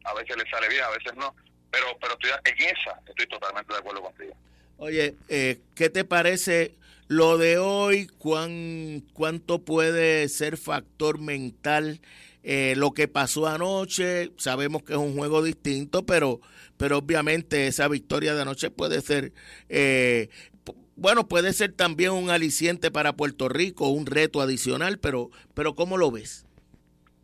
a 0.05 0.15
veces 0.15 0.37
les 0.37 0.49
sale 0.51 0.69
bien, 0.69 0.83
a 0.83 0.91
veces 0.91 1.15
no, 1.17 1.35
pero, 1.71 1.87
pero 2.01 2.15
estoy, 2.15 2.31
en 2.31 2.77
esa 2.77 3.01
estoy 3.07 3.27
totalmente 3.27 3.73
de 3.73 3.79
acuerdo 3.79 4.03
contigo. 4.03 4.35
Oye, 4.79 5.15
eh, 5.29 5.59
¿qué 5.77 5.91
te 5.91 6.05
parece 6.05 6.75
lo 7.07 7.39
de 7.39 7.59
hoy? 7.59 8.09
¿Cuán, 8.19 9.05
¿Cuánto 9.13 9.61
puede 9.61 10.29
ser 10.29 10.57
factor 10.57 11.19
mental? 11.19 12.01
Eh, 12.45 12.75
lo 12.77 12.93
que 12.93 13.07
pasó 13.07 13.47
anoche, 13.47 14.33
sabemos 14.37 14.83
que 14.83 14.95
es 14.95 14.99
un 14.99 15.17
juego 15.17 15.43
distinto, 15.43 16.05
pero 16.05 16.41
pero 16.83 16.99
obviamente 16.99 17.69
esa 17.69 17.87
victoria 17.87 18.35
de 18.35 18.43
anoche 18.43 18.69
puede 18.69 19.01
ser, 19.03 19.33
eh, 19.69 20.29
bueno, 20.97 21.29
puede 21.29 21.53
ser 21.53 21.73
también 21.73 22.11
un 22.11 22.29
aliciente 22.29 22.91
para 22.91 23.13
Puerto 23.13 23.49
Rico, 23.49 23.87
un 23.87 24.05
reto 24.05 24.41
adicional, 24.41 24.99
pero, 24.99 25.31
pero 25.55 25.77
¿cómo 25.77 25.97
lo 25.97 26.11
ves? 26.11 26.45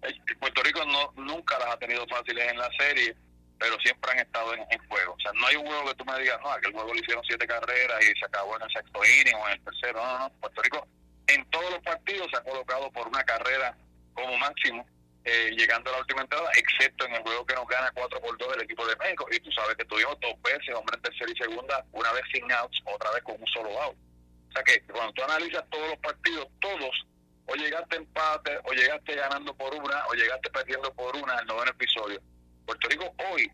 Eh, 0.02 0.14
Puerto 0.38 0.62
Rico 0.62 0.84
no, 0.84 1.12
nunca 1.24 1.58
las 1.58 1.74
ha 1.74 1.76
tenido 1.76 2.06
fáciles 2.06 2.52
en 2.52 2.56
la 2.56 2.70
serie, 2.78 3.16
pero 3.58 3.76
siempre 3.80 4.12
han 4.12 4.20
estado 4.20 4.54
en, 4.54 4.88
juego. 4.88 5.14
O 5.14 5.20
sea, 5.20 5.32
no 5.32 5.46
hay 5.48 5.56
un 5.56 5.66
juego 5.66 5.86
que 5.86 5.94
tú 5.94 6.04
me 6.04 6.20
digas, 6.20 6.38
no, 6.40 6.52
aquel 6.52 6.72
juego 6.72 6.94
le 6.94 7.00
hicieron 7.00 7.24
siete 7.26 7.44
carreras 7.44 8.00
y 8.02 8.16
se 8.16 8.26
acabó 8.26 8.54
en 8.56 8.62
el 8.62 8.70
sexto 8.70 9.00
inning 9.04 9.34
o 9.34 9.46
en 9.48 9.54
el 9.54 9.64
tercero. 9.64 10.00
No, 10.00 10.18
no, 10.20 10.30
Puerto 10.40 10.62
Rico 10.62 10.86
en 11.26 11.44
todos 11.50 11.70
los 11.72 11.82
partidos 11.82 12.28
se 12.30 12.36
ha 12.36 12.44
colocado 12.44 12.92
por 12.92 13.08
una 13.08 13.24
carrera 13.24 13.76
como 14.14 14.38
máximo 14.38 14.86
eh, 15.28 15.50
llegando 15.54 15.90
a 15.90 15.92
la 15.92 15.98
última 15.98 16.22
entrada, 16.22 16.50
excepto 16.56 17.04
en 17.04 17.14
el 17.14 17.22
juego 17.22 17.44
que 17.44 17.54
nos 17.54 17.68
gana 17.68 17.90
4 17.94 18.18
por 18.18 18.38
2 18.38 18.56
el 18.56 18.62
equipo 18.62 18.86
de 18.86 18.96
México. 18.96 19.26
Y 19.30 19.38
tú 19.40 19.52
sabes 19.52 19.76
que 19.76 19.84
tuvimos 19.84 20.18
dos 20.20 20.40
veces, 20.40 20.74
hombre 20.74 20.96
en 20.96 21.02
tercera 21.02 21.30
y 21.30 21.36
segunda, 21.36 21.84
una 21.92 22.12
vez 22.12 22.22
sin 22.32 22.50
outs, 22.50 22.80
otra 22.86 23.10
vez 23.12 23.22
con 23.22 23.36
un 23.38 23.46
solo 23.48 23.78
out. 23.82 23.96
O 24.48 24.52
sea 24.52 24.62
que 24.62 24.80
cuando 24.90 25.12
tú 25.12 25.22
analizas 25.24 25.68
todos 25.68 25.86
los 25.90 25.98
partidos, 25.98 26.48
todos, 26.60 27.06
o 27.44 27.54
llegaste 27.56 27.96
empate, 27.96 28.58
o 28.64 28.72
llegaste 28.72 29.16
ganando 29.16 29.54
por 29.54 29.74
una, 29.74 30.06
o 30.06 30.14
llegaste 30.14 30.48
perdiendo 30.48 30.94
por 30.94 31.14
una 31.16 31.34
en 31.34 31.40
el 31.40 31.46
noveno 31.46 31.72
episodio. 31.72 32.22
Puerto 32.64 32.88
Rico 32.88 33.14
hoy, 33.30 33.50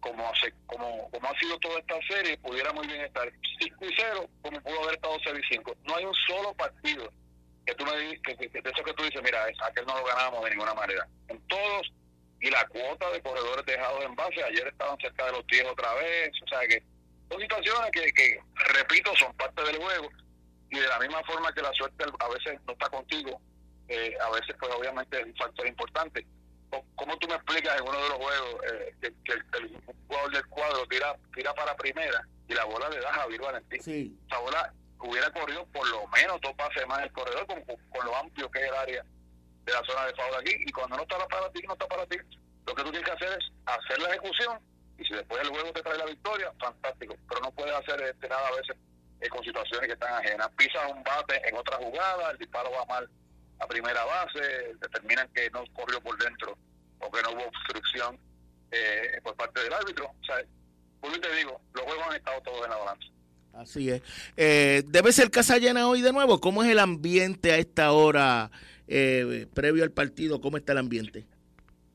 como, 0.00 0.28
hace, 0.28 0.52
como, 0.66 1.08
como 1.12 1.30
ha 1.30 1.38
sido 1.38 1.56
toda 1.60 1.78
esta 1.78 1.94
serie, 2.08 2.36
pudiera 2.38 2.72
muy 2.72 2.88
bien 2.88 3.02
estar 3.02 3.30
5 3.60 3.84
y 3.84 3.94
0, 3.96 4.28
como 4.42 4.60
pudo 4.62 4.82
haber 4.82 4.94
estado 4.96 5.16
6 5.22 5.36
y 5.38 5.54
5. 5.54 5.76
No 5.84 5.96
hay 5.96 6.04
un 6.06 6.14
solo 6.26 6.52
partido 6.54 7.12
que 7.66 7.74
tú 7.74 7.84
me 7.84 8.20
que, 8.22 8.36
que, 8.36 8.60
de 8.60 8.70
eso 8.70 8.84
que 8.84 8.94
tú 8.94 9.04
dices, 9.04 9.22
mira, 9.22 9.46
aquel 9.62 9.86
no 9.86 9.98
lo 9.98 10.04
ganamos 10.04 10.44
de 10.44 10.50
ninguna 10.50 10.74
manera. 10.74 11.06
En 11.28 11.40
todos, 11.48 11.92
y 12.40 12.50
la 12.50 12.66
cuota 12.68 13.10
de 13.10 13.22
corredores 13.22 13.64
dejados 13.64 14.04
en 14.04 14.14
base, 14.14 14.42
ayer 14.44 14.66
estaban 14.68 14.98
cerca 14.98 15.26
de 15.26 15.32
los 15.32 15.46
10 15.46 15.66
otra 15.66 15.94
vez, 15.94 16.30
o 16.42 16.48
sea 16.48 16.60
que 16.68 16.82
son 17.30 17.40
situaciones 17.40 17.90
que, 17.90 18.12
que 18.12 18.40
repito, 18.74 19.14
son 19.16 19.34
parte 19.34 19.62
del 19.64 19.76
juego, 19.76 20.10
y 20.70 20.78
de 20.78 20.88
la 20.88 20.98
misma 20.98 21.22
forma 21.24 21.52
que 21.52 21.62
la 21.62 21.72
suerte 21.72 22.04
a 22.18 22.28
veces 22.28 22.60
no 22.66 22.72
está 22.72 22.88
contigo, 22.88 23.40
eh, 23.88 24.14
a 24.20 24.30
veces 24.30 24.54
pues 24.58 24.72
obviamente 24.74 25.20
es 25.20 25.26
un 25.26 25.36
factor 25.36 25.66
importante. 25.66 26.26
¿Cómo 26.96 27.16
tú 27.18 27.28
me 27.28 27.34
explicas 27.34 27.78
en 27.78 27.86
uno 27.86 28.02
de 28.02 28.08
los 28.08 28.18
juegos 28.18 28.60
eh, 28.72 28.94
que, 29.00 29.32
el, 29.32 29.80
jugador 30.08 30.32
del 30.32 30.46
cuadro 30.46 30.86
tira 30.88 31.16
tira 31.32 31.54
para 31.54 31.76
primera 31.76 32.26
y 32.48 32.54
la 32.54 32.64
bola 32.64 32.88
le 32.88 33.00
da 33.00 33.10
a 33.10 33.14
Javier 33.14 33.40
Valentín? 33.40 33.82
Sí. 33.82 34.18
Esa 34.26 34.38
bola 34.40 34.74
hubiera 35.00 35.30
corrido 35.30 35.66
por 35.66 35.86
lo 35.88 36.06
menos 36.08 36.40
dos 36.40 36.54
pases 36.54 36.86
más 36.86 37.02
el 37.02 37.12
corredor 37.12 37.46
con, 37.46 37.62
con, 37.62 38.06
lo 38.06 38.16
amplio 38.16 38.50
que 38.50 38.60
es 38.60 38.68
el 38.68 38.74
área 38.74 39.04
de 39.64 39.72
la 39.72 39.82
zona 39.84 40.06
de 40.06 40.14
favor 40.14 40.40
aquí 40.40 40.54
y 40.58 40.72
cuando 40.72 40.96
no 40.96 41.02
está 41.02 41.26
para 41.28 41.50
ti, 41.50 41.62
no 41.66 41.72
está 41.72 41.86
para 41.86 42.06
ti. 42.06 42.16
Lo 42.66 42.74
que 42.74 42.82
tú 42.82 42.90
tienes 42.90 43.08
que 43.08 43.16
hacer 43.16 43.38
es 43.38 43.52
hacer 43.66 43.98
la 44.00 44.08
ejecución 44.10 44.58
y 44.98 45.04
si 45.04 45.14
después 45.14 45.42
el 45.42 45.48
juego 45.48 45.72
te 45.72 45.82
trae 45.82 45.98
la 45.98 46.06
victoria, 46.06 46.52
fantástico. 46.60 47.16
Pero 47.28 47.40
no 47.40 47.52
puedes 47.52 47.74
hacer 47.74 48.00
este, 48.02 48.28
nada 48.28 48.46
a 48.48 48.56
veces 48.56 48.76
eh, 49.20 49.28
con 49.28 49.44
situaciones 49.44 49.86
que 49.86 49.94
están 49.94 50.14
ajenas. 50.14 50.50
Pisas 50.56 50.92
un 50.92 51.02
bate 51.02 51.48
en 51.48 51.56
otra 51.56 51.76
jugada, 51.78 52.30
el 52.30 52.38
disparo 52.38 52.70
va 52.70 52.84
mal 52.86 53.08
a 53.60 53.66
primera 53.66 54.04
base, 54.04 54.74
determinan 54.80 55.28
que 55.32 55.50
no 55.50 55.64
corrió 55.72 56.00
por 56.00 56.16
dentro 56.18 56.56
o 56.98 57.10
que 57.10 57.22
no 57.22 57.30
hubo 57.32 57.46
obstrucción 57.46 58.18
eh, 58.70 59.20
por 59.22 59.36
parte 59.36 59.60
del 59.62 59.72
árbitro. 59.72 60.06
O 60.06 60.24
sea, 60.24 60.44
pues 61.00 61.20
te 61.20 61.34
digo, 61.34 61.60
los 61.72 61.84
juegos 61.84 62.06
han 62.08 62.16
estado 62.16 62.40
todos 62.42 62.64
en 62.64 62.70
la 62.70 62.76
balanza. 62.76 63.06
Así 63.56 63.90
es. 63.90 64.02
Eh, 64.36 64.82
¿Debe 64.86 65.12
ser 65.12 65.30
casa 65.30 65.58
llena 65.58 65.88
hoy 65.88 66.02
de 66.02 66.12
nuevo? 66.12 66.40
¿Cómo 66.40 66.62
es 66.64 66.70
el 66.70 66.78
ambiente 66.78 67.52
a 67.52 67.56
esta 67.56 67.92
hora 67.92 68.50
eh, 68.88 69.46
previo 69.54 69.84
al 69.84 69.92
partido? 69.92 70.40
¿Cómo 70.40 70.56
está 70.56 70.72
el 70.72 70.78
ambiente? 70.78 71.24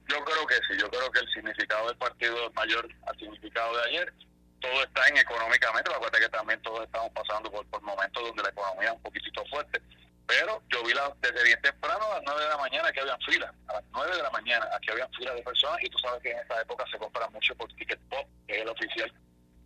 Yo 0.07 0.23
creo 0.23 0.47
que 0.47 0.55
sí, 0.55 0.79
yo 0.79 0.89
creo 0.89 1.11
que 1.11 1.19
el 1.19 1.29
significado 1.29 1.87
del 1.87 1.97
partido 1.97 2.47
es 2.47 2.53
mayor 2.55 2.87
al 3.05 3.17
significado 3.17 3.75
de 3.75 3.83
ayer. 3.89 4.13
Todo 4.59 4.83
está 4.83 5.07
en 5.07 5.17
económicamente, 5.17 5.91
acuérdate 5.93 6.23
que 6.23 6.29
también 6.29 6.61
todos 6.61 6.83
estamos 6.83 7.11
pasando 7.11 7.51
por, 7.51 7.81
momentos 7.81 8.23
donde 8.23 8.43
la 8.43 8.49
economía 8.49 8.89
es 8.89 8.95
un 8.95 9.01
poquitito 9.01 9.45
fuerte. 9.45 9.81
Pero 10.27 10.61
yo 10.69 10.83
vi 10.83 10.93
la, 10.93 11.13
desde 11.21 11.43
bien 11.43 11.61
temprano 11.61 12.05
a 12.05 12.15
las 12.15 12.23
9 12.25 12.43
de 12.43 12.49
la 12.49 12.57
mañana 12.57 12.91
que 12.91 12.99
habían 13.01 13.19
filas, 13.21 13.53
a 13.67 13.73
las 13.73 13.83
9 13.91 14.15
de 14.15 14.23
la 14.23 14.29
mañana 14.29 14.67
aquí 14.75 14.91
habían 14.91 15.11
filas 15.13 15.35
de 15.35 15.43
personas 15.43 15.79
y 15.81 15.89
tú 15.89 15.97
sabes 15.99 16.21
que 16.21 16.31
en 16.31 16.37
esta 16.39 16.61
época 16.61 16.85
se 16.91 16.97
compra 16.97 17.27
mucho 17.29 17.55
por 17.55 17.67
Ticket 17.73 17.99
Pop, 18.09 18.27
que 18.47 18.55
es 18.55 18.61
el 18.61 18.69
oficial 18.69 19.13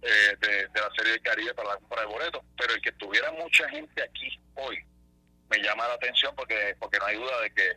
eh, 0.03 0.37
de, 0.39 0.81
la 0.81 0.89
serie 0.95 1.13
de 1.13 1.19
Caribe 1.21 1.53
para 1.53 1.69
la 1.69 1.75
compra 1.77 2.01
de 2.01 2.07
boletos. 2.07 2.41
Pero 2.57 2.73
el 2.73 2.81
que 2.81 2.91
tuviera 2.93 3.31
mucha 3.31 3.67
gente 3.69 4.03
aquí 4.03 4.39
hoy 4.55 4.77
me 5.49 5.57
llama 5.61 5.87
la 5.87 5.93
atención 5.93 6.33
porque 6.35 6.75
porque 6.79 6.97
no 6.99 7.05
hay 7.05 7.17
duda 7.17 7.41
de 7.41 7.51
que 7.51 7.71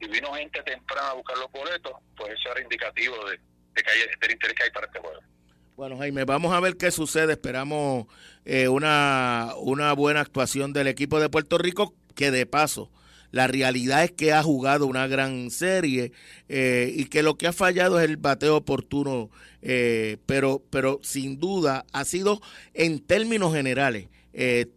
si 0.00 0.08
vino 0.08 0.32
gente 0.34 0.62
temprana 0.62 1.10
a 1.10 1.14
buscar 1.14 1.36
los 1.38 1.50
boletos, 1.50 1.92
pues 2.16 2.32
eso 2.32 2.52
era 2.52 2.62
indicativo 2.62 3.16
de, 3.28 3.38
que 3.74 3.90
hay 3.90 4.00
del 4.20 4.30
interés 4.30 4.56
que 4.56 4.62
hay 4.64 4.70
para 4.70 4.86
este 4.86 4.98
juego. 4.98 5.20
Bueno, 5.76 5.98
Jaime, 5.98 6.24
vamos 6.24 6.52
a 6.52 6.60
ver 6.60 6.76
qué 6.76 6.90
sucede. 6.90 7.32
Esperamos 7.32 8.06
eh, 8.44 8.68
una, 8.68 9.52
una 9.58 9.92
buena 9.92 10.20
actuación 10.20 10.72
del 10.72 10.88
equipo 10.88 11.20
de 11.20 11.28
Puerto 11.28 11.58
Rico, 11.58 11.94
que 12.16 12.30
de 12.30 12.46
paso, 12.46 12.90
la 13.30 13.46
realidad 13.46 14.04
es 14.04 14.12
que 14.12 14.32
ha 14.32 14.42
jugado 14.42 14.86
una 14.86 15.06
gran 15.06 15.50
serie 15.50 16.12
eh, 16.48 16.92
y 16.94 17.06
que 17.06 17.22
lo 17.22 17.36
que 17.36 17.46
ha 17.46 17.52
fallado 17.52 17.98
es 17.98 18.08
el 18.08 18.16
bateo 18.16 18.56
oportuno, 18.56 19.30
eh, 19.62 20.16
pero, 20.26 20.62
pero 20.70 21.00
sin 21.02 21.38
duda 21.38 21.84
ha 21.92 22.04
sido 22.04 22.40
en 22.74 23.00
términos 23.00 23.52
generales. 23.52 24.08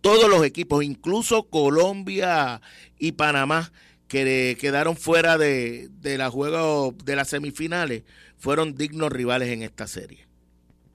todos 0.01 0.29
los 0.29 0.43
equipos, 0.43 0.83
incluso 0.83 1.43
Colombia 1.43 2.61
y 2.97 3.11
Panamá, 3.11 3.71
que 4.07 4.57
quedaron 4.59 4.97
fuera 4.97 5.37
de, 5.37 5.87
de 6.01 6.17
la 6.17 6.29
juego 6.29 6.93
de 7.03 7.15
las 7.15 7.29
semifinales 7.29 8.03
fueron 8.41 8.75
dignos 8.75 9.11
rivales 9.11 9.49
en 9.49 9.61
esta 9.61 9.87
serie. 9.87 10.25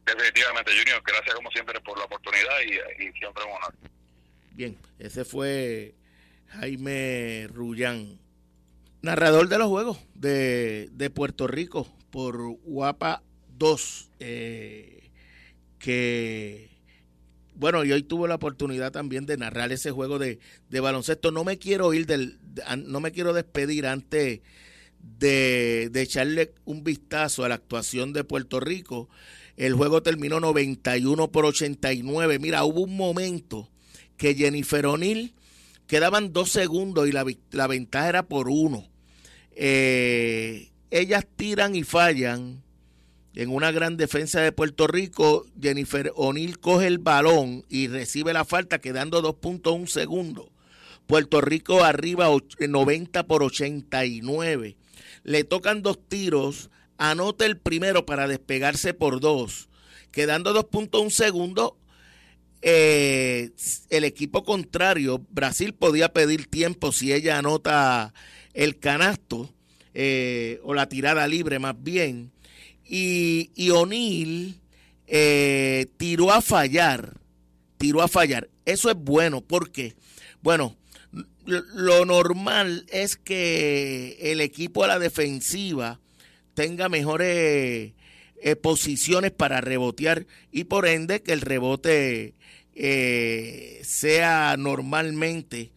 Definitivamente, 0.04 0.72
Junior, 0.76 1.02
gracias 1.04 1.34
como 1.34 1.50
siempre 1.50 1.80
por 1.80 1.96
la 1.98 2.04
oportunidad 2.04 2.60
y, 2.62 3.18
siempre 3.18 3.44
un 3.44 3.50
honor. 3.52 3.74
Bien, 4.52 4.78
ese 4.98 5.24
fue 5.24 5.94
Jaime 6.48 7.48
Rullán, 7.52 8.18
narrador 9.02 9.48
de 9.48 9.58
los 9.58 9.68
juegos 9.68 9.98
de, 10.14 10.88
de 10.92 11.10
Puerto 11.10 11.46
Rico 11.46 11.86
por 12.10 12.38
Guapa 12.64 13.22
2, 13.58 14.10
eh, 14.20 15.10
que 15.78 16.76
bueno, 17.58 17.84
y 17.84 17.92
hoy 17.92 18.02
tuve 18.02 18.28
la 18.28 18.34
oportunidad 18.34 18.92
también 18.92 19.24
de 19.24 19.38
narrar 19.38 19.72
ese 19.72 19.90
juego 19.90 20.18
de, 20.18 20.38
baloncesto. 20.70 21.30
No 21.30 21.42
me 21.42 21.58
quiero 21.58 21.92
ir 21.94 22.06
del, 22.06 22.38
no 22.84 23.00
me 23.00 23.12
quiero 23.12 23.32
despedir 23.32 23.86
antes 23.86 24.40
de, 25.18 25.90
echarle 25.94 26.52
un 26.66 26.84
vistazo 26.84 27.44
a 27.44 27.48
la 27.48 27.54
actuación 27.54 28.12
de 28.12 28.24
Puerto 28.24 28.60
Rico. 28.60 29.08
El 29.56 29.72
juego 29.72 30.02
terminó 30.02 30.38
91 30.38 31.32
por 31.32 31.46
89. 31.46 32.38
Mira, 32.38 32.64
hubo 32.64 32.82
un 32.82 32.96
momento 32.96 33.70
que 34.18 34.34
Jennifer 34.34 34.84
O'Neill 34.84 35.34
quedaban 35.86 36.32
dos 36.32 36.50
segundos 36.50 37.08
y 37.08 37.12
la, 37.12 37.24
la 37.50 37.66
ventaja 37.66 38.08
era 38.08 38.22
por 38.24 38.48
uno. 38.48 38.88
Eh, 39.52 40.70
ellas 40.90 41.26
tiran 41.36 41.74
y 41.74 41.82
fallan 41.82 42.62
en 43.36 43.50
una 43.50 43.70
gran 43.70 43.98
defensa 43.98 44.40
de 44.40 44.50
Puerto 44.50 44.86
Rico, 44.86 45.44
Jennifer 45.60 46.10
O'Neill 46.16 46.58
coge 46.58 46.86
el 46.86 46.98
balón 46.98 47.66
y 47.68 47.86
recibe 47.86 48.32
la 48.32 48.46
falta 48.46 48.78
quedando 48.78 49.22
2.1 49.22 49.86
segundos. 49.88 50.46
Puerto 51.06 51.42
Rico 51.42 51.84
arriba 51.84 52.28
90 52.58 53.26
por 53.26 53.42
89. 53.42 54.76
Le 55.22 55.44
tocan 55.44 55.82
dos 55.82 55.98
tiros, 56.08 56.70
anota 56.96 57.44
el 57.44 57.58
primero 57.58 58.06
para 58.06 58.26
despegarse 58.26 58.94
por 58.94 59.20
dos. 59.20 59.68
Quedando 60.12 60.54
2.1 60.54 61.10
segundos, 61.10 61.72
eh, 62.62 63.50
el 63.90 64.04
equipo 64.04 64.44
contrario, 64.44 65.24
Brasil 65.30 65.74
podía 65.74 66.12
pedir 66.12 66.46
tiempo 66.46 66.92
si 66.92 67.12
ella 67.12 67.38
anota 67.38 68.14
el 68.54 68.78
canasto 68.78 69.52
eh, 69.94 70.60
o 70.64 70.74
la 70.74 70.88
tirada 70.88 71.28
libre 71.28 71.58
más 71.58 71.74
bien 71.78 72.32
y, 72.84 73.70
O'Neill 73.70 74.60
eh, 75.06 75.86
tiró 75.96 76.32
a 76.32 76.40
fallar, 76.40 77.20
tiró 77.78 78.02
a 78.02 78.08
fallar. 78.08 78.48
Eso 78.64 78.90
es 78.90 78.96
bueno 78.96 79.42
porque, 79.42 79.94
bueno, 80.42 80.76
lo 81.44 82.04
normal 82.04 82.86
es 82.90 83.16
que 83.16 84.16
el 84.20 84.40
equipo 84.40 84.82
a 84.82 84.88
la 84.88 84.98
defensiva 84.98 86.00
tenga 86.54 86.88
mejores 86.88 87.92
posiciones 88.62 89.32
para 89.32 89.60
rebotear 89.60 90.26
y 90.52 90.64
por 90.64 90.86
ende 90.86 91.22
que 91.22 91.32
el 91.32 91.40
rebote 91.40 92.34
eh, 92.76 93.80
sea 93.82 94.54
normalmente 94.56 95.72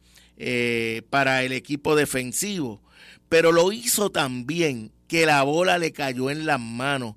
para 1.09 1.43
el 1.43 1.51
equipo 1.51 1.95
defensivo. 1.95 2.81
Pero 3.27 3.51
lo 3.51 3.71
hizo 3.71 4.09
también 4.09 4.91
que 5.07 5.25
la 5.25 5.43
bola 5.43 5.77
le 5.77 5.91
cayó 5.91 6.29
en 6.29 6.45
las 6.45 6.61
manos. 6.61 7.15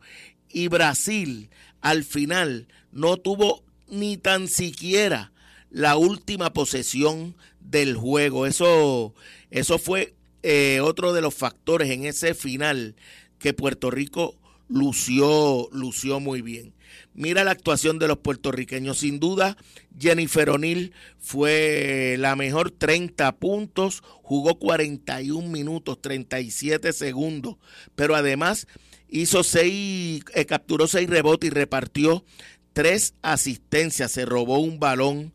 Y 0.49 0.67
Brasil 0.69 1.51
al 1.81 2.05
final 2.05 2.67
no 2.91 3.17
tuvo 3.17 3.63
ni 3.89 4.17
tan 4.17 4.49
siquiera 4.49 5.33
la 5.71 5.97
última 5.97 6.53
posesión 6.53 7.35
del 7.61 7.97
juego. 7.97 8.47
Eso, 8.47 9.15
eso 9.51 9.79
fue 9.79 10.15
eh, 10.43 10.81
otro 10.83 11.13
de 11.13 11.21
los 11.21 11.35
factores 11.35 11.91
en 11.91 12.05
ese 12.05 12.35
final 12.35 12.97
que 13.39 13.55
Puerto 13.55 13.91
Rico 13.91 14.37
lució, 14.69 15.69
lució 15.73 16.21
muy 16.21 16.43
bien. 16.43 16.73
Mira 17.15 17.45
la 17.45 17.51
actuación 17.51 17.99
de 17.99 18.09
los 18.09 18.19
puertorriqueños. 18.19 18.99
Sin 18.99 19.21
duda, 19.21 19.57
Jennifer 19.99 20.49
O'Neill 20.51 20.93
fue 21.19 22.17
la 22.19 22.37
mejor 22.37 22.71
30 22.71 23.33
puntos, 23.37 24.03
jugó 24.23 24.59
41 24.59 25.49
minutos, 25.49 26.01
37 26.01 26.93
segundos, 26.93 27.57
pero 27.95 28.17
además 28.17 28.67
hizo 29.09 29.45
seis, 29.45 30.25
eh, 30.35 30.47
capturó 30.47 30.87
seis 30.87 31.09
rebotes 31.09 31.49
y 31.49 31.51
repartió 31.51 32.25
tres 32.73 33.15
asistencias, 33.21 34.13
se 34.13 34.25
robó 34.25 34.59
un 34.59 34.81
balón, 34.81 35.35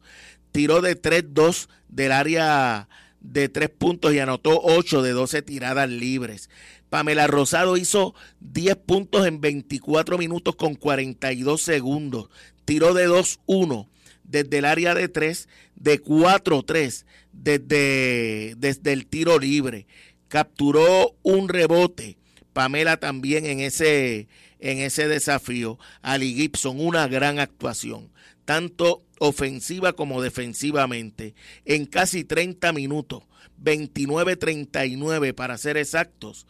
tiró 0.51 0.81
de 0.81 0.99
3-2 0.99 1.69
del 1.87 2.11
área 2.11 2.89
de 3.19 3.49
tres 3.49 3.69
puntos 3.69 4.13
y 4.13 4.19
anotó 4.19 4.59
8 4.63 5.01
de 5.01 5.11
12 5.11 5.41
tiradas 5.41 5.89
libres. 5.89 6.49
Pamela 6.89 7.27
Rosado 7.27 7.77
hizo 7.77 8.15
10 8.39 8.75
puntos 8.77 9.27
en 9.27 9.41
24 9.41 10.17
minutos 10.17 10.55
con 10.55 10.75
42 10.75 11.61
segundos. 11.61 12.29
Tiró 12.65 12.93
de 12.93 13.07
2-1 13.07 13.87
desde 14.23 14.57
el 14.57 14.65
área 14.65 14.93
de 14.93 15.07
3, 15.07 15.47
de 15.75 16.01
4-3 16.01 17.05
desde, 17.31 18.55
desde 18.57 18.93
el 18.93 19.05
tiro 19.07 19.39
libre. 19.39 19.87
Capturó 20.27 21.15
un 21.23 21.49
rebote. 21.49 22.17
Pamela 22.53 22.97
también 22.97 23.45
en 23.45 23.59
ese, 23.59 24.27
en 24.59 24.79
ese 24.79 25.07
desafío. 25.07 25.77
Ali 26.01 26.33
Gibson, 26.33 26.79
una 26.79 27.07
gran 27.07 27.39
actuación, 27.39 28.11
tanto 28.45 29.03
ofensiva 29.19 29.93
como 29.93 30.21
defensivamente. 30.21 31.35
En 31.65 31.85
casi 31.85 32.23
30 32.23 32.73
minutos, 32.73 33.23
29-39 33.63 35.33
para 35.33 35.57
ser 35.57 35.77
exactos, 35.77 36.47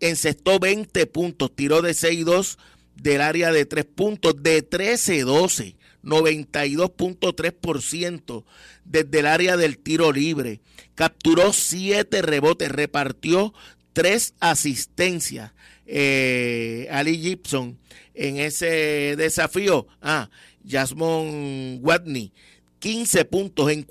encestó 0.00 0.58
20 0.58 1.06
puntos, 1.06 1.54
tiró 1.54 1.82
de 1.82 1.92
6-2 1.92 2.58
del 2.96 3.20
área 3.20 3.52
de 3.52 3.64
3 3.64 3.84
puntos, 3.84 4.42
de 4.42 4.68
13-12. 4.68 5.76
92.3% 6.02 8.44
desde 8.84 9.18
el 9.18 9.26
área 9.26 9.56
del 9.56 9.78
tiro 9.78 10.12
libre. 10.12 10.60
Capturó 10.94 11.52
7 11.52 12.22
rebotes, 12.22 12.70
repartió 12.70 13.52
3 13.92 14.34
asistencias. 14.40 15.52
Eh, 15.86 16.88
Ali 16.90 17.18
Gibson 17.18 17.78
en 18.14 18.38
ese 18.38 19.14
desafío. 19.16 19.86
Ah, 20.02 20.28
Jasmine 20.66 21.78
Watney, 21.82 22.32
15 22.80 23.24
puntos 23.24 23.70
en 23.70 23.84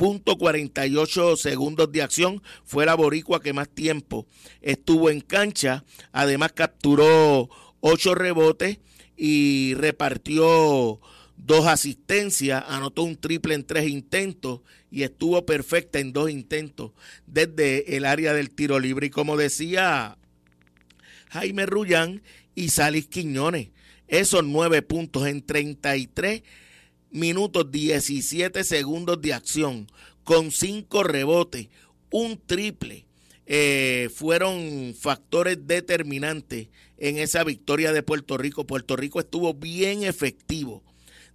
42.48 0.00 1.36
segundos 1.36 1.92
de 1.92 2.02
acción. 2.02 2.42
Fue 2.64 2.86
la 2.86 2.94
boricua 2.94 3.40
que 3.40 3.52
más 3.52 3.68
tiempo 3.68 4.26
estuvo 4.60 5.10
en 5.10 5.20
cancha. 5.20 5.84
Además 6.12 6.52
capturó 6.52 7.48
8 7.80 8.14
rebotes 8.14 8.78
y 9.16 9.74
repartió 9.74 11.00
dos 11.36 11.66
asistencias, 11.66 12.64
anotó 12.68 13.02
un 13.02 13.16
triple 13.16 13.54
en 13.54 13.64
tres 13.64 13.88
intentos 13.88 14.60
y 14.90 15.02
estuvo 15.02 15.44
perfecta 15.46 15.98
en 15.98 16.12
dos 16.12 16.30
intentos 16.30 16.92
desde 17.26 17.96
el 17.96 18.04
área 18.04 18.32
del 18.32 18.50
tiro 18.50 18.78
libre. 18.78 19.06
Y 19.06 19.10
como 19.10 19.36
decía 19.36 20.18
Jaime 21.30 21.66
Rullán 21.66 22.22
y 22.54 22.70
Salis 22.70 23.06
Quiñones, 23.06 23.68
esos 24.08 24.44
nueve 24.44 24.82
puntos 24.82 25.26
en 25.26 25.44
33 25.44 26.42
minutos 27.10 27.70
17 27.70 28.64
segundos 28.64 29.20
de 29.20 29.34
acción, 29.34 29.86
con 30.24 30.50
cinco 30.50 31.02
rebotes, 31.02 31.68
un 32.10 32.40
triple, 32.44 33.06
eh, 33.46 34.10
fueron 34.14 34.94
factores 34.98 35.66
determinantes 35.66 36.68
en 36.98 37.18
esa 37.18 37.42
victoria 37.42 37.92
de 37.92 38.04
Puerto 38.04 38.38
Rico. 38.38 38.66
Puerto 38.66 38.96
Rico 38.96 39.18
estuvo 39.18 39.54
bien 39.54 40.04
efectivo 40.04 40.84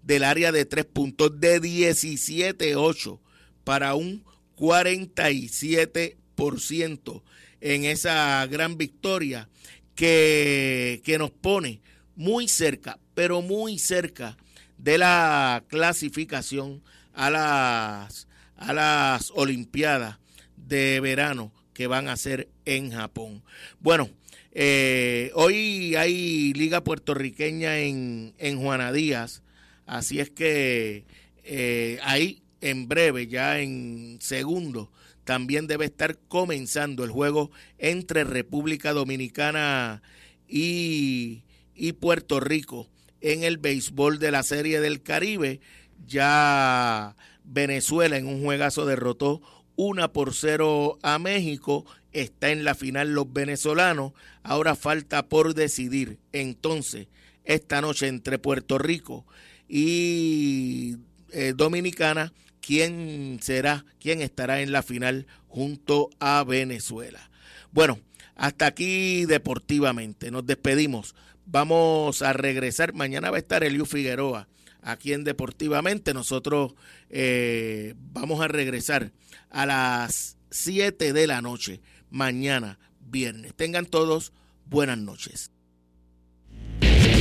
del 0.02 0.24
área 0.24 0.52
de 0.52 0.66
tres 0.66 0.86
puntos 0.86 1.40
de 1.40 1.60
17-8 1.62 3.20
para 3.64 3.96
un 3.96 4.24
47% 4.56 7.24
en 7.60 7.86
esa 7.86 8.46
gran 8.48 8.78
victoria 8.78 9.50
que, 9.96 11.02
que 11.04 11.18
nos 11.18 11.32
pone 11.32 11.82
muy 12.16 12.48
cerca, 12.48 13.00
pero 13.14 13.42
muy 13.42 13.80
cerca 13.80 14.38
de 14.78 14.98
la 14.98 15.64
clasificación 15.68 16.82
a 17.14 17.30
las, 17.30 18.28
a 18.58 18.74
las 18.74 19.32
Olimpiadas 19.36 20.18
de 20.58 21.00
verano 21.00 21.52
que 21.74 21.88
van 21.88 22.08
a 22.08 22.18
ser 22.18 22.50
en 22.66 22.92
Japón. 22.92 23.44
Bueno, 23.80 24.10
eh, 24.54 25.32
hoy 25.36 25.96
hay 25.96 26.54
liga 26.54 26.84
puertorriqueña 26.84 27.80
en, 27.80 28.34
en 28.38 28.60
Juana 28.60 28.92
Díaz, 28.92 29.44
así 29.86 30.20
es 30.20 30.30
que 30.30 31.06
eh, 31.44 32.00
ahí 32.04 32.42
en 32.62 32.88
breve, 32.88 33.28
ya 33.28 33.60
en 33.60 34.18
segundo, 34.22 34.92
también 35.26 35.68
debe 35.68 35.86
estar 35.86 36.18
comenzando 36.28 37.04
el 37.04 37.12
juego 37.12 37.52
entre 37.78 38.24
República 38.24 38.94
Dominicana 38.94 40.02
y, 40.48 41.44
y 41.76 41.94
Puerto 41.94 42.40
Rico 42.40 42.88
en 43.26 43.44
el 43.44 43.58
béisbol 43.58 44.20
de 44.20 44.32
la 44.32 44.44
Serie 44.44 44.80
del 44.80 45.02
Caribe. 45.02 45.60
Ya 46.06 47.16
Venezuela 47.44 48.18
en 48.18 48.28
un 48.28 48.44
juegazo 48.44 48.86
derrotó 48.86 49.42
una 49.76 50.14
por 50.14 50.36
cero 50.36 51.00
a 51.02 51.18
México. 51.18 51.86
Está 52.12 52.52
en 52.52 52.64
la 52.64 52.76
final 52.76 53.14
los 53.14 53.32
venezolanos. 53.34 54.14
Ahora 54.44 54.76
falta 54.76 55.28
por 55.28 55.56
decidir 55.56 56.20
entonces 56.34 57.08
esta 57.44 57.82
noche 57.82 58.08
entre 58.08 58.38
Puerto 58.38 58.78
Rico 58.78 59.26
y 59.68 60.98
eh, 61.32 61.54
Dominicana 61.56 62.32
quién 62.62 63.40
será, 63.42 63.86
quién 64.00 64.22
estará 64.22 64.62
en 64.62 64.72
la 64.72 64.84
final 64.84 65.26
junto 65.48 66.12
a 66.20 66.44
Venezuela. 66.44 67.32
Bueno, 67.72 68.00
hasta 68.36 68.68
aquí 68.68 69.26
deportivamente. 69.26 70.30
Nos 70.30 70.46
despedimos. 70.46 71.16
Vamos 71.46 72.22
a 72.22 72.34
regresar. 72.34 72.94
Mañana 72.94 73.32
va 73.32 73.38
a 73.38 73.40
estar 73.40 73.64
Eliu 73.64 73.86
Figueroa 73.86 74.48
aquí 74.82 75.14
en 75.14 75.24
Deportivamente. 75.24 76.14
Nosotros 76.14 76.74
eh, 77.10 77.94
vamos 77.98 78.42
a 78.42 78.48
regresar 78.48 79.12
a 79.50 79.66
las 79.66 80.38
7 80.52 81.14
de 81.14 81.28
la 81.28 81.42
noche, 81.42 81.82
mañana 82.10 82.80
viernes. 83.00 83.54
Tengan 83.56 83.86
todos 83.86 84.34
buenas 84.66 84.98
noches. 84.98 85.52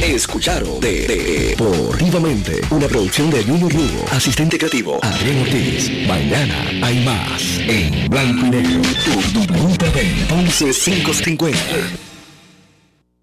Escucharon 0.02 0.80
de, 0.80 1.54
Deportivamente, 1.56 2.60
una 2.70 2.88
producción 2.88 3.30
de 3.30 3.42
Junior 3.42 3.72
Lugo, 3.72 4.04
asistente 4.10 4.58
creativo 4.58 4.98
Adrián 5.02 5.38
Ortiz. 5.38 5.90
Mañana 6.06 6.86
hay 6.86 7.02
más 7.04 7.58
en 7.60 8.10
Blanco 8.10 8.44
y 8.46 8.50
Negro, 8.50 8.82
tu 8.82 9.40
11.550. 9.40 12.13